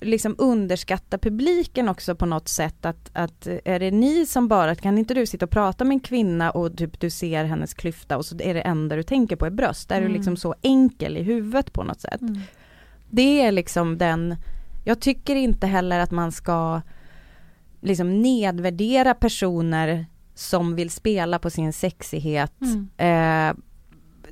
liksom 0.00 0.34
underskatta 0.38 1.18
publiken 1.18 1.88
också 1.88 2.14
på 2.14 2.26
något 2.26 2.48
sätt 2.48 2.84
att, 2.86 3.10
att 3.12 3.46
eh, 3.46 3.56
är 3.64 3.80
det 3.80 3.90
ni 3.90 4.26
som 4.26 4.48
bara, 4.48 4.74
kan 4.74 4.98
inte 4.98 5.14
du 5.14 5.26
sitta 5.26 5.44
och 5.44 5.50
prata 5.50 5.84
med 5.84 5.92
en 5.94 6.00
kvinna 6.00 6.50
och 6.50 6.76
typ 6.76 7.00
du 7.00 7.10
ser 7.10 7.44
hennes 7.44 7.74
klyfta 7.74 8.16
och 8.16 8.26
så 8.26 8.36
är 8.40 8.54
det 8.54 8.60
enda 8.60 8.96
du 8.96 9.02
tänker 9.02 9.36
på 9.36 9.46
är 9.46 9.50
bröst, 9.50 9.90
är 9.90 10.00
du 10.00 10.06
Mm. 10.06 10.16
liksom 10.16 10.36
så 10.36 10.54
enkel 10.62 11.16
i 11.16 11.22
huvudet 11.22 11.72
på 11.72 11.82
något 11.82 12.00
sätt. 12.00 12.20
Mm. 12.20 12.38
Det 13.10 13.40
är 13.42 13.52
liksom 13.52 13.98
den, 13.98 14.36
jag 14.86 15.00
tycker 15.00 15.36
inte 15.36 15.66
heller 15.66 15.98
att 15.98 16.10
man 16.10 16.32
ska 16.32 16.80
liksom 17.80 18.22
nedvärdera 18.22 19.14
personer 19.14 20.06
som 20.34 20.74
vill 20.76 20.90
spela 20.90 21.38
på 21.38 21.50
sin 21.50 21.72
sexighet 21.72 22.52
Mm. 22.60 22.88
eh, 22.96 23.56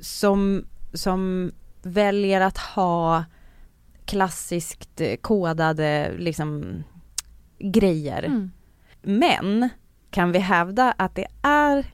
som, 0.01 0.65
som 0.93 1.51
väljer 1.83 2.41
att 2.41 2.57
ha 2.57 3.23
klassiskt 4.05 5.01
eh, 5.01 5.15
kodade 5.15 6.11
liksom 6.17 6.83
grejer. 7.59 8.23
Mm. 8.23 8.51
Men 9.01 9.69
kan 10.11 10.31
vi 10.31 10.39
hävda 10.39 10.91
att 10.97 11.15
det 11.15 11.27
är 11.41 11.85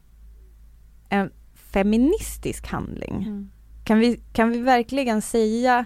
en 1.10 1.32
feministisk 1.54 2.68
handling? 2.68 3.16
Mm. 3.16 3.52
Kan 3.84 4.00
vi, 4.00 4.22
kan 4.34 4.50
vi 4.50 4.62
verkligen 4.62 5.22
säga 5.22 5.86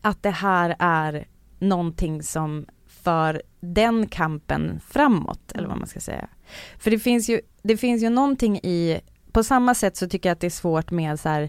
att 0.00 0.22
det 0.22 0.30
här 0.30 0.76
är 0.78 1.26
någonting 1.58 2.22
som 2.22 2.66
för 2.86 3.42
den 3.60 4.06
kampen 4.06 4.80
framåt, 4.88 5.52
eller 5.52 5.68
vad 5.68 5.78
man 5.78 5.86
ska 5.88 6.00
säga. 6.00 6.28
För 6.78 6.90
det 6.90 6.98
finns 6.98 7.28
ju, 7.28 7.40
det 7.62 7.76
finns 7.76 8.02
ju 8.02 8.08
någonting 8.08 8.56
i, 8.56 9.00
på 9.32 9.44
samma 9.44 9.74
sätt 9.74 9.96
så 9.96 10.08
tycker 10.08 10.28
jag 10.28 10.34
att 10.34 10.40
det 10.40 10.46
är 10.46 10.50
svårt 10.50 10.90
med 10.90 11.20
så 11.20 11.28
här, 11.28 11.48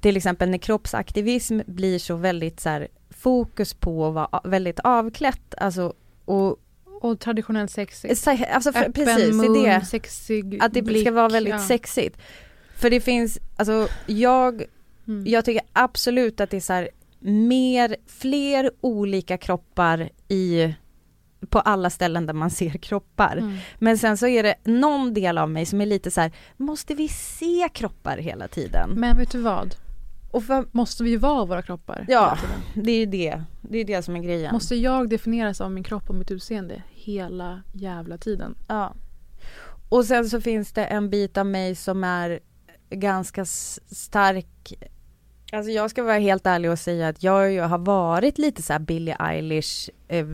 till 0.00 0.16
exempel 0.16 0.50
när 0.50 0.58
kroppsaktivism 0.58 1.60
blir 1.66 1.98
så 1.98 2.16
väldigt 2.16 2.60
så 2.60 2.68
här, 2.68 2.88
fokus 3.10 3.74
på 3.74 4.06
att 4.06 4.14
vara 4.14 4.40
väldigt 4.44 4.80
avklätt, 4.80 5.54
alltså 5.58 5.92
och 6.24 6.56
Och 7.00 7.20
traditionellt 7.20 7.70
sexigt. 7.70 8.28
Alltså 8.28 8.72
för, 8.72 8.80
Öppen 8.80 8.92
precis, 8.92 9.34
mun, 9.34 9.64
det. 9.64 9.86
sexig 9.86 10.58
Att 10.62 10.74
det 10.74 10.82
blick, 10.82 11.02
ska 11.06 11.12
vara 11.12 11.28
väldigt 11.28 11.54
ja. 11.54 11.58
sexigt. 11.58 12.18
För 12.74 12.90
det 12.90 13.00
finns, 13.00 13.38
alltså 13.56 13.88
jag, 14.06 14.62
Mm. 15.08 15.26
jag 15.26 15.44
tycker 15.44 15.62
absolut 15.72 16.40
att 16.40 16.50
det 16.50 16.56
är 16.56 16.60
så 16.60 16.72
här 16.72 16.88
mer, 17.20 17.96
fler 18.06 18.70
olika 18.80 19.38
kroppar 19.38 20.10
i, 20.28 20.74
på 21.48 21.60
alla 21.60 21.90
ställen 21.90 22.26
där 22.26 22.34
man 22.34 22.50
ser 22.50 22.70
kroppar. 22.70 23.36
Mm. 23.36 23.56
Men 23.78 23.98
sen 23.98 24.16
så 24.16 24.26
är 24.26 24.42
det 24.42 24.54
någon 24.64 25.14
del 25.14 25.38
av 25.38 25.50
mig 25.50 25.66
som 25.66 25.80
är 25.80 25.86
lite 25.86 26.10
så 26.10 26.20
här, 26.20 26.32
måste 26.56 26.94
vi 26.94 27.08
se 27.08 27.68
kroppar 27.74 28.16
hela 28.16 28.48
tiden? 28.48 28.90
Men 28.90 29.16
vet 29.16 29.30
du 29.32 29.40
vad? 29.40 29.74
Och 30.30 30.44
för, 30.44 30.66
Måste 30.72 31.04
vi 31.04 31.16
vara 31.16 31.44
våra 31.44 31.62
kroppar? 31.62 32.04
Ja. 32.08 32.38
det 32.74 32.92
är 32.92 32.98
ju 32.98 33.06
det, 33.06 33.42
det 33.62 33.78
är 33.78 33.84
det 33.84 34.02
som 34.02 34.16
är 34.16 34.20
grejen. 34.20 34.52
Måste 34.52 34.74
jag 34.76 35.08
definieras 35.08 35.60
av 35.60 35.70
min 35.70 35.84
kropp 35.84 36.08
och 36.08 36.14
mitt 36.14 36.30
utseende 36.30 36.82
hela 36.90 37.62
jävla 37.72 38.18
tiden? 38.18 38.54
Ja. 38.68 38.94
Och 39.88 40.04
sen 40.04 40.30
så 40.30 40.40
finns 40.40 40.72
det 40.72 40.84
en 40.84 41.10
bit 41.10 41.36
av 41.36 41.46
mig 41.46 41.74
som 41.74 42.04
är 42.04 42.40
ganska 42.90 43.44
stark 43.44 44.72
Alltså 45.52 45.70
jag 45.70 45.90
ska 45.90 46.02
vara 46.02 46.18
helt 46.18 46.46
ärlig 46.46 46.70
och 46.70 46.78
säga 46.78 47.08
att 47.08 47.22
jag 47.22 47.62
har 47.68 47.78
varit 47.78 48.38
lite 48.38 48.62
så 48.62 48.72
här 48.72 48.80
Billie 48.80 49.16
Eilish 49.20 49.90
eh, 50.08 50.26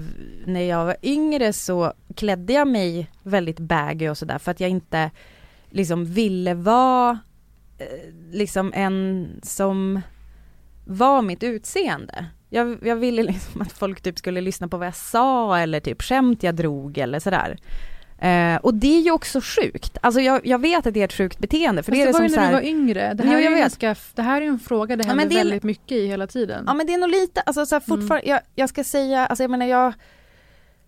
När 0.47 0.61
jag 0.61 0.85
var 0.85 0.97
yngre 1.03 1.53
så 1.53 1.93
klädde 2.17 2.53
jag 2.53 2.69
mig 2.69 3.11
väldigt 3.23 3.61
baggy 3.61 4.09
och 4.09 4.19
sådär 4.19 4.39
för 4.39 4.51
att 4.51 4.61
jag 4.61 4.71
inte 4.71 5.11
liksom 5.71 6.05
ville 6.05 6.55
vara 6.55 7.19
eh, 7.79 7.87
liksom 8.31 8.73
en 8.75 9.29
som 9.43 10.01
var 10.87 11.23
mitt 11.23 11.43
utseende. 11.43 12.27
Jag, 12.49 12.79
jag 12.83 12.97
ville 12.97 13.23
liksom 13.23 13.63
att 13.63 13.73
folk 13.73 14.01
typ 14.01 14.19
skulle 14.19 14.41
lyssna 14.41 14.69
på 14.69 14.77
vad 14.77 14.87
jag 14.87 14.97
sa 14.97 15.59
eller 15.59 15.81
typ 15.81 16.03
skämt 16.03 16.43
jag 16.43 16.55
drog 16.55 16.99
eller 16.99 17.19
sådär. 17.19 17.57
Eh, 18.25 18.57
och 18.57 18.75
det 18.75 18.97
är 18.97 19.01
ju 19.01 19.11
också 19.11 19.41
sjukt. 19.43 19.99
Alltså 20.01 20.21
jag, 20.21 20.47
jag 20.47 20.59
vet 20.61 20.87
att 20.87 20.95
det 20.95 21.01
är 21.01 21.05
ett 21.05 21.13
sjukt 21.13 21.39
beteende 21.39 21.83
för 21.83 21.93
Fast 21.93 21.97
det 21.97 22.03
är 22.03 22.07
det 22.07 22.13
var 22.13 22.19
som 22.19 22.27
ju 22.27 22.35
så 22.35 22.41
när 22.41 22.47
du 22.47 22.53
var 22.53 22.63
yngre. 22.63 23.15
Det 23.15 23.23
Jo, 23.27 23.31
här, 23.31 23.39
jag 23.39 23.47
är, 23.53 23.57
ju 23.57 23.61
ganska, 23.61 23.97
det 24.15 24.23
här 24.23 24.37
är 24.37 24.41
ju 24.45 24.49
en 24.49 24.59
fråga 24.59 24.97
det 24.97 25.03
Ja, 25.05 25.09
händer 25.09 25.25
men 25.25 25.29
det 25.29 25.35
är- 25.35 25.45
väldigt 25.45 25.63
mycket 25.63 25.93
i 25.93 26.07
hela 26.07 26.27
tiden. 26.27 26.65
Ja 26.67 26.75
men 26.75 26.87
det 26.87 26.95
är 26.95 26.99
nog 26.99 27.11
lite, 27.11 27.41
alltså 27.41 27.67
så 27.67 27.75
här, 27.75 27.83
Mm. 27.87 28.01
fortfarande, 28.01 28.29
jag, 28.29 28.41
jag 28.55 28.69
ska 28.69 28.85
säga, 28.85 29.27
alltså 29.27 29.43
jag 29.45 29.51
menar 29.51 29.67
jag 29.67 29.93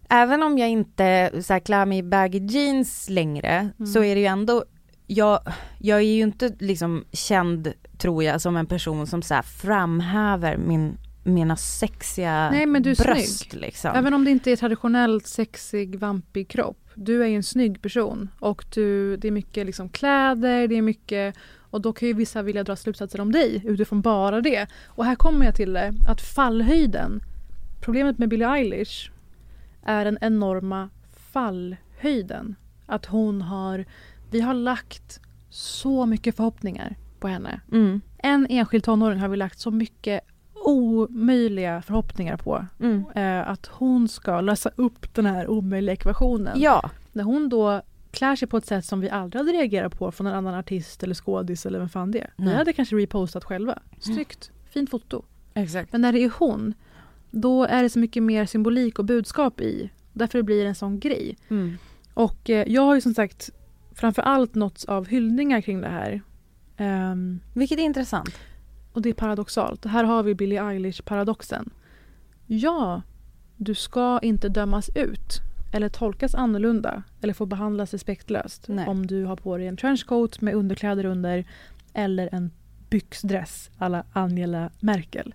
Även 0.09 0.43
om 0.43 0.59
jag 0.59 0.68
inte 0.68 1.30
så 1.43 1.53
här, 1.53 1.61
klär 1.61 1.87
mig 1.87 1.99
i 1.99 2.03
baggy 2.03 2.39
jeans 2.39 3.09
längre 3.09 3.68
Mm. 3.78 3.87
så 3.93 4.03
är 4.05 4.14
det 4.14 4.20
ju 4.20 4.26
ändå 4.26 4.64
jag, 5.07 5.41
jag 5.80 5.99
är 5.99 6.03
ju 6.03 6.22
inte 6.22 6.53
liksom 6.59 7.05
känd 7.12 7.72
tror 7.99 8.24
jag 8.24 8.41
som 8.41 8.57
en 8.57 8.66
person 8.66 9.07
som 9.07 9.22
så 9.22 9.34
här 9.34 9.43
framhäver 9.43 10.57
min, 10.57 10.99
mina 11.24 11.57
sexiga 11.57 12.51
Nej, 12.51 12.66
men 12.66 12.82
du 12.82 12.91
är 12.91 12.95
bröst 13.05 13.39
snygg. 13.51 13.61
liksom. 13.61 13.91
Även 13.95 14.14
om 14.14 14.24
det 14.24 14.30
inte 14.30 14.51
är 14.53 14.57
traditionellt 14.57 15.26
sexig, 15.26 15.99
vampig 15.99 16.49
kropp. 16.49 16.78
Du 16.99 17.23
är 17.23 17.27
ju 17.27 17.37
en 17.37 17.43
snygg 17.43 17.83
person 17.83 18.29
och 18.39 18.65
du, 18.75 19.17
det 19.17 19.29
är 19.29 19.33
mycket 19.33 19.67
liksom 19.67 19.89
kläder, 19.89 20.69
det 20.69 20.75
är 20.75 20.83
mycket 20.83 21.37
Och 21.71 21.81
då 21.81 21.93
kan 21.93 22.09
ju 22.09 22.15
vissa 22.15 22.43
vilja 22.43 22.65
dra 22.65 22.77
slutsatser 22.77 23.21
om 23.21 23.33
dig 23.33 23.63
utifrån 23.65 24.01
bara 24.01 24.41
det. 24.41 24.67
Och 24.87 25.05
här 25.05 25.15
kommer 25.15 25.47
jag 25.47 25.55
till 25.55 25.73
det, 25.73 25.95
att 26.09 26.21
fallhöjden. 26.21 27.21
Problemet 27.81 28.19
med 28.19 28.29
Billie 28.29 28.45
Eilish 28.45 29.11
är 29.83 30.05
den 30.05 30.19
enorma 30.21 30.89
fallhöjden. 31.33 32.55
Att 32.87 33.07
hon 33.07 33.43
har, 33.43 33.85
vi 34.31 34.41
har 34.41 34.55
lagt 34.55 35.21
så 35.51 36.07
mycket 36.07 36.37
förhoppningar 36.37 36.97
på 37.21 37.29
henne. 37.29 37.61
Mm. 37.73 38.01
En 38.19 38.47
enskild 38.51 38.85
tonåring 38.85 39.19
har 39.19 39.29
vi 39.29 39.37
lagt 39.37 39.59
så 39.59 39.71
mycket 39.71 40.21
omöjliga 40.65 41.83
förhoppningar 41.83 42.37
på. 42.37 42.67
Mm. 42.81 43.05
Eh, 43.15 43.49
att 43.51 43.67
hon 43.67 44.09
ska 44.09 44.41
lösa 44.41 44.71
upp 44.77 45.15
den 45.15 45.27
här 45.27 45.49
omöjliga 45.49 45.93
ekvationen. 45.93 46.61
Ja. 46.61 46.91
När 47.13 47.25
hon 47.25 47.49
då 47.49 47.83
klär 48.11 48.37
sig 48.37 48.49
på 48.49 48.57
ett 48.57 48.67
sätt 48.67 48.85
som 48.85 49.01
vi 49.01 49.11
aldrig 49.11 49.41
hade 49.41 49.53
reagerat 49.53 49.99
på 49.99 50.13
från 50.13 50.27
en 50.27 50.35
annan 50.35 50.55
artist 50.55 51.03
eller 51.03 51.15
skådis 51.15 51.67
eller 51.67 51.79
vem 51.79 51.89
fan 51.89 52.11
det 52.11 52.21
är. 52.21 52.31
Vi 52.37 52.55
hade 52.55 52.73
kanske 52.73 52.97
repostat 52.97 53.45
själva. 53.45 53.79
Snyggt, 54.01 54.51
fint 54.71 54.91
foto. 54.91 55.25
Exakt. 55.55 55.93
Men 55.93 56.01
när 56.01 56.13
det 56.13 56.19
är 56.25 56.33
hon, 56.39 56.75
då 57.31 57.65
är 57.65 57.83
det 57.83 57.91
så 57.91 57.99
mycket 57.99 58.23
mer 58.23 58.47
symbolik 58.47 58.99
och 58.99 59.05
budskap 59.05 59.61
i. 59.61 59.91
Därför 60.13 60.43
blir 60.43 60.63
det 60.63 60.69
en 60.69 60.75
sån 60.75 61.01
grej. 61.01 61.37
Mm. 61.49 61.79
Och 62.15 62.51
eh, 62.51 62.65
jag 62.69 62.83
har 62.83 62.95
ju 62.95 63.01
som 63.01 63.15
sagt 63.15 63.51
framför 63.95 64.23
allt 64.23 64.55
nåtts 64.55 64.85
av 64.85 65.07
hyllningar 65.07 65.61
kring 65.61 65.81
det 65.81 65.89
här. 65.89 66.23
Ehm, 66.77 67.41
Vilket 67.55 67.79
är 67.79 67.83
intressant. 67.83 68.35
Och 68.97 69.03
det 69.03 69.09
är 69.09 69.15
paradoxalt. 69.15 69.85
Här 69.85 70.05
har 70.05 70.23
vi 70.23 70.35
Billie 70.35 70.59
Eilish-paradoxen. 70.59 71.71
Ja, 72.47 73.03
du 73.57 73.75
ska 73.75 74.19
inte 74.23 74.49
dömas 74.49 74.91
ut 74.95 75.41
eller 75.73 75.89
tolkas 75.89 76.35
annorlunda 76.35 77.03
eller 77.21 77.35
få 77.35 77.47
behandlas 77.47 77.93
respektlöst 77.93 78.69
Nej. 78.69 78.87
om 78.87 79.07
du 79.07 79.25
har 79.25 79.37
på 79.37 79.57
dig 79.57 79.67
en 79.67 79.77
trenchcoat 79.77 80.41
med 80.41 80.55
underkläder 80.55 81.05
under 81.05 81.45
eller 81.93 82.29
en 82.33 82.51
byxdress 82.91 83.71
alla 83.79 84.05
Angela 84.13 84.71
Merkel. 84.81 85.35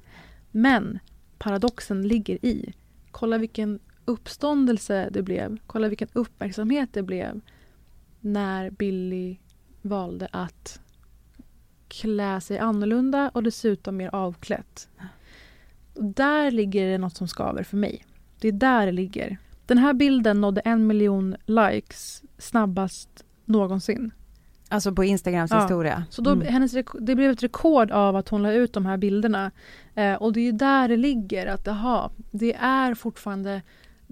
Men 0.51 0.99
paradoxen 1.37 2.07
ligger 2.07 2.45
i, 2.45 2.73
kolla 3.11 3.37
vilken 3.37 3.79
uppståndelse 4.05 5.09
det 5.11 5.21
blev, 5.21 5.57
kolla 5.67 5.87
vilken 5.87 6.09
uppmärksamhet 6.13 6.89
det 6.93 7.03
blev 7.03 7.41
när 8.19 8.69
Billie 8.69 9.37
valde 9.81 10.27
att 10.31 10.79
klä 11.91 12.41
sig 12.41 12.59
annorlunda 12.59 13.29
och 13.33 13.43
dessutom 13.43 13.97
mer 13.97 14.15
avklätt. 14.15 14.87
Och 15.93 16.03
där 16.03 16.51
ligger 16.51 16.91
det 16.91 16.97
något 16.97 17.15
som 17.17 17.27
skaver 17.27 17.63
för 17.63 17.77
mig. 17.77 18.05
Det 18.39 18.47
är 18.47 18.51
där 18.51 18.85
det 18.85 18.91
ligger. 18.91 19.37
Den 19.65 19.77
här 19.77 19.93
bilden 19.93 20.41
nådde 20.41 20.61
en 20.61 20.87
miljon 20.87 21.35
likes 21.45 22.23
snabbast 22.37 23.25
någonsin. 23.45 24.11
Alltså 24.69 24.91
på 24.91 25.03
Instagrams 25.03 25.51
Ja. 25.51 25.61
historia. 25.61 26.03
Så 26.09 26.21
då, 26.21 26.31
Mm. 26.31 26.47
hennes 26.47 26.71
det 26.99 27.15
blev 27.15 27.31
ett 27.31 27.43
rekord 27.43 27.91
av 27.91 28.15
att 28.15 28.29
hon 28.29 28.43
la 28.43 28.51
ut 28.53 28.73
de 28.73 28.85
här 28.85 28.97
bilderna. 28.97 29.51
Eh, 29.95 30.13
och 30.13 30.33
det 30.33 30.39
är 30.39 30.43
ju 30.45 30.51
där 30.51 30.87
det 30.87 30.97
ligger. 30.97 31.47
Att 31.47 31.67
aha, 31.67 32.11
det 32.31 32.53
är 32.55 32.93
fortfarande 32.95 33.61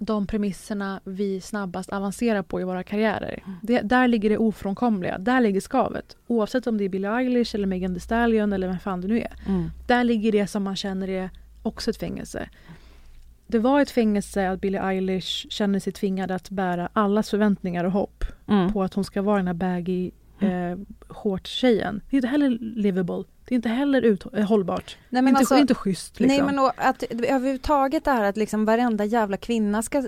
de 0.01 0.27
premisserna 0.27 0.99
vi 1.03 1.41
snabbast 1.41 1.89
avancerar 1.89 2.41
på 2.43 2.61
i 2.61 2.63
våra 2.63 2.83
karriärer. 2.83 3.43
Det, 3.61 3.81
där 3.81 4.07
ligger 4.07 4.29
det 4.29 4.37
ofrånkomliga. 4.37 5.17
Där 5.17 5.41
ligger 5.41 5.61
skavet. 5.61 6.17
Oavsett 6.27 6.67
om 6.67 6.77
det 6.77 6.83
är 6.83 6.89
Billie 6.89 7.07
Eilish 7.07 7.55
eller 7.55 7.67
Megan 7.67 7.93
Thee 7.93 7.99
Stallion 8.01 8.53
eller 8.53 8.67
vem 8.67 8.79
fan 8.79 9.01
det 9.01 9.07
nu 9.07 9.19
är. 9.19 9.33
Mm. 9.47 9.69
Där 9.87 10.03
ligger 10.03 10.31
det 10.31 10.47
som 10.47 10.63
man 10.63 10.75
känner 10.75 11.07
är 11.09 11.29
också 11.63 11.89
ett 11.89 11.97
fängelse. 11.97 12.49
Det 13.47 13.59
var 13.59 13.81
ett 13.81 13.91
fängelse 13.91 14.49
att 14.49 14.61
Billie 14.61 14.79
Eilish 14.79 15.45
känner 15.49 15.79
sig 15.79 15.93
tvingad 15.93 16.31
att 16.31 16.49
bära 16.49 16.89
allas 16.93 17.29
förväntningar 17.29 17.83
och 17.83 17.91
hopp 17.91 18.23
Mm. 18.47 18.73
på 18.73 18.83
att 18.83 18.93
hon 18.93 19.03
ska 19.03 19.21
vara 19.21 19.37
den 19.37 19.47
här 19.47 19.53
baggy 19.53 20.11
eh, 20.39 20.77
short-tjejen. 21.07 22.01
Det 22.09 22.15
är 22.15 22.17
inte 22.17 22.27
heller 22.27 22.49
livable. 22.61 23.23
Det 23.49 23.53
är 23.53 23.55
inte 23.55 23.69
heller 23.69 24.01
ut- 24.01 24.25
eh, 24.33 24.45
hållbart. 24.45 24.97
Nej, 25.09 25.21
men 25.21 25.27
inte, 25.29 25.39
alltså- 25.39 25.57
inte 25.57 25.75
schysst 25.75 26.19
liksom. 26.19 26.37
Nej 26.45 26.45
men 26.45 26.59
och 26.65 26.71
att 26.77 27.03
överhuvudtaget 27.03 28.05
det 28.05 28.11
här 28.11 28.23
att 28.23 28.37
liksom 28.37 28.65
varenda 28.65 29.05
jävla 29.05 29.37
kvinna 29.37 29.81
ska, 29.81 30.03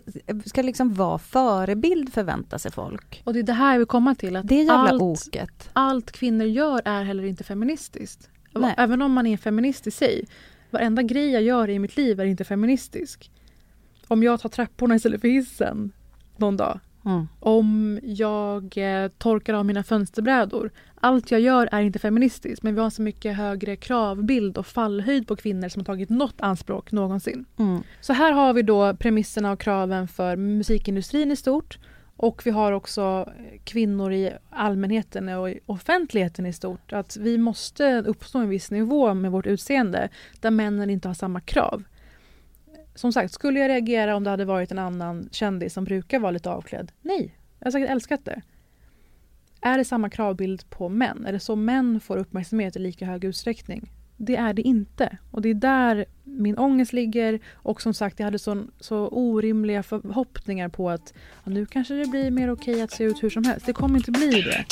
ska 0.45 0.61
liksom 0.61 0.93
vara 0.93 1.17
förebild 1.17 2.13
förväntar 2.13 2.57
sig 2.57 2.71
folk. 2.71 3.21
Och 3.25 3.33
det 3.33 3.39
är 3.39 3.43
det 3.43 3.53
här 3.53 3.71
jag 3.71 3.77
vill 3.79 3.87
komma 3.87 4.15
till. 4.15 4.35
Att 4.35 4.47
Det 4.47 4.55
är 4.55 4.59
jävla 4.63 4.73
allt, 4.89 5.01
oket. 5.01 5.69
allt 5.73 6.11
kvinnor 6.11 6.45
gör 6.47 6.81
är 6.85 7.03
heller 7.03 7.23
inte 7.23 7.43
feministiskt. 7.43 8.29
Nej. 8.53 8.75
Även 8.77 9.01
om 9.01 9.11
man 9.13 9.27
är 9.27 9.37
feminist 9.37 9.87
i 9.87 9.91
sig. 9.91 10.25
Varenda 10.69 11.01
grej 11.01 11.29
jag 11.31 11.41
gör 11.43 11.69
i 11.69 11.79
mitt 11.79 11.97
liv 11.97 12.19
är 12.19 12.25
inte 12.25 12.43
feministisk. 12.43 13.31
Om 14.07 14.23
jag 14.23 14.39
tar 14.41 14.49
trapporna 14.49 14.95
istället 14.95 15.21
för 15.21 15.27
hissen 15.27 15.91
någon 16.37 16.57
dag. 16.57 16.79
Mm. 17.05 17.27
Om 17.39 17.99
jag 18.03 18.77
eh, 18.77 19.07
torkar 19.17 19.53
av 19.53 19.65
mina 19.65 19.83
fönsterbrädor. 19.83 20.71
Allt 21.03 21.31
jag 21.31 21.41
gör 21.41 21.69
är 21.71 21.81
inte 21.81 21.99
feministiskt 21.99 22.63
men 22.63 22.75
vi 22.75 22.81
har 22.81 22.89
så 22.89 23.01
mycket 23.01 23.37
högre 23.37 23.75
kravbild 23.75 24.57
och 24.57 24.67
fallhöjd 24.67 25.27
på 25.27 25.35
kvinnor 25.35 25.69
som 25.69 25.79
har 25.79 25.85
tagit 25.85 26.09
något 26.09 26.41
anspråk 26.41 26.91
någonsin. 26.91 27.45
Mm. 27.59 27.83
Så 28.01 28.13
här 28.13 28.31
har 28.31 28.53
vi 28.53 28.61
då 28.61 28.95
premisserna 28.95 29.51
och 29.51 29.59
kraven 29.59 30.07
för 30.07 30.35
musikindustrin 30.35 31.31
i 31.31 31.35
stort. 31.35 31.79
Och 32.17 32.41
vi 32.45 32.51
har 32.51 32.71
också 32.71 33.29
kvinnor 33.63 34.13
i 34.13 34.31
allmänheten 34.49 35.29
och 35.29 35.49
i 35.49 35.59
offentligheten 35.65 36.45
i 36.45 36.53
stort. 36.53 36.93
Att 36.93 37.17
vi 37.17 37.37
måste 37.37 38.01
uppnå 38.01 38.39
en 38.39 38.49
viss 38.49 38.71
nivå 38.71 39.13
med 39.13 39.31
vårt 39.31 39.47
utseende 39.47 40.09
där 40.39 40.51
männen 40.51 40.89
inte 40.89 41.07
har 41.07 41.15
samma 41.15 41.41
krav. 41.41 41.83
Som 42.95 43.13
sagt, 43.13 43.33
skulle 43.33 43.59
jag 43.59 43.69
reagera 43.69 44.15
om 44.15 44.23
det 44.23 44.29
hade 44.29 44.45
varit 44.45 44.71
en 44.71 44.79
annan 44.79 45.29
kändis 45.31 45.73
som 45.73 45.83
brukar 45.83 46.19
vara 46.19 46.31
lite 46.31 46.49
avklädd? 46.49 46.91
Nej, 47.01 47.35
jag 47.59 47.65
har 47.65 47.71
säkert 47.71 47.89
älskat 47.89 48.25
det. 48.25 48.41
Är 49.61 49.77
det 49.77 49.85
samma 49.85 50.09
kravbild 50.09 50.69
på 50.69 50.89
män? 50.89 51.25
Är 51.25 51.31
det 51.31 51.39
så 51.39 51.55
män 51.55 51.99
får 51.99 52.17
uppmärksamhet 52.17 52.75
i 52.75 52.79
lika 52.79 53.05
hög 53.05 53.23
utsträckning? 53.23 53.91
Det 54.17 54.35
är 54.35 54.53
det 54.53 54.61
inte. 54.61 55.17
Och 55.31 55.41
det 55.41 55.49
är 55.49 55.53
där 55.53 56.05
min 56.23 56.57
ångest 56.57 56.93
ligger. 56.93 57.39
Och 57.53 57.81
som 57.81 57.93
sagt, 57.93 58.19
jag 58.19 58.25
hade 58.25 58.39
så, 58.39 58.63
så 58.79 59.07
orimliga 59.07 59.83
förhoppningar 59.83 60.69
på 60.69 60.89
att 60.89 61.13
ja, 61.43 61.51
nu 61.51 61.65
kanske 61.65 61.93
det 61.93 62.07
blir 62.07 62.31
mer 62.31 62.51
okej 62.51 62.81
att 62.81 62.91
se 62.91 63.03
ut 63.03 63.23
hur 63.23 63.29
som 63.29 63.43
helst. 63.43 63.65
Det 63.65 63.73
kommer 63.73 63.99
inte 63.99 64.11
bli 64.11 64.41
det. 64.41 64.65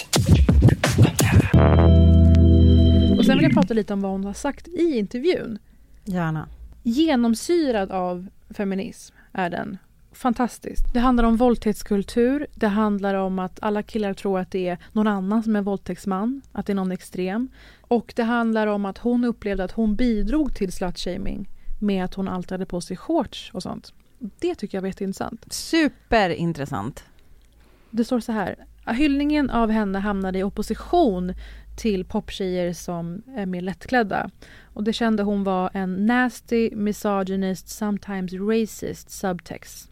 Och 3.17 3.25
sen 3.25 3.37
vill 3.37 3.43
jag 3.43 3.53
prata 3.53 3.73
lite 3.73 3.93
om 3.93 4.01
vad 4.01 4.11
hon 4.11 4.23
har 4.23 4.33
sagt 4.33 4.67
i 4.67 4.97
intervjun. 4.97 5.59
Gärna. 6.05 6.47
Genomsyrad 6.83 7.91
av 7.91 8.27
feminism 8.49 9.15
är 9.31 9.49
den. 9.49 9.77
Fantastiskt. 10.11 10.93
Det 10.93 10.99
handlar 10.99 11.23
om 11.23 11.37
våldtäktskultur. 11.37 12.47
Det 12.55 12.67
handlar 12.67 13.15
om 13.15 13.39
att 13.39 13.59
alla 13.61 13.83
killar 13.83 14.13
tror 14.13 14.39
att 14.39 14.51
det 14.51 14.67
är 14.67 14.77
någon 14.91 15.07
annan 15.07 15.43
som 15.43 15.55
är 15.55 15.61
våldtäktsman. 15.61 16.41
Att 16.51 16.65
det 16.65 16.73
är 16.73 16.75
någon 16.75 16.91
extrem. 16.91 17.49
Och 17.81 18.13
det 18.15 18.23
handlar 18.23 18.67
om 18.67 18.85
att 18.85 18.97
hon 18.97 19.23
upplevde 19.23 19.63
att 19.63 19.71
hon 19.71 19.95
bidrog 19.95 20.55
till 20.55 20.71
slutshaming 20.71 21.49
med 21.79 22.05
att 22.05 22.13
hon 22.13 22.27
alltid 22.27 22.51
hade 22.51 22.65
på 22.65 22.81
sig 22.81 22.97
shorts 22.97 23.51
och 23.53 23.63
sånt. 23.63 23.93
Det 24.39 24.55
tycker 24.55 24.77
jag 24.77 24.81
var 24.81 24.87
jätteintressant. 24.87 25.53
Superintressant. 25.53 27.03
Det 27.91 28.05
står 28.05 28.19
så 28.19 28.31
här. 28.31 28.55
Hyllningen 28.85 29.49
av 29.49 29.69
henne 29.69 29.99
hamnade 29.99 30.39
i 30.39 30.43
opposition 30.43 31.33
till 31.77 32.05
poptjejer 32.05 32.73
som 32.73 33.21
är 33.35 33.45
mer 33.45 33.61
lättklädda. 33.61 34.29
Och 34.73 34.83
det 34.83 34.93
kände 34.93 35.23
hon 35.23 35.43
var 35.43 35.69
en 35.73 36.05
nasty, 36.05 36.69
misogynist, 36.75 37.69
sometimes 37.69 38.33
racist 38.33 39.11
subtext. 39.11 39.88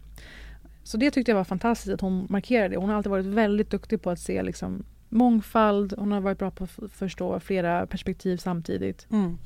Så 0.87 0.97
det 0.97 1.11
tyckte 1.11 1.31
jag 1.31 1.35
var 1.37 1.43
fantastiskt 1.43 1.93
att 1.93 2.01
hon 2.01 2.27
markerade. 2.29 2.77
Hon 2.77 2.89
har 2.89 2.95
alltid 2.95 3.09
varit 3.09 3.25
väldigt 3.25 3.69
duktig 3.69 4.01
på 4.01 4.09
att 4.09 4.19
se 4.19 4.43
liksom 4.43 4.83
mångfald. 5.09 5.93
Hon 5.97 6.11
har 6.11 6.21
varit 6.21 6.39
bra 6.39 6.51
på 6.51 6.63
att 6.63 6.91
förstå 6.91 7.39
flera 7.39 7.87
perspektiv 7.87 8.37
samtidigt. 8.37 9.07
Mm. 9.11 9.37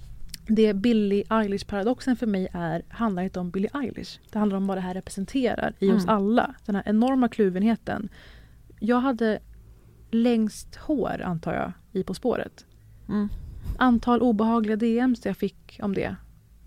Det 0.48 0.74
Billie 0.74 1.24
Eilish-paradoxen 1.30 2.16
för 2.16 2.28
mig 2.28 2.48
är, 2.54 2.84
handlar 2.90 3.24
inte 3.24 3.40
om 3.40 3.52
Billie 3.52 3.70
Eilish. 3.74 4.20
Det 4.32 4.40
handlar 4.40 4.58
om 4.58 4.68
vad 4.68 4.78
det 4.78 4.82
här 4.82 4.94
representerar 4.94 5.74
i 5.80 5.92
oss 5.92 6.04
Mm. 6.04 6.16
alla. 6.16 6.56
Den 6.66 6.76
här 6.76 6.84
enorma 6.86 7.28
kluvenheten. 7.28 8.10
Jag 8.80 9.00
hade 9.00 9.40
längst 10.12 10.76
hår, 10.76 11.22
antar 11.26 11.54
jag, 11.54 11.72
i 11.92 12.04
På 12.04 12.14
spåret. 12.14 12.66
Mm. 13.10 13.30
Antal 13.78 14.22
obehagliga 14.22 14.76
DMs 14.76 15.26
jag 15.26 15.38
fick 15.38 15.80
om 15.84 15.94
det. 15.94 16.16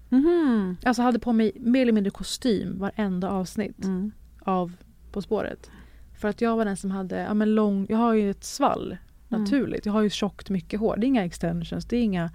Mhm. 0.09 0.77
Alltså 0.85 1.03
hade 1.03 1.19
på 1.19 1.33
mig 1.33 1.53
mer 1.61 1.83
eller 1.83 1.93
mindre 1.93 2.11
kostym 2.11 2.79
varenda 2.79 3.31
avsnitt 3.31 3.85
Mm. 3.85 4.13
Av 4.45 4.73
På 5.13 5.23
spåret. 5.23 5.71
För 6.19 6.29
att 6.29 6.41
jag 6.41 6.57
var 6.57 6.65
den 6.65 6.77
som 6.77 6.91
hade, 6.91 7.17
ja 7.21 7.35
men 7.35 7.55
lång, 7.55 7.87
jag 7.89 7.97
har 7.99 8.15
ju 8.15 8.31
ett 8.31 8.45
svall 8.45 8.97
Mm. 9.29 9.43
naturligt. 9.43 9.87
Jag 9.87 9.93
har 9.93 10.03
ju 10.03 10.11
tjockt 10.11 10.51
mycket 10.51 10.81
hår. 10.81 10.97
Det 10.97 11.07
är 11.07 11.09
inga 11.09 11.25
extensions, 11.25 11.85
det 11.87 11.97
är 11.97 12.03
inga 12.03 12.31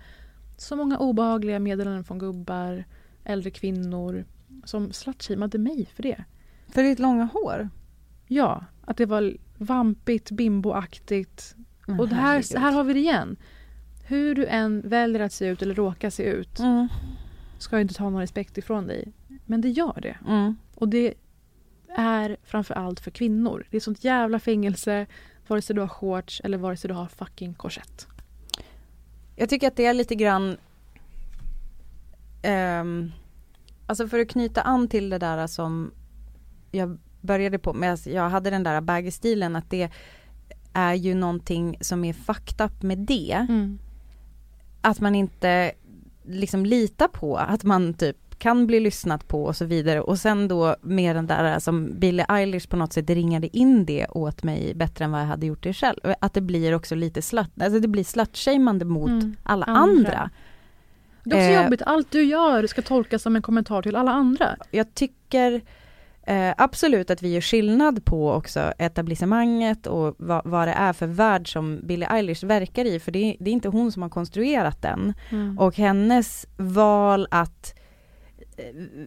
så 0.57 0.75
många 0.75 0.97
obehagliga 0.97 1.59
meddelanden 1.59 2.03
från 2.03 2.19
gubbar, 2.19 2.83
äldre 3.23 3.49
kvinnor 3.51 4.25
som 4.65 4.91
slutshameade 4.91 5.57
mig 5.57 5.85
för 5.95 6.03
det. 6.03 6.23
För 6.67 6.83
ditt 6.83 6.99
långa 6.99 7.23
hår? 7.33 7.69
Ja, 8.27 8.65
att 8.85 8.97
det 8.97 9.05
var 9.05 9.37
vampigt, 9.57 10.31
bimboaktigt. 10.31 11.55
Men 11.87 11.99
Och 11.99 12.09
det 12.09 12.15
här, 12.15 12.59
här 12.59 12.71
har 12.71 12.83
vi 12.83 12.93
det 12.93 12.99
igen. 12.99 13.35
Hur 14.07 14.35
du 14.35 14.45
än 14.45 14.81
väljer 14.89 15.21
att 15.21 15.33
se 15.33 15.47
ut 15.47 15.61
eller 15.61 15.75
råkar 15.75 16.09
se 16.09 16.23
ut 16.23 16.59
Mm. 16.59 16.87
ska 17.57 17.75
jag 17.75 17.81
inte 17.81 17.93
ta 17.93 18.09
någon 18.09 18.21
respekt 18.21 18.57
ifrån 18.57 18.87
dig. 18.87 19.13
Men 19.45 19.61
det 19.61 19.69
gör 19.69 19.99
det. 20.01 20.17
Mm. 20.27 20.55
Och 20.75 20.89
det 20.89 21.13
är 21.99 22.37
framför 22.43 22.73
allt 22.73 22.99
för 22.99 23.11
kvinnor. 23.11 23.67
Det 23.69 23.77
är 23.77 23.81
sånt 23.81 24.03
jävla 24.03 24.39
fängelse 24.39 25.05
vare 25.47 25.61
sig 25.61 25.75
du 25.75 25.81
har 25.81 25.87
shorts 25.87 26.41
eller 26.43 26.57
vare 26.57 26.77
sig 26.77 26.87
du 26.87 26.93
har 26.93 27.07
fucking 27.07 27.53
korsett. 27.53 28.07
Jag 29.35 29.49
tycker 29.49 29.67
att 29.67 29.75
det 29.75 29.85
är 29.85 29.93
lite 29.93 30.15
grann 30.15 30.57
ehm, 32.41 33.11
Alltså 33.89 34.07
för 34.07 34.19
att 34.19 34.29
knyta 34.29 34.61
an 34.61 34.87
till 34.87 35.09
det 35.09 35.17
där 35.17 35.47
som 35.47 35.91
jag 36.71 36.97
började 37.21 37.59
på 37.59 37.73
med, 37.73 37.99
jag 38.05 38.29
hade 38.29 38.49
den 38.49 38.63
där 38.63 38.81
baggy-stilen 38.81 39.55
att 39.55 39.69
det 39.69 39.89
är 40.73 40.93
ju 40.93 41.15
någonting 41.15 41.77
som 41.81 42.03
är 42.03 42.13
fucked 42.13 42.65
up 42.65 42.81
med 42.81 42.97
det. 42.97 43.45
Mm. 43.49 43.79
Att 44.81 44.99
man 44.99 45.15
inte 45.15 45.71
liksom 46.23 46.65
litar 46.65 47.07
på 47.07 47.37
att 47.37 47.63
man 47.63 47.93
typ 47.93 48.28
kan 48.39 48.67
bli 48.67 48.79
lyssnat 48.79 49.27
på 49.27 49.43
och 49.43 49.55
så 49.55 49.65
vidare 49.65 50.01
och 50.01 50.17
sen 50.19 50.47
då 50.47 50.75
med 50.81 51.15
den 51.15 51.27
där 51.27 51.59
som 51.59 51.99
Billie 51.99 52.25
Eilish 52.29 52.69
på 52.69 52.77
något 52.77 52.93
sätt 52.93 53.09
ringade 53.09 53.57
in 53.57 53.85
det 53.85 54.07
åt 54.09 54.43
mig 54.43 54.73
bättre 54.75 55.05
än 55.05 55.11
vad 55.11 55.21
jag 55.21 55.25
hade 55.27 55.45
gjort 55.45 55.63
det 55.63 55.73
själv. 55.73 55.99
Att 56.21 56.33
det 56.33 56.41
blir 56.41 56.75
också 56.75 56.95
lite 56.95 57.21
slut, 57.21 57.49
alltså 57.61 57.79
det 57.79 57.87
blir 57.87 58.03
slutshameande 58.03 58.85
mot 58.85 59.09
Mm. 59.09 59.35
alla 59.43 59.65
Andra. 59.65 59.81
andra. 60.11 60.29
Det 61.23 61.35
är 61.35 61.39
också 61.39 61.59
Eh, 61.59 61.63
jobbigt, 61.63 61.81
allt 61.81 62.11
du 62.11 62.23
gör 62.23 62.67
ska 62.67 62.81
tolkas 62.81 63.21
som 63.21 63.35
en 63.35 63.41
kommentar 63.41 63.81
till 63.81 63.95
alla 63.95 64.11
andra. 64.11 64.55
Jag 64.71 64.93
tycker 64.93 65.61
eh, 66.23 66.53
absolut 66.57 67.09
att 67.09 67.21
vi 67.23 67.33
gör 67.33 67.41
skillnad 67.41 68.05
på 68.05 68.31
också 68.31 68.73
etablissemanget 68.77 69.87
och 69.87 70.15
vad, 70.17 70.41
vad 70.45 70.67
det 70.67 70.71
är 70.73 70.93
för 70.93 71.07
värld 71.07 71.51
som 71.51 71.79
Billie 71.83 72.07
Eilish 72.11 72.43
verkar 72.43 72.85
i, 72.85 72.99
för 72.99 73.11
det 73.11 73.19
är, 73.19 73.35
det 73.39 73.49
är 73.49 73.53
inte 73.53 73.69
hon 73.69 73.91
som 73.91 74.01
har 74.01 74.09
konstruerat 74.09 74.81
den. 74.81 75.13
Mm. 75.29 75.59
Och 75.59 75.75
hennes 75.75 76.45
val 76.57 77.27
att 77.31 77.73
eh, 77.73 77.79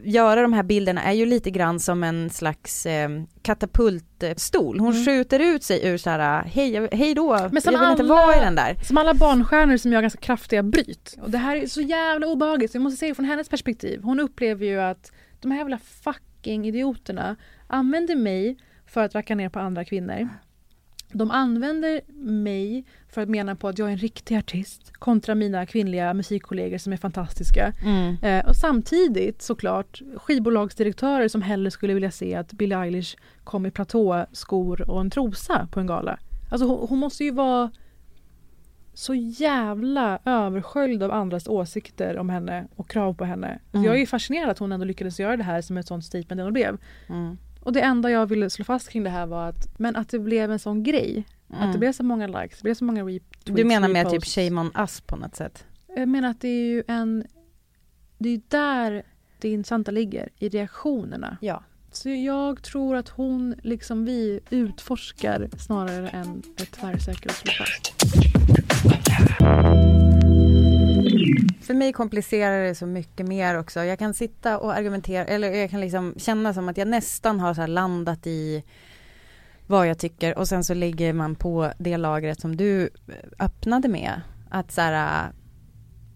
göra 0.04 0.42
de 0.42 0.52
här 0.52 0.62
bilderna 0.62 1.02
är 1.02 1.12
ju 1.12 1.26
lite 1.26 1.50
grann 1.50 1.80
som 1.80 2.04
en 2.04 2.30
slags 2.30 2.86
eh, 2.86 3.08
katapultstol. 3.42 4.80
Hon 4.80 4.92
Mm. 4.92 5.04
skjuter 5.04 5.40
ut 5.40 5.62
sig 5.62 5.86
ur 5.86 5.96
så 5.96 6.10
här, 6.10 6.42
hej, 6.44 6.88
hej 6.92 7.14
då, 7.14 7.28
Men 7.32 7.38
jag 7.40 7.50
vill 7.50 7.90
inte 7.90 8.02
alla- 8.02 8.04
vara 8.14 8.36
i 8.36 8.40
den 8.40 8.54
där. 8.54 8.74
Som 8.84 8.98
alla 8.98 9.14
barnstjärnor 9.14 9.76
som 9.76 9.92
gör 9.92 10.00
ganska 10.00 10.20
kraftiga 10.20 10.62
bryt. 10.62 11.16
Och 11.22 11.30
det 11.30 11.38
här 11.38 11.56
är 11.56 11.66
så 11.66 11.80
jävla 11.80 12.26
obehagligt. 12.26 12.72
Så 12.72 12.78
Vi 12.78 12.82
måste 12.82 12.96
se 13.00 13.08
det 13.08 13.14
från 13.14 13.24
hennes 13.24 13.48
perspektiv. 13.48 14.02
Hon 14.02 14.20
upplever 14.20 14.66
ju 14.66 14.80
att 14.80 15.12
de 15.40 15.50
här 15.50 15.58
jävla 15.58 15.78
fucking 15.78 16.66
idioterna 16.68 17.36
använder 17.66 18.16
mig 18.16 18.56
för 18.86 19.04
att 19.04 19.14
racka 19.14 19.34
ner 19.34 19.48
på 19.48 19.58
andra 19.58 19.84
kvinnor. 19.84 20.28
De 21.12 21.30
använder 21.30 22.00
mig 22.24 22.84
för 23.08 23.20
att 23.20 23.28
mena 23.28 23.56
på 23.56 23.68
att 23.68 23.78
jag 23.78 23.88
är 23.88 23.92
en 23.92 23.98
riktig 23.98 24.36
artist 24.36 24.92
kontra 24.92 25.34
mina 25.34 25.66
kvinnliga 25.66 26.14
musikkollegor 26.14 26.78
som 26.78 26.92
är 26.92 26.96
fantastiska. 26.96 27.72
Mm. 27.84 28.16
Eh, 28.22 28.48
och 28.48 28.56
samtidigt 28.56 29.42
såklart 29.42 30.02
skivbolagsdirektörer 30.16 31.28
som 31.28 31.42
hellre 31.42 31.70
skulle 31.70 31.94
vilja 31.94 32.10
se 32.10 32.34
att 32.34 32.52
Billie 32.52 32.76
Eilish 32.76 33.16
kom 33.44 33.66
i 33.66 33.70
platåskor 33.70 34.90
och 34.90 35.00
en 35.00 35.10
trosa 35.10 35.68
på 35.72 35.80
en 35.80 35.86
gala. 35.86 36.18
Alltså 36.50 36.66
hon, 36.66 36.88
hon 36.88 36.98
måste 36.98 37.24
ju 37.24 37.30
vara 37.30 37.70
så 38.94 39.14
jävla 39.14 40.18
översköljd 40.24 41.02
av 41.02 41.12
andras 41.12 41.48
åsikter 41.48 42.18
om 42.18 42.28
henne 42.28 42.66
och 42.76 42.90
krav 42.90 43.14
på 43.14 43.24
henne. 43.24 43.58
Mm. 43.72 43.86
Jag 43.86 44.00
är 44.00 44.06
fascinerad 44.06 44.50
att 44.50 44.58
hon 44.58 44.72
ändå 44.72 44.84
lyckades 44.84 45.20
göra 45.20 45.36
det 45.36 45.42
här 45.42 45.62
som 45.62 45.76
ett 45.76 45.86
sånt 45.86 46.04
statement 46.04 46.46
det 46.46 46.52
blev. 46.52 46.78
Mm. 47.08 47.38
Och 47.62 47.72
det 47.72 47.80
enda 47.80 48.10
jag 48.10 48.26
ville 48.26 48.50
slå 48.50 48.64
fast 48.64 48.88
kring 48.88 49.04
det 49.04 49.10
här 49.10 49.26
var 49.26 49.48
att, 49.48 49.78
men 49.78 49.96
att 49.96 50.08
det 50.08 50.18
blev 50.18 50.52
en 50.52 50.58
sån 50.58 50.82
grej. 50.82 51.24
Att 51.48 51.58
det 51.58 51.64
Mm. 51.64 51.78
blev 51.80 51.92
så 51.92 52.02
många 52.02 52.26
likes, 52.26 52.58
det 52.58 52.62
blev 52.62 52.74
så 52.74 52.84
många 52.84 53.02
retweets, 53.04 53.44
Du 53.44 53.64
menar 53.64 53.88
med 53.88 54.06
typ 54.06 54.12
reposts. 54.12 54.34
shame 54.34 54.60
on 54.60 54.70
us 54.78 55.00
på 55.00 55.16
något 55.16 55.34
sätt? 55.36 55.64
Jag 55.96 56.08
menar 56.08 56.30
att 56.30 56.40
det 56.40 56.48
är 56.48 56.64
ju 56.64 56.82
en... 56.88 57.24
Det 58.18 58.28
är 58.28 58.32
ju 58.32 58.40
där 58.48 59.02
det 59.40 59.48
intressanta 59.48 59.90
ligger, 59.90 60.28
i 60.38 60.48
reaktionerna. 60.48 61.36
Ja. 61.40 61.62
Så 61.92 62.08
jag 62.08 62.62
tror 62.62 62.96
att 62.96 63.08
hon, 63.08 63.54
liksom 63.62 64.04
vi, 64.04 64.40
utforskar 64.50 65.48
snarare 65.58 66.08
än 66.08 66.42
ett 66.56 66.70
tvärsäkert 66.70 67.32
slå 67.32 67.52
fast. 67.52 67.94
För 71.62 71.74
mig 71.74 71.92
komplicerar 71.92 72.64
det 72.64 72.74
så 72.74 72.86
mycket 72.86 73.26
mer 73.26 73.58
också. 73.58 73.84
Jag 73.84 73.98
kan 73.98 74.14
sitta 74.14 74.58
och 74.58 74.74
argumentera, 74.74 75.24
eller 75.24 75.52
jag 75.52 75.70
kan 75.70 75.80
liksom 75.80 76.14
känna 76.16 76.54
som 76.54 76.68
att 76.68 76.76
jag 76.76 76.88
nästan 76.88 77.40
har 77.40 77.54
så 77.54 77.60
här 77.60 77.68
landat 77.68 78.26
i 78.26 78.64
vad 79.66 79.88
jag 79.88 79.98
tycker 79.98 80.38
och 80.38 80.48
sen 80.48 80.64
så 80.64 80.74
ligger 80.74 81.12
man 81.12 81.34
på 81.34 81.72
det 81.78 81.96
lagret 81.96 82.40
som 82.40 82.56
du 82.56 82.82
eh, 82.82 83.14
öppnade 83.38 83.88
med. 83.88 84.20
Att 84.50 84.72
så 84.72 84.80
här, 84.80 85.26
eh, 85.26 85.34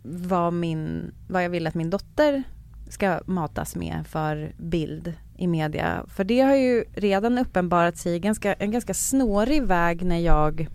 vad, 0.02 0.52
min, 0.52 1.14
vad 1.28 1.44
jag 1.44 1.50
vill 1.50 1.66
att 1.66 1.74
min 1.74 1.90
dotter 1.90 2.42
ska 2.88 3.20
matas 3.26 3.76
med 3.76 4.06
för 4.08 4.52
bild 4.58 5.12
i 5.36 5.46
media. 5.46 6.04
För 6.08 6.24
det 6.24 6.40
har 6.40 6.54
ju 6.54 6.84
redan 6.92 7.38
uppenbarat 7.38 7.96
sig 7.96 8.20
ganska, 8.20 8.54
en 8.54 8.70
ganska 8.70 8.94
snårig 8.94 9.62
väg 9.62 10.02
när 10.02 10.18
jag 10.18 10.68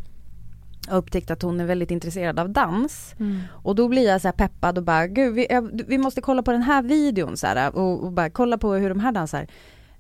har 0.88 0.98
upptäckt 0.98 1.32
att 1.32 1.42
hon 1.42 1.60
är 1.60 1.66
väldigt 1.66 1.92
intresserad 1.92 2.40
av 2.40 2.50
dans. 2.50 3.16
Och 3.52 3.76
då 3.76 3.88
blir 3.88 4.08
jag 4.08 4.22
så 4.22 4.28
här 4.28 4.34
peppad 4.34 4.78
och 4.78 4.84
bara, 4.84 5.08
gud 5.08 5.34
vi, 5.34 5.48
jag, 5.50 5.82
vi 5.88 5.98
måste 5.98 6.22
kolla 6.22 6.44
på 6.44 6.52
den 6.52 6.62
här 6.62 6.82
videon 6.84 7.38
så 7.38 7.48
här, 7.48 7.76
och, 7.76 8.04
och 8.04 8.12
bara 8.12 8.30
kolla 8.30 8.58
på 8.58 8.74
hur 8.74 8.90
de 8.90 9.00
här 9.00 9.12
dansar. 9.12 9.48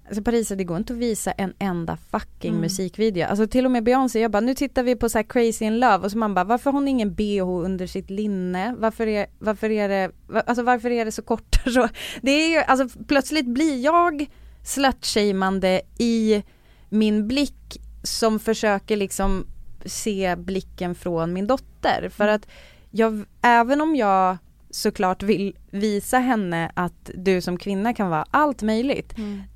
Alltså 0.07 0.23
Parisa 0.23 0.55
det 0.55 0.63
går 0.63 0.77
inte 0.77 0.93
att 0.93 0.99
visa 0.99 1.31
en 1.31 1.53
enda 1.59 1.97
fucking 2.11 2.49
Mm. 2.51 2.61
musikvideo. 2.61 3.25
Alltså 3.27 3.47
till 3.47 3.65
och 3.65 3.71
med 3.71 3.83
Beyoncé, 3.83 4.19
jag 4.19 4.31
bara 4.31 4.39
nu 4.39 4.53
tittar 4.55 4.83
vi 4.83 4.95
på 4.95 5.09
så 5.09 5.17
här 5.17 5.23
Crazy 5.23 5.65
in 5.65 5.79
Love 5.79 5.97
och 5.97 6.11
så 6.11 6.17
man 6.17 6.33
bara 6.33 6.45
varför 6.45 6.71
har 6.71 6.79
hon 6.79 6.87
ingen 6.87 7.13
bh 7.13 7.47
under 7.65 7.87
sitt 7.87 8.09
linne? 8.09 8.75
Varför 8.79 9.07
är, 9.07 9.27
varför 9.39 9.69
är 9.71 9.89
det, 9.89 10.11
alltså 10.45 10.63
varför 10.63 10.89
är 10.89 11.05
det 11.05 11.11
så 11.11 11.21
kort? 11.21 11.55
Så, 11.73 11.87
det 12.21 12.31
är 12.31 12.49
ju, 12.49 12.57
alltså 12.57 12.99
plötsligt 13.07 13.45
blir 13.45 13.83
jag 13.83 14.25
slutshameande 14.63 15.81
i 15.97 16.43
min 16.89 17.27
blick 17.27 17.81
som 18.03 18.39
försöker 18.39 18.97
liksom 18.97 19.45
se 19.85 20.35
blicken 20.35 20.95
från 20.95 21.33
min 21.33 21.47
dotter. 21.47 22.09
För 22.09 22.27
att 22.27 22.47
jag, 22.91 23.25
även 23.41 23.81
om 23.81 23.95
jag 23.95 24.37
såklart 24.69 25.23
vill 25.23 25.57
visa 25.71 26.19
henne 26.19 26.71
att 26.73 27.11
du 27.15 27.41
som 27.41 27.57
kvinna 27.57 27.93
kan 27.93 28.09
vara 28.09 28.25
allt 28.31 28.61
möjligt. 28.61 29.13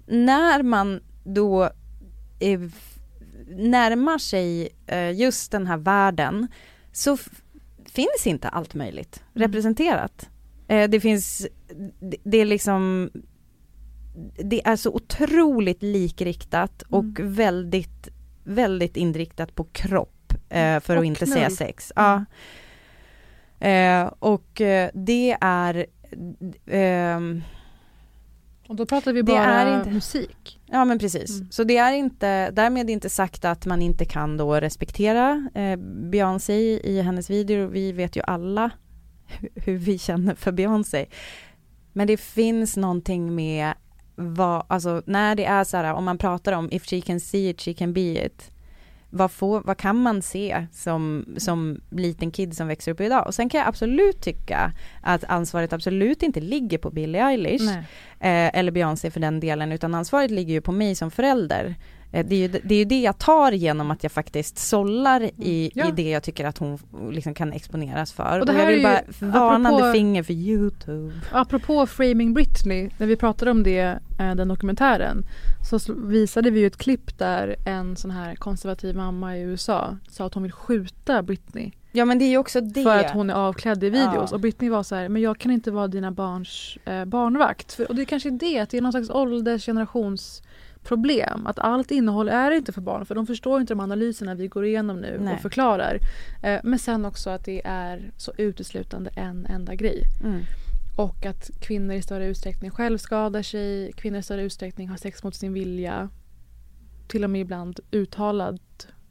När 0.07 0.63
man 0.63 0.99
då 1.23 1.63
eh, 2.39 2.61
närmar 3.47 4.17
sig 4.17 4.69
eh, 4.87 5.11
just 5.11 5.51
den 5.51 5.67
här 5.67 5.77
världen 5.77 6.47
så 6.91 7.17
finns 7.85 8.27
inte 8.27 8.49
allt 8.49 8.73
möjligt 8.73 9.23
representerat. 9.33 10.29
Eh, 10.67 10.89
det 10.89 10.99
finns, 10.99 11.47
det, 11.99 12.17
det 12.23 12.37
är 12.37 12.45
liksom 12.45 13.09
det 14.37 14.67
är 14.67 14.75
så 14.75 14.91
otroligt 14.91 15.83
likriktat 15.83 16.81
och 16.81 17.19
väldigt, 17.19 18.09
väldigt 18.43 18.97
inriktat 18.97 19.55
på 19.55 19.63
kropp 19.63 20.14
eh, 20.49 20.79
för 20.79 20.95
Och 20.95 20.99
att 21.01 21.05
inte 21.05 21.25
knull. 21.25 21.33
säga 21.33 21.49
sex. 21.49 21.91
Ja. 21.95 22.25
Eh, 23.59 24.11
och 24.19 24.61
eh, 24.61 24.89
det 24.93 25.37
är 25.41 25.85
ehm, 26.67 27.41
Och 28.67 28.75
då 28.75 28.85
pratar 28.85 29.13
vi 29.13 29.21
Det 29.21 29.33
bara 29.33 29.77
inte- 29.77 29.89
musik. 29.89 30.59
Ja 30.65 30.85
men 30.85 30.99
precis. 30.99 31.29
Mm. 31.39 31.51
Så 31.51 31.63
det 31.63 31.77
är 31.77 31.93
inte, 31.93 32.51
därmed 32.51 32.89
inte 32.89 33.09
sagt 33.09 33.45
att 33.45 33.65
man 33.65 33.81
inte 33.81 34.05
kan 34.05 34.37
då 34.37 34.55
respektera 34.55 35.49
eh, 35.55 35.75
Beyoncé 36.11 36.79
i 36.89 37.01
hennes 37.01 37.29
videor. 37.29 37.67
Vi 37.67 37.91
vet 37.91 38.15
ju 38.15 38.21
alla 38.27 38.69
hu- 39.39 39.49
hur 39.65 39.77
vi 39.77 39.97
känner 39.97 40.35
för 40.35 40.51
Beyoncé. 40.51 41.05
Men 41.93 42.07
det 42.07 42.17
finns 42.17 42.77
någonting 42.77 43.35
med 43.35 43.73
vad, 44.15 44.65
alltså 44.67 45.01
när 45.05 45.35
det 45.35 45.45
är 45.45 45.63
så 45.63 45.77
här, 45.77 45.93
om 45.93 46.03
man 46.05 46.17
pratar 46.17 46.51
om 46.53 46.69
if 46.71 46.85
she 46.85 47.01
can 47.01 47.19
see 47.19 47.49
it, 47.49 47.61
she 47.61 47.73
can 47.73 47.93
be 47.93 48.25
it. 48.25 48.51
Vad, 49.09 49.31
får, 49.31 49.61
vad 49.61 49.77
kan 49.77 49.95
man 49.95 50.21
se 50.21 50.67
som, 50.71 51.25
som 51.37 51.81
liten 51.89 52.31
kid 52.31 52.55
som 52.57 52.67
växer 52.67 52.91
upp 52.91 53.01
idag? 53.01 53.27
Och 53.27 53.35
sen 53.35 53.49
kan 53.49 53.59
jag 53.59 53.67
absolut 53.67 54.21
tycka 54.21 54.71
att 55.01 55.23
ansvaret 55.23 55.73
absolut 55.73 56.23
inte 56.23 56.39
ligger 56.39 56.77
på 56.77 56.91
Billie 56.91 57.19
Eilish 57.19 57.77
eh, 58.19 58.57
eller 58.59 58.71
Beyoncé 58.71 59.11
för 59.11 59.19
den 59.19 59.39
delen, 59.39 59.71
utan 59.71 59.95
ansvaret 59.95 60.31
ligger 60.31 60.53
ju 60.53 60.61
på 60.61 60.71
mig 60.71 60.95
som 60.95 61.11
förälder. 61.11 61.75
Eh, 62.15 62.25
det, 62.25 62.35
är 62.35 62.39
ju, 62.39 62.47
det 62.63 62.75
är 62.75 62.79
ju 62.79 62.85
det 62.85 63.01
jag 63.01 63.17
tar 63.17 63.51
genom 63.51 63.91
att 63.91 64.03
jag 64.03 64.11
faktiskt 64.11 64.57
sållar 64.57 65.21
i, 65.37 65.71
Ja. 65.75 65.87
i 65.87 65.91
det 65.91 66.09
jag 66.09 66.23
tycker 66.23 66.45
att 66.45 66.57
hon 66.57 66.79
liksom 67.11 67.33
kan 67.33 67.53
exponeras 67.53 68.13
för. 68.13 68.35
Och 68.35 68.39
Och, 68.39 68.45
det 68.45 68.53
här 68.53 68.63
jag 68.63 68.71
vill 68.71 68.83
bara 68.83 69.01
ju- 69.19 69.27
varnande 69.27 69.69
apropå- 69.69 69.91
finger 69.93 70.23
för 70.23 70.33
YouTube. 70.33 71.13
Apropå 71.31 71.85
Framing 71.85 72.33
Britney, 72.33 72.89
när 72.97 73.07
vi 73.07 73.15
pratade 73.15 73.51
om 73.51 73.63
det, 73.63 73.99
eh, 74.19 74.35
den 74.35 74.47
dokumentären, 74.47 75.25
så 75.69 75.79
visade 75.95 76.49
vi 76.49 76.59
ju 76.59 76.67
ett 76.67 76.77
klipp 76.77 77.17
där 77.17 77.55
en 77.65 77.95
sån 77.95 78.11
här 78.11 78.35
konservativ 78.35 78.95
mamma 78.95 79.37
i 79.37 79.41
USA 79.41 79.97
sa 80.09 80.25
att 80.25 80.33
hon 80.33 80.43
vill 80.43 80.51
skjuta 80.51 81.23
Britney 81.23 81.71
Ja 81.91 82.05
men 82.05 82.19
det 82.19 82.25
är 82.25 82.29
ju 82.29 82.37
också 82.37 82.61
det. 82.61 82.83
för 82.83 82.97
att 82.99 83.11
hon 83.11 83.29
är 83.29 83.33
avklädd 83.33 83.83
i 83.83 83.89
videos. 83.89 84.29
Ja. 84.31 84.35
Och 84.35 84.39
Britney 84.39 84.69
var 84.69 84.83
så 84.83 84.95
här, 84.95 85.09
men 85.09 85.21
jag 85.21 85.37
kan 85.39 85.51
inte 85.51 85.71
vara 85.71 85.87
dina 85.87 86.11
barns 86.11 86.77
eh, 86.85 87.05
barnvakt. 87.05 87.73
För, 87.73 87.89
och 87.89 87.95
det 87.95 88.01
är 88.01 88.05
kanske 88.05 88.29
är 88.29 88.31
det, 88.31 88.59
att 88.59 88.69
det 88.69 88.77
är 88.77 88.81
någon 88.81 88.91
slags 88.91 89.09
åldersgenerationsproblem. 90.91 91.47
Att 91.47 91.59
allt 91.59 91.91
innehåll 91.91 92.29
är 92.29 92.51
inte 92.51 92.71
för 92.71 92.81
barn, 92.81 93.05
för 93.05 93.15
de 93.15 93.27
förstår 93.27 93.61
inte 93.61 93.73
de 93.73 93.79
analyserna 93.79 94.35
vi 94.35 94.47
går 94.47 94.65
igenom 94.65 94.97
nu 95.01 95.17
Nej. 95.21 95.33
och 95.33 95.39
förklarar. 95.41 95.99
Eh, 96.43 96.59
men 96.63 96.79
sen 96.79 97.05
också 97.05 97.29
att 97.29 97.45
det 97.45 97.61
är 97.65 98.11
så 98.17 98.31
uteslutande 98.37 99.09
en 99.15 99.45
enda 99.45 99.75
grej. 99.75 100.03
Mm. 100.23 100.41
Och 100.97 101.25
att 101.25 101.49
kvinnor 101.61 101.95
i 101.95 102.01
större 102.01 102.25
utsträckning 102.27 102.71
självskadar 102.71 103.41
sig, 103.41 103.91
kvinnor 103.93 104.19
i 104.19 104.23
större 104.23 104.43
utsträckning 104.43 104.89
har 104.89 104.97
sex 104.97 105.23
mot 105.23 105.35
sin 105.35 105.53
vilja. 105.53 106.09
Till 107.07 107.23
och 107.23 107.29
med 107.29 107.41
ibland 107.41 107.79
uttalad 107.91 108.59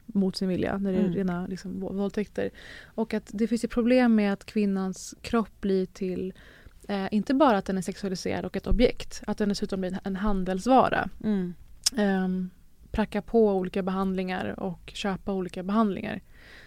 mot 0.06 0.36
sin 0.36 0.48
vilja, 0.48 0.78
när 0.78 0.92
det 0.92 0.98
är 0.98 1.02
Mm. 1.02 1.14
rena 1.14 1.46
liksom, 1.46 1.82
vå- 1.82 1.94
våldtäkter. 1.94 2.50
Och 2.94 3.14
att 3.14 3.30
det 3.32 3.46
finns 3.46 3.64
ett 3.64 3.70
problem 3.70 4.14
med 4.14 4.32
att 4.32 4.44
kvinnans 4.46 5.14
kropp 5.22 5.60
blir 5.60 5.86
till 5.86 6.32
eh, 6.88 7.06
inte 7.10 7.34
bara 7.34 7.58
att 7.58 7.64
den 7.64 7.78
är 7.78 7.82
sexualiserad 7.82 8.44
och 8.44 8.56
ett 8.56 8.66
objekt, 8.66 9.22
att 9.26 9.38
den 9.38 9.48
dessutom 9.48 9.80
blir 9.80 9.98
en 10.04 10.16
handelsvara. 10.16 11.08
Mm 11.24 11.54
eh, 11.98 12.28
pracka 12.90 13.22
på 13.22 13.52
olika 13.52 13.82
behandlingar 13.82 14.60
och 14.60 14.92
köpa 14.94 15.32
olika 15.32 15.62
behandlingar. 15.62 16.20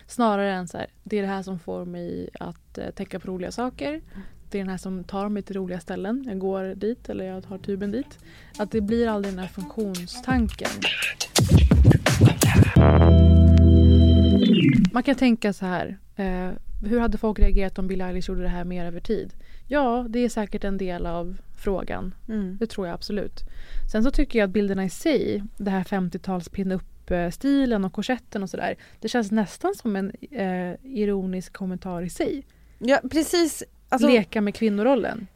Snarare 0.07 0.53
än 0.53 0.67
så 0.67 0.77
här, 0.77 0.87
det 1.03 1.17
är 1.17 1.21
det 1.21 1.27
här 1.27 1.43
som 1.43 1.59
får 1.59 1.85
mig 1.85 2.29
att 2.39 2.77
eh, 2.77 2.89
täcka 2.89 3.19
på 3.19 3.27
roliga 3.27 3.51
saker. 3.51 4.01
Det 4.49 4.57
är 4.57 4.61
den 4.61 4.69
här 4.69 4.77
som 4.77 5.03
tar 5.03 5.29
mig 5.29 5.43
till 5.43 5.55
roliga 5.55 5.79
ställen. 5.79 6.23
Jag 6.27 6.39
går 6.39 6.75
dit 6.75 7.09
eller 7.09 7.25
jag 7.25 7.43
tar 7.43 7.57
tuben 7.57 7.91
dit. 7.91 8.19
Att 8.57 8.71
det 8.71 8.81
blir 8.81 9.07
aldrig 9.07 9.33
den 9.33 9.39
här 9.39 9.47
funktionstanken. 9.47 10.69
Man 14.93 15.03
kan 15.03 15.15
tänka 15.15 15.53
så 15.53 15.65
här. 15.65 15.97
Eh, 16.15 16.49
hur 16.83 16.99
hade 16.99 17.17
folk 17.17 17.39
reagerat 17.39 17.79
om 17.79 17.87
Billie 17.87 18.03
Eilish 18.03 18.29
gjorde 18.29 18.41
det 18.41 18.47
här 18.49 18.63
mer 18.63 18.85
över 18.85 18.99
tid? 18.99 19.33
Ja, 19.67 20.05
det 20.09 20.19
är 20.19 20.29
säkert 20.29 20.63
en 20.63 20.77
del 20.77 21.05
av 21.05 21.37
frågan. 21.57 22.15
Mm. 22.29 22.57
Det 22.59 22.67
tror 22.67 22.87
jag 22.87 22.93
absolut. 22.93 23.43
Sen 23.91 24.03
så 24.03 24.11
tycker 24.11 24.39
jag 24.39 24.47
att 24.47 24.53
bilderna 24.53 24.85
i 24.85 24.89
sig, 24.89 25.43
det 25.57 25.71
här 25.71 25.83
50-tals 25.83 26.49
pin-up-stilen 26.49 27.85
och 27.85 27.93
korsetten 27.93 28.43
och 28.43 28.49
sådär. 28.49 28.75
Det 28.99 29.07
känns 29.07 29.31
nästan 29.31 29.75
som 29.75 29.95
en 29.95 30.11
eh, 30.31 30.73
ironisk 30.83 31.53
kommentar 31.53 32.01
i 32.01 32.09
sig. 32.09 32.45
Ja 32.79 32.99
precis, 33.11 33.63
alltså, 33.89 34.07
Leka 34.07 34.41
med 34.41 34.55
kvinnorollen. 34.55 35.27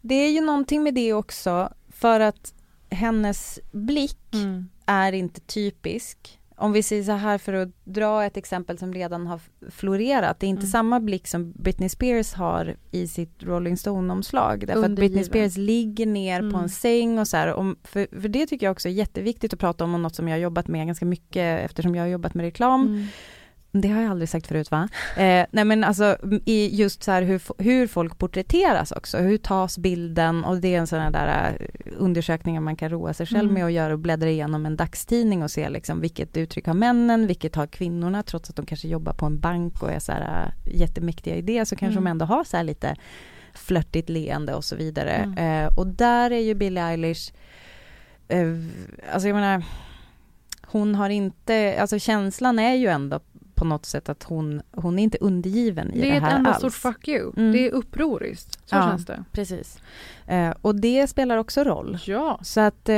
det 0.00 0.14
är 0.14 0.30
ju 0.30 0.40
någonting 0.40 0.82
med 0.82 0.94
det 0.94 1.12
också 1.12 1.72
för 1.88 2.20
att 2.20 2.54
hennes 2.90 3.60
blick 3.72 4.18
Mm. 4.34 4.68
är 4.86 5.12
inte 5.12 5.40
typisk. 5.40 6.40
Om 6.56 6.72
vi 6.72 6.82
säger 6.82 7.02
så 7.02 7.12
här 7.12 7.38
för 7.38 7.52
att 7.52 7.68
dra 7.84 8.24
ett 8.24 8.36
exempel 8.36 8.78
som 8.78 8.92
redan 8.94 9.26
har 9.26 9.40
florerat. 9.70 10.40
Det 10.40 10.46
är 10.46 10.48
inte 10.48 10.60
Mm. 10.60 10.70
samma 10.70 11.00
blick 11.00 11.26
som 11.26 11.52
Britney 11.52 11.88
Spears 11.88 12.32
har 12.34 12.76
i 12.90 13.08
sitt 13.08 13.42
Rolling 13.42 13.76
Stone-omslag. 13.76 14.64
Därför 14.66 14.80
att 14.84 14.90
Britney 14.90 15.06
Undergiven. 15.06 15.24
Spears 15.24 15.56
ligger 15.56 16.06
ner 16.06 16.40
på 16.40 16.44
Mm. 16.46 16.60
en 16.60 16.68
säng 16.68 17.18
och 17.18 17.28
så 17.28 17.36
här. 17.36 17.54
Om, 17.54 17.76
för, 17.84 18.20
för 18.20 18.28
det 18.28 18.46
tycker 18.46 18.66
jag 18.66 18.70
också 18.72 18.88
är 18.88 18.92
jätteviktigt 18.92 19.52
att 19.52 19.58
prata 19.60 19.84
om 19.84 19.94
och 19.94 20.00
något 20.00 20.14
som 20.14 20.28
jag 20.28 20.34
har 20.34 20.40
jobbat 20.40 20.68
med 20.68 20.86
ganska 20.86 21.04
mycket 21.06 21.60
eftersom 21.64 21.94
jag 21.94 22.02
har 22.02 22.08
jobbat 22.08 22.34
med 22.34 22.44
reklam. 22.44 22.86
Mm. 22.86 23.06
Det 23.76 23.88
har 23.88 24.02
jag 24.02 24.10
aldrig 24.10 24.28
sagt 24.28 24.46
förut 24.46 24.70
va? 24.70 24.88
Eh, 25.16 25.46
nej 25.50 25.64
men 25.64 25.84
alltså 25.84 26.16
i 26.44 26.76
just 26.76 27.02
så 27.02 27.10
här 27.10 27.22
hur, 27.22 27.42
hur 27.62 27.86
folk 27.86 28.18
porträtteras 28.18 28.92
också, 28.92 29.18
hur 29.18 29.38
tas 29.38 29.78
bilden 29.78 30.44
och 30.44 30.56
det 30.60 30.74
är 30.74 30.78
en 30.78 30.86
sån 30.86 31.12
där 31.12 31.56
eh, 31.60 31.66
undersökningar 31.98 32.60
man 32.60 32.76
kan 32.76 32.90
roa 32.90 33.14
sig 33.14 33.26
själv 33.26 33.40
Mm. 33.50 33.54
med 33.54 33.64
att 33.64 33.72
göra 33.72 33.92
och 33.92 33.98
bläddra 33.98 34.28
igenom 34.30 34.66
en 34.66 34.76
dagstidning 34.76 35.42
och 35.42 35.50
se 35.50 35.68
liksom 35.68 36.00
vilket 36.00 36.36
uttryck 36.36 36.66
har 36.66 36.74
männen, 36.74 37.26
vilket 37.26 37.54
har 37.56 37.66
kvinnorna 37.66 38.22
trots 38.22 38.50
att 38.50 38.56
de 38.56 38.66
kanske 38.66 38.88
jobbar 38.88 39.12
på 39.12 39.26
en 39.26 39.40
bank 39.40 39.82
och 39.82 39.92
är 39.92 39.98
så 39.98 40.12
här 40.12 40.52
eh, 40.66 40.76
jättemäktiga 40.80 41.34
i 41.36 41.42
det 41.42 41.66
så 41.66 41.76
kanske 41.76 41.98
Mm. 41.98 42.04
de 42.04 42.10
ändå 42.10 42.24
har 42.24 42.44
så 42.44 42.56
här 42.56 42.64
lite 42.64 42.96
flörtigt 43.54 44.08
leende 44.08 44.54
och 44.54 44.64
så 44.64 44.76
vidare. 44.76 45.10
Mm. 45.10 45.64
Eh, 45.66 45.78
och 45.78 45.86
där 45.86 46.30
är 46.30 46.40
ju 46.40 46.54
Billie 46.54 46.80
Eilish, 46.80 47.32
eh, 48.28 48.46
alltså 49.12 49.28
jag 49.28 49.34
menar 49.34 49.64
hon 50.66 50.94
har 50.94 51.10
inte, 51.10 51.76
alltså 51.80 51.98
känslan 51.98 52.58
är 52.58 52.74
ju 52.74 52.86
ändå 52.88 53.20
på 53.54 53.64
något 53.64 53.86
sätt 53.86 54.08
att 54.08 54.22
hon, 54.22 54.62
hon 54.72 54.98
är 54.98 55.02
inte 55.02 55.18
undergiven 55.20 55.90
i 55.92 56.00
det, 56.00 56.04
Det 56.06 56.10
är 56.12 56.16
ett 56.16 56.22
här 56.22 56.36
enda 56.36 56.50
alls. 56.50 56.58
stort 56.58 56.72
fuck 56.94 57.08
you. 57.08 57.32
Mm. 57.36 57.52
Det 57.52 57.66
är 57.66 57.70
upproriskt. 57.70 58.68
Så 58.68 58.76
Ja. 58.76 58.82
känns 58.90 59.06
det. 59.06 59.24
Precis. 59.32 59.78
Eh, 60.26 60.50
och 60.60 60.74
det 60.74 61.06
spelar 61.06 61.36
också 61.36 61.64
roll. 61.64 61.98
Ja. 62.06 62.38
Så 62.42 62.60
att, 62.60 62.88
eh, 62.88 62.96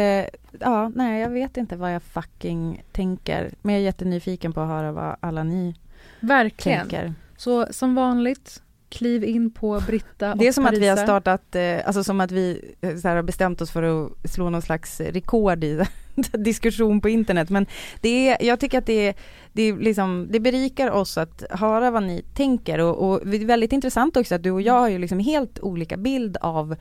ja, 0.61 0.89
nej 0.95 1.21
jag 1.23 1.31
vet 1.31 1.57
inte 1.57 1.77
vad 1.77 1.95
jag 1.95 2.03
fucking 2.03 2.83
tänker. 2.93 3.55
Men 3.63 3.75
jag 3.75 3.81
är 3.81 3.85
jättenyfiken 3.85 4.53
på 4.53 4.61
att 4.61 4.69
höra 4.69 4.93
vad 4.93 5.17
alla 5.21 5.43
ni 5.43 5.75
Verkligen. 6.21 6.81
tänker. 6.81 7.15
Så 7.37 7.67
som 7.71 7.95
vanligt, 7.95 8.63
kliv 8.89 9.25
in 9.25 9.51
på 9.51 9.81
Britta 9.87 10.33
och 10.33 10.39
Det 10.39 10.49
är 10.49 10.53
som 10.53 10.67
att 10.67 10.79
vi 10.79 10.89
har 10.89 10.97
Parisa. 10.97 11.07
startat, 11.07 11.55
eh, 11.55 11.87
alltså 11.87 12.05
som 12.05 12.21
att 12.21 12.31
vi 12.31 12.75
eh, 12.81 12.97
så 12.97 13.09
här, 13.09 13.17
har 13.17 13.23
bestämt 13.23 13.61
oss 13.61 13.71
för 13.71 13.83
att 14.07 14.31
slå 14.31 14.51
någon 14.51 14.63
slags 14.63 15.01
rekord 15.01 15.65
i 15.65 15.81
diskussion 16.33 17.01
på 17.01 17.09
internet. 17.09 17.51
Men 17.51 17.67
det 18.01 18.29
är, 18.29 18.47
jag 18.47 18.61
tycker 18.61 18.79
att 18.79 18.87
det 18.87 19.09
är, 19.09 19.15
det 19.53 19.63
är 19.63 19.77
liksom, 19.77 20.29
det 20.31 20.41
berikar 20.41 20.91
oss 20.91 21.19
att 21.19 21.43
höra 21.51 21.91
vad 21.91 22.03
ni 22.03 22.25
tänker 22.35 22.79
och, 22.79 23.09
och 23.09 23.27
det 23.27 23.37
är 23.37 23.45
väldigt 23.45 23.73
intressant 23.73 24.17
också 24.17 24.35
att 24.35 24.43
du 24.43 24.51
och 24.51 24.63
jag 24.63 24.81
har 24.81 24.89
ju 24.89 24.99
liksom 24.99 25.19
helt 25.19 25.61
olika 25.61 25.97
bild 25.97 26.37
av 26.41 26.77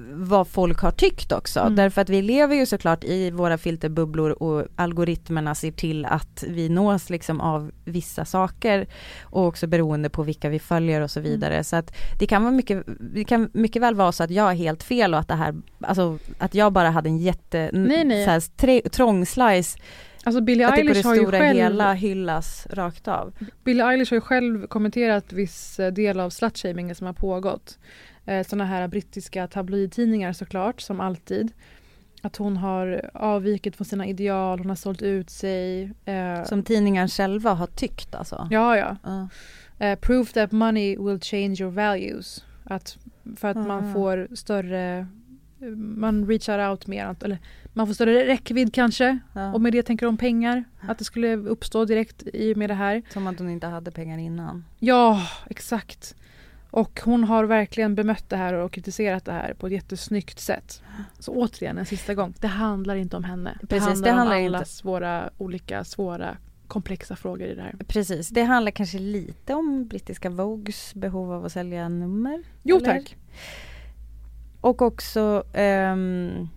vad 0.00 0.48
folk 0.48 0.80
har 0.80 0.90
tyckt 0.90 1.32
också. 1.32 1.60
Mm. 1.60 1.76
Därför 1.76 2.00
att 2.00 2.08
vi 2.08 2.22
lever 2.22 2.56
ju 2.56 2.66
såklart 2.66 3.04
i 3.04 3.30
våra 3.30 3.58
filterbubblor 3.58 4.42
och 4.42 4.66
algoritmerna 4.76 5.54
ser 5.54 5.70
till 5.70 6.04
att 6.04 6.44
vi 6.48 6.68
nås 6.68 7.10
liksom 7.10 7.40
av 7.40 7.70
vissa 7.84 8.24
saker 8.24 8.86
och 9.22 9.46
också 9.46 9.66
beroende 9.66 10.10
på 10.10 10.22
vilka 10.22 10.48
vi 10.48 10.58
följer 10.58 11.00
och 11.00 11.10
så 11.10 11.20
vidare. 11.20 11.64
Så 11.64 11.76
att 11.76 11.96
det 12.18 12.26
kan 12.26 12.42
vara 12.42 12.52
mycket, 12.52 12.84
det 13.00 13.24
kan 13.24 13.50
mycket 13.52 13.82
väl 13.82 13.94
vara 13.94 14.12
så 14.12 14.24
att 14.24 14.30
jag 14.30 14.44
har 14.44 14.54
helt 14.54 14.82
fel 14.82 15.14
och 15.14 15.20
att 15.20 15.28
det 15.28 15.34
här, 15.34 15.54
alltså 15.80 16.18
att 16.38 16.54
jag 16.54 16.72
bara 16.72 16.90
hade 16.90 17.08
en 17.08 17.18
jätte, 17.18 17.70
Nej, 17.72 18.04
nej. 18.04 18.24
Så 18.24 18.30
här, 18.30 18.40
tre, 18.56 18.80
trång 18.80 19.26
slice, 19.26 19.78
Alltså 20.24 20.40
Billie 20.40 20.64
att 20.64 20.76
det 20.76 20.82
på 20.82 20.88
Eilish 20.88 21.02
det 21.02 21.08
har 21.08 21.14
ju 21.14 21.20
stora 21.20 21.38
själv 21.38 21.56
hela 21.58 21.92
hyllas 21.92 22.66
rakt 22.70 23.08
av. 23.08 23.32
Billie 23.64 23.82
Eilish 23.82 24.10
har 24.10 24.16
ju 24.16 24.20
själv 24.20 24.66
kommenterat 24.66 25.32
viss 25.32 25.78
eh, 25.78 25.92
del 25.92 26.20
av 26.20 26.30
slutshamingen 26.30 26.94
som 26.94 27.06
har 27.06 27.14
pågått. 27.14 27.78
Eh, 28.28 28.46
Sådana 28.46 28.64
här 28.64 28.88
brittiska 28.88 29.46
tabloidtidningar 29.46 30.32
såklart, 30.32 30.80
som 30.80 31.00
alltid. 31.00 31.52
Att 32.22 32.36
hon 32.36 32.56
har 32.56 33.10
avvikit 33.14 33.76
från 33.76 33.84
sina 33.84 34.06
ideal, 34.06 34.58
hon 34.58 34.68
har 34.68 34.76
sålt 34.76 35.02
ut 35.02 35.30
sig. 35.30 35.82
eh, 36.04 36.44
Som 36.44 36.62
tidningar 36.62 37.08
själva 37.08 37.52
har 37.54 37.66
tyckt 37.66 38.14
alltså. 38.14 38.48
Ja, 38.50 38.76
ja. 38.76 38.96
Ja. 39.04 39.28
Eh, 39.86 39.98
proof 39.98 40.32
that 40.32 40.52
money 40.52 40.96
will 40.98 41.20
change 41.20 41.56
your 41.60 41.70
values. 41.70 42.44
Att 42.64 42.98
för 43.36 43.48
att 43.48 43.56
man 43.56 43.90
Ah. 43.90 43.92
får 43.92 44.28
större, 44.36 45.06
eh, 45.60 45.66
man 45.76 46.26
reachar 46.28 46.70
out 46.70 46.86
mer, 46.86 47.16
eller 47.24 47.38
man 47.72 47.86
får 47.86 47.94
större 47.94 48.26
räckvidd 48.26 48.74
kanske. 48.74 49.18
Ja. 49.34 49.52
Och 49.54 49.60
med 49.60 49.72
det 49.72 49.82
tänker 49.82 50.06
de 50.06 50.16
pengar, 50.16 50.64
att 50.80 50.98
det 50.98 51.04
skulle 51.04 51.36
uppstå 51.36 51.84
direkt 51.84 52.22
i 52.32 52.52
och 52.54 52.56
med 52.58 52.70
det 52.70 52.74
här. 52.74 53.02
Som 53.12 53.26
att 53.26 53.38
hon 53.38 53.50
inte 53.50 53.66
hade 53.66 53.90
pengar 53.90 54.18
innan. 54.18 54.64
Ja, 54.78 55.22
exakt. 55.50 56.14
Och 56.70 57.00
hon 57.04 57.24
har 57.24 57.44
verkligen 57.44 57.94
bemött 57.94 58.24
det 58.28 58.36
här 58.36 58.54
och 58.54 58.72
kritiserat 58.72 59.24
det 59.24 59.32
här 59.32 59.54
på 59.54 59.66
ett 59.66 59.72
jättesnyggt 59.72 60.38
sätt. 60.40 60.82
Så 61.18 61.32
återigen 61.32 61.78
en 61.78 61.86
sista 61.86 62.14
gång, 62.14 62.34
det 62.40 62.46
handlar 62.46 62.96
inte 62.96 63.16
om 63.16 63.24
henne. 63.24 63.58
Det 63.60 63.66
Precis, 63.66 63.88
handlar 63.88 64.04
det 64.10 64.16
handlar 64.16 64.36
om 64.36 64.42
inte- 64.42 64.56
allas 64.56 64.84
våra 64.84 65.30
olika 65.38 65.84
svåra 65.84 66.36
komplexa 66.66 67.16
frågor 67.16 67.46
i 67.46 67.54
det 67.54 67.62
här. 67.62 67.74
Precis, 67.88 68.28
det 68.28 68.42
handlar 68.42 68.70
kanske 68.72 68.98
lite 68.98 69.54
om 69.54 69.88
brittiska 69.88 70.30
Vogues 70.30 70.94
behov 70.94 71.32
av 71.32 71.44
att 71.44 71.52
sälja 71.52 71.88
nummer. 71.88 72.42
Jo 72.62 72.76
eller? 72.76 72.86
tack. 72.86 73.16
Och 74.60 74.82
också 74.82 75.44
ehm, 75.52 76.48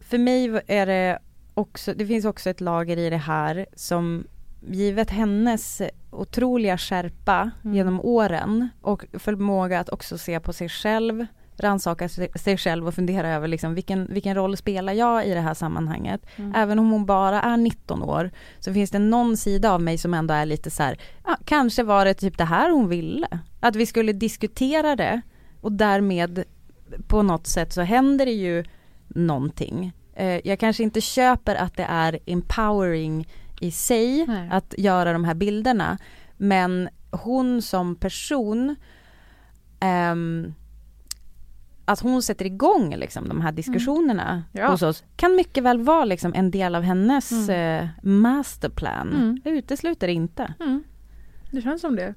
för 0.00 0.18
mig 0.18 0.60
är 0.66 0.86
det 0.86 1.18
också, 1.54 1.94
det 1.94 2.06
finns 2.06 2.24
också 2.24 2.50
ett 2.50 2.60
lager 2.60 2.96
i 2.96 3.10
det 3.10 3.16
här 3.16 3.66
som 3.76 4.26
givet 4.60 5.10
hennes 5.10 5.82
otroliga 6.10 6.78
skärpa 6.78 7.50
Mm. 7.64 7.76
genom 7.76 8.00
åren 8.00 8.68
och 8.80 9.04
förmåga 9.12 9.80
att 9.80 9.88
också 9.88 10.18
se 10.18 10.40
på 10.40 10.52
sig 10.52 10.68
själv, 10.68 11.26
rannsaka 11.56 12.08
sig, 12.08 12.56
själv 12.56 12.86
och 12.86 12.94
fundera 12.94 13.28
över 13.28 13.48
liksom 13.48 13.74
vilken, 13.74 14.06
vilken 14.06 14.34
roll 14.34 14.56
spelar 14.56 14.92
jag 14.92 15.26
i 15.26 15.34
det 15.34 15.40
här 15.40 15.54
sammanhanget. 15.54 16.20
Mm. 16.36 16.54
Även 16.54 16.78
om 16.78 16.90
hon 16.90 17.06
bara 17.06 17.42
är 17.42 17.56
19 17.56 18.02
år 18.02 18.30
så 18.58 18.72
finns 18.72 18.90
det 18.90 18.98
någon 18.98 19.36
sida 19.36 19.72
av 19.72 19.82
mig 19.82 19.98
som 19.98 20.14
ändå 20.14 20.34
är 20.34 20.46
lite 20.46 20.70
så 20.70 20.82
här, 20.82 20.98
ja, 21.24 21.36
kanske 21.44 21.82
var 21.82 22.04
det 22.04 22.14
typ 22.14 22.38
det 22.38 22.44
här 22.44 22.70
hon 22.70 22.88
ville. 22.88 23.28
Att 23.60 23.76
vi 23.76 23.86
skulle 23.86 24.12
diskutera 24.12 24.96
det 24.96 25.20
och 25.60 25.72
därmed 25.72 26.44
på 27.06 27.22
något 27.22 27.46
sätt 27.46 27.72
så 27.72 27.80
händer 27.82 28.26
det 28.26 28.32
ju 28.32 28.64
någonting. 29.08 29.92
Eh, 30.14 30.48
jag 30.48 30.58
kanske 30.58 30.82
inte 30.82 31.00
köper 31.00 31.54
att 31.54 31.76
det 31.76 31.86
är 31.88 32.18
empowering 32.26 33.28
i 33.60 33.70
sig 33.70 34.26
Nej. 34.26 34.48
att 34.52 34.74
göra 34.78 35.12
de 35.12 35.24
här 35.24 35.34
bilderna 35.34 35.98
men 36.36 36.88
hon 37.10 37.62
som 37.62 37.96
person 37.96 38.76
ehm, 39.80 40.54
att 41.84 42.00
hon 42.00 42.22
sätter 42.22 42.44
igång 42.44 42.96
liksom 42.96 43.28
de 43.28 43.40
här 43.40 43.52
diskussionerna 43.52 44.30
Mm. 44.30 44.42
Ja. 44.52 44.70
hos 44.70 44.82
oss 44.82 45.04
kan 45.16 45.34
mycket 45.36 45.64
väl 45.64 45.80
vara 45.80 46.04
liksom 46.04 46.32
en 46.34 46.50
del 46.50 46.74
av 46.74 46.82
hennes 46.82 47.32
Mm. 47.48 47.84
eh, 47.84 47.88
masterplan. 48.02 49.08
Mm. 49.14 49.40
Jag 49.44 49.54
utesluter 49.54 50.06
det 50.06 50.12
inte. 50.12 50.54
Mm. 50.60 50.82
Det 51.50 51.62
känns 51.62 51.80
som 51.80 51.96
det. 51.96 52.14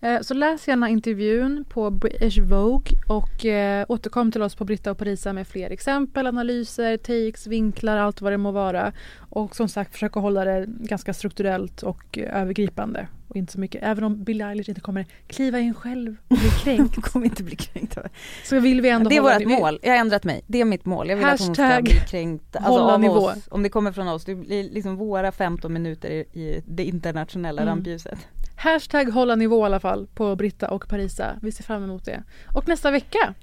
Eh, 0.00 0.20
Så 0.20 0.34
läs 0.34 0.68
gärna 0.68 0.88
intervjun 0.88 1.64
på 1.68 1.90
British 1.90 2.38
Vogue 2.38 2.98
och 3.08 3.44
eh, 3.46 3.84
återkom 3.88 4.32
till 4.32 4.42
oss 4.42 4.54
på 4.54 4.64
Britta 4.64 4.90
och 4.90 4.98
Parisa 4.98 5.32
med 5.32 5.46
fler 5.46 5.70
exempel, 5.70 6.26
analyser, 6.26 6.96
takes, 6.96 7.46
vinklar, 7.46 7.96
allt 7.96 8.20
vad 8.20 8.32
det 8.32 8.38
må 8.38 8.50
vara. 8.50 8.92
Och 9.30 9.56
som 9.56 9.68
sagt 9.68 9.92
försöka 9.92 10.20
hålla 10.20 10.44
det 10.44 10.66
ganska 10.68 11.14
strukturellt 11.14 11.82
och 11.82 12.18
eh, 12.18 12.40
övergripande. 12.42 13.06
Och 13.28 13.36
inte 13.36 13.52
så 13.52 13.60
mycket, 13.60 13.82
även 13.82 14.04
om 14.04 14.24
Billie 14.24 14.44
Eilish 14.44 14.68
inte 14.68 14.80
kommer 14.80 15.06
kliva 15.26 15.58
in 15.58 15.74
själv 15.74 16.16
och 16.28 16.36
bli 16.36 16.50
kränkt. 16.64 16.94
Hon 16.96 17.02
kommer 17.02 17.26
inte 17.26 17.42
bli 17.42 17.56
kränkt. 17.56 17.98
så 18.44 18.60
vill 18.60 18.80
vi 18.80 18.88
ändå 18.88 19.10
Det 19.10 19.16
är 19.16 19.20
vårt 19.20 19.60
mål, 19.60 19.78
jag 19.82 19.90
har 19.92 19.98
ändrat 19.98 20.24
mig. 20.24 20.42
Det 20.46 20.60
är 20.60 20.64
mitt 20.64 20.84
mål. 20.84 21.08
Jag 21.08 21.16
vill 21.16 21.26
att 21.26 21.40
hon 21.40 21.54
ska 21.54 21.62
Hashtag 21.64 21.84
bli 21.84 21.92
kränkt. 22.08 22.56
Alltså 22.56 22.70
hålla 22.70 22.94
av 22.94 23.00
nivå. 23.00 23.14
oss, 23.14 23.48
om 23.50 23.62
det 23.62 23.68
kommer 23.68 23.92
från 23.92 24.08
oss. 24.08 24.24
Det 24.24 24.34
blir 24.34 24.70
liksom 24.70 24.96
våra 24.96 25.32
15 25.32 25.72
minuter 25.72 26.10
i, 26.10 26.18
i 26.18 26.62
det 26.66 26.84
internationella 26.84 27.62
Mm. 27.62 27.72
rampljuset. 27.74 28.18
Hashtag 28.60 29.04
hålla 29.10 29.34
nivå 29.36 29.62
i 29.62 29.66
alla 29.66 29.80
fall 29.80 30.06
på 30.14 30.36
Britta 30.36 30.70
och 30.70 30.88
Parisa. 30.88 31.36
Vi 31.42 31.52
ser 31.52 31.64
fram 31.64 31.84
emot 31.84 32.04
det. 32.04 32.22
Och 32.54 32.68
nästa 32.68 32.90
vecka, 32.90 33.34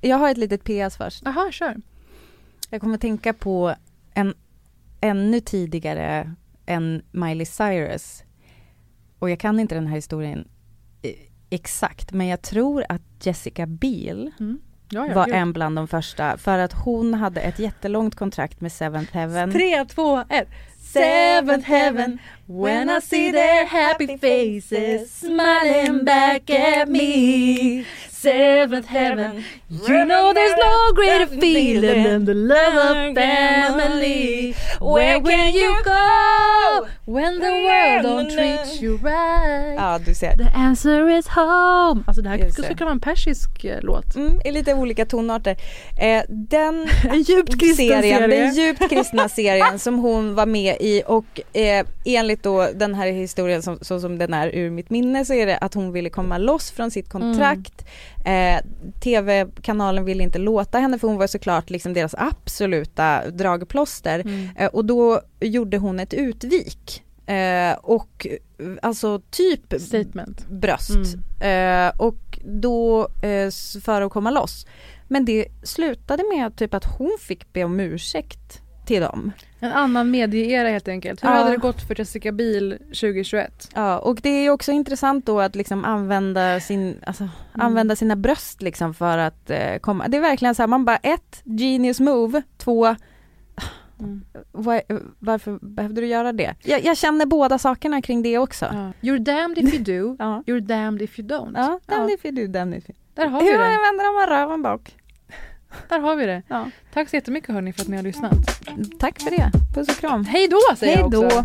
Jag 0.00 0.16
har 0.16 0.30
ett 0.30 0.36
litet 0.38 0.64
PS 0.64 0.96
först. 0.96 1.26
aha 1.26 1.48
kör. 1.52 1.76
Jag 2.70 2.80
kommer 2.80 2.94
att 2.94 3.00
tänka 3.00 3.32
på 3.32 3.74
en 4.14 4.34
ännu 5.00 5.40
tidigare 5.40 6.34
än 6.66 7.02
Miley 7.10 7.46
Cyrus. 7.46 8.22
Och 9.18 9.30
jag 9.30 9.40
kan 9.40 9.60
inte 9.60 9.74
den 9.74 9.86
här 9.86 9.94
historien 9.96 10.48
eh, 11.02 11.10
exakt, 11.50 12.12
men 12.12 12.26
jag 12.26 12.42
tror 12.42 12.84
att 12.88 13.02
Jessica 13.22 13.66
Biel 13.66 14.30
Ja, 14.38 15.06
ja, 15.08 15.14
var 15.14 15.26
gud. 15.26 15.34
en 15.34 15.52
bland 15.52 15.76
de 15.76 15.88
första 15.88 16.36
för 16.36 16.58
att 16.58 16.72
hon 16.72 17.14
hade 17.14 17.40
ett 17.40 17.58
jättelångt 17.58 18.14
kontrakt 18.14 18.60
med 18.60 18.72
Seventh 18.72 19.12
Heaven. 19.12 19.52
Tre, 19.52 19.84
två, 19.84 20.18
ett. 20.28 20.48
Seventh 20.92 21.64
heaven 21.64 22.20
When 22.46 22.90
I 22.90 22.98
see 22.98 23.30
their 23.30 23.64
happy 23.64 24.18
faces 24.18 25.10
Smiling 25.10 26.04
back 26.04 26.50
at 26.50 26.86
me 26.86 27.86
Seventh 28.22 28.88
heaven 28.88 29.44
You 29.88 30.04
know 30.04 30.32
there's 30.34 30.56
no 30.56 30.92
greater 30.94 31.26
feeling 31.40 32.04
Than 32.04 32.24
the 32.24 32.34
love 32.34 32.76
of 32.76 33.14
family 33.14 34.54
Where 34.80 35.20
can 35.20 35.52
you 35.54 35.74
go 35.84 36.86
When 37.04 37.40
the 37.40 37.50
world 37.50 38.02
don't 38.04 38.30
treat 38.30 38.82
you 38.82 38.96
right 38.96 39.74
Ja, 39.78 39.98
du 40.06 40.14
ser. 40.14 40.36
The 40.36 40.50
answer 40.54 41.08
is 41.18 41.26
home 41.28 42.04
Alltså 42.06 42.22
det 42.22 42.28
här 42.28 42.50
skulle 42.50 42.68
kunna 42.68 42.84
vara 42.84 42.92
en 42.92 43.00
persisk 43.00 43.64
eh, 43.64 43.78
låt 43.82 44.16
Mm, 44.16 44.40
I 44.44 44.50
lite 44.50 44.74
olika 44.74 45.06
tonarter. 45.06 45.56
Eh, 45.98 46.22
den 46.28 46.88
En 47.10 47.22
djupt 47.22 47.60
kristen 47.60 47.76
serien, 47.88 48.18
serie. 48.18 48.26
den 48.44 48.54
djupt 48.54 48.88
kristna 48.88 49.28
serien 49.28 49.78
som 49.78 49.98
hon 49.98 50.34
var 50.34 50.46
med 50.46 50.76
i 50.80 51.02
och 51.06 51.40
eh, 51.56 51.86
enligt 52.04 52.42
då 52.42 52.68
den 52.74 52.94
här 52.94 53.06
historien 53.06 53.62
som, 53.62 53.78
så 53.80 54.00
som 54.00 54.18
den 54.18 54.34
är 54.34 54.48
ur 54.54 54.70
mitt 54.70 54.90
minne 54.90 55.24
så 55.24 55.34
är 55.34 55.46
det 55.46 55.58
att 55.58 55.74
hon 55.74 55.92
ville 55.92 56.10
komma 56.10 56.38
loss 56.38 56.70
från 56.70 56.90
sitt 56.90 57.08
kontrakt. 57.08 57.84
Eh, 58.24 58.60
TV-kanalen 59.00 60.04
ville 60.04 60.22
inte 60.22 60.38
låta 60.38 60.78
henne 60.78 60.98
för 60.98 61.08
hon 61.08 61.16
var 61.16 61.26
såklart 61.26 61.70
liksom 61.70 61.92
deras 61.92 62.14
absoluta 62.18 63.30
dragplåster 63.30 64.20
Mm. 64.20 64.48
eh, 64.56 64.66
och 64.66 64.84
då 64.84 65.20
gjorde 65.40 65.78
hon 65.78 66.00
ett 66.00 66.14
utvik. 66.14 67.02
Eh, 67.26 67.72
och 67.82 68.26
alltså 68.82 69.20
typ 69.30 69.80
Statement 69.80 70.46
bröst. 70.48 70.90
Mm. 71.40 71.88
Eh, 71.88 71.92
och 72.00 72.38
då 72.44 73.08
eh, 73.22 73.50
för 73.84 74.02
att 74.02 74.12
komma 74.12 74.30
loss. 74.30 74.66
Men 75.08 75.24
det 75.24 75.46
slutade 75.62 76.22
med 76.36 76.56
typ 76.56 76.74
att 76.74 76.84
hon 76.84 77.16
fick 77.20 77.52
be 77.52 77.64
om 77.64 77.80
ursäkt 77.80 78.61
till 78.86 79.00
dem. 79.02 79.32
En 79.60 79.72
annan 79.72 80.10
medieera 80.10 80.68
helt 80.68 80.88
enkelt. 80.88 81.24
Hur 81.24 81.28
Ja. 81.28 81.34
hade 81.34 81.50
det 81.50 81.56
gått 81.56 81.82
för 81.86 81.98
Jessica 81.98 82.32
Biel 82.32 82.78
2021? 82.78 83.68
Ja, 83.74 83.98
och 83.98 84.18
det 84.22 84.28
är 84.28 84.50
också 84.50 84.72
intressant 84.72 85.26
då 85.26 85.40
att 85.40 85.56
liksom 85.56 85.84
använda, 85.84 86.60
sin, 86.60 86.96
alltså, 87.06 87.28
använda 87.52 87.96
sina 87.96 88.16
bröst 88.16 88.62
liksom 88.62 88.94
för 88.94 89.18
att 89.18 89.50
eh, 89.50 89.76
komma. 89.80 90.08
Det 90.08 90.16
är 90.16 90.20
verkligen 90.20 90.54
så 90.54 90.62
här, 90.62 90.66
man 90.68 90.84
bara 90.84 90.96
ett, 90.96 91.42
genius 91.44 92.00
move, 92.00 92.42
två, 92.58 92.94
Mm. 94.00 94.24
var, 94.52 94.82
varför 95.18 95.58
behövde 95.62 96.00
du 96.00 96.06
göra 96.06 96.32
det? 96.32 96.54
Jag, 96.62 96.84
jag 96.84 96.96
känner 96.96 97.26
båda 97.26 97.58
sakerna 97.58 98.02
kring 98.02 98.22
det 98.22 98.38
också. 98.38 98.64
Ja. 98.64 98.92
You're 99.08 99.18
damned 99.18 99.58
if 99.58 99.74
you 99.74 99.82
do, 99.82 100.16
Ja, 100.24 100.42
you're 100.46 100.60
damned 100.60 101.02
if 101.02 101.18
you 101.18 101.28
don't. 101.28 101.52
ja 101.56 101.80
damn 101.86 102.08
if 102.10 102.24
you 102.24 102.34
do, 102.34 102.46
damn 102.46 102.74
if 102.74 102.88
you 102.88 102.96
Där 103.14 103.26
har 103.26 103.40
vi 103.40 103.46
Hur 103.52 103.58
det. 103.58 103.64
använder 103.64 104.20
man 104.20 104.38
röven 104.38 104.62
bak? 104.62 104.96
Där 105.88 105.98
har 105.98 106.16
vi 106.16 106.26
det. 106.26 106.42
Ja. 106.48 106.70
Tack 106.94 107.08
så 107.08 107.16
jättemycket 107.16 107.54
hörni 107.54 107.72
för 107.72 107.82
att 107.82 107.88
ni 107.88 107.96
har 107.96 108.04
lyssnat. 108.04 108.60
Tack 108.98 109.20
för 109.20 109.30
det, 109.30 109.50
puss 109.74 109.88
och 109.88 109.96
kram. 109.96 110.24
Hej 110.24 110.48
då 110.48 110.76
säger 110.76 110.96
Hej 110.96 111.02
jag 111.02 111.10
då! 111.10 111.44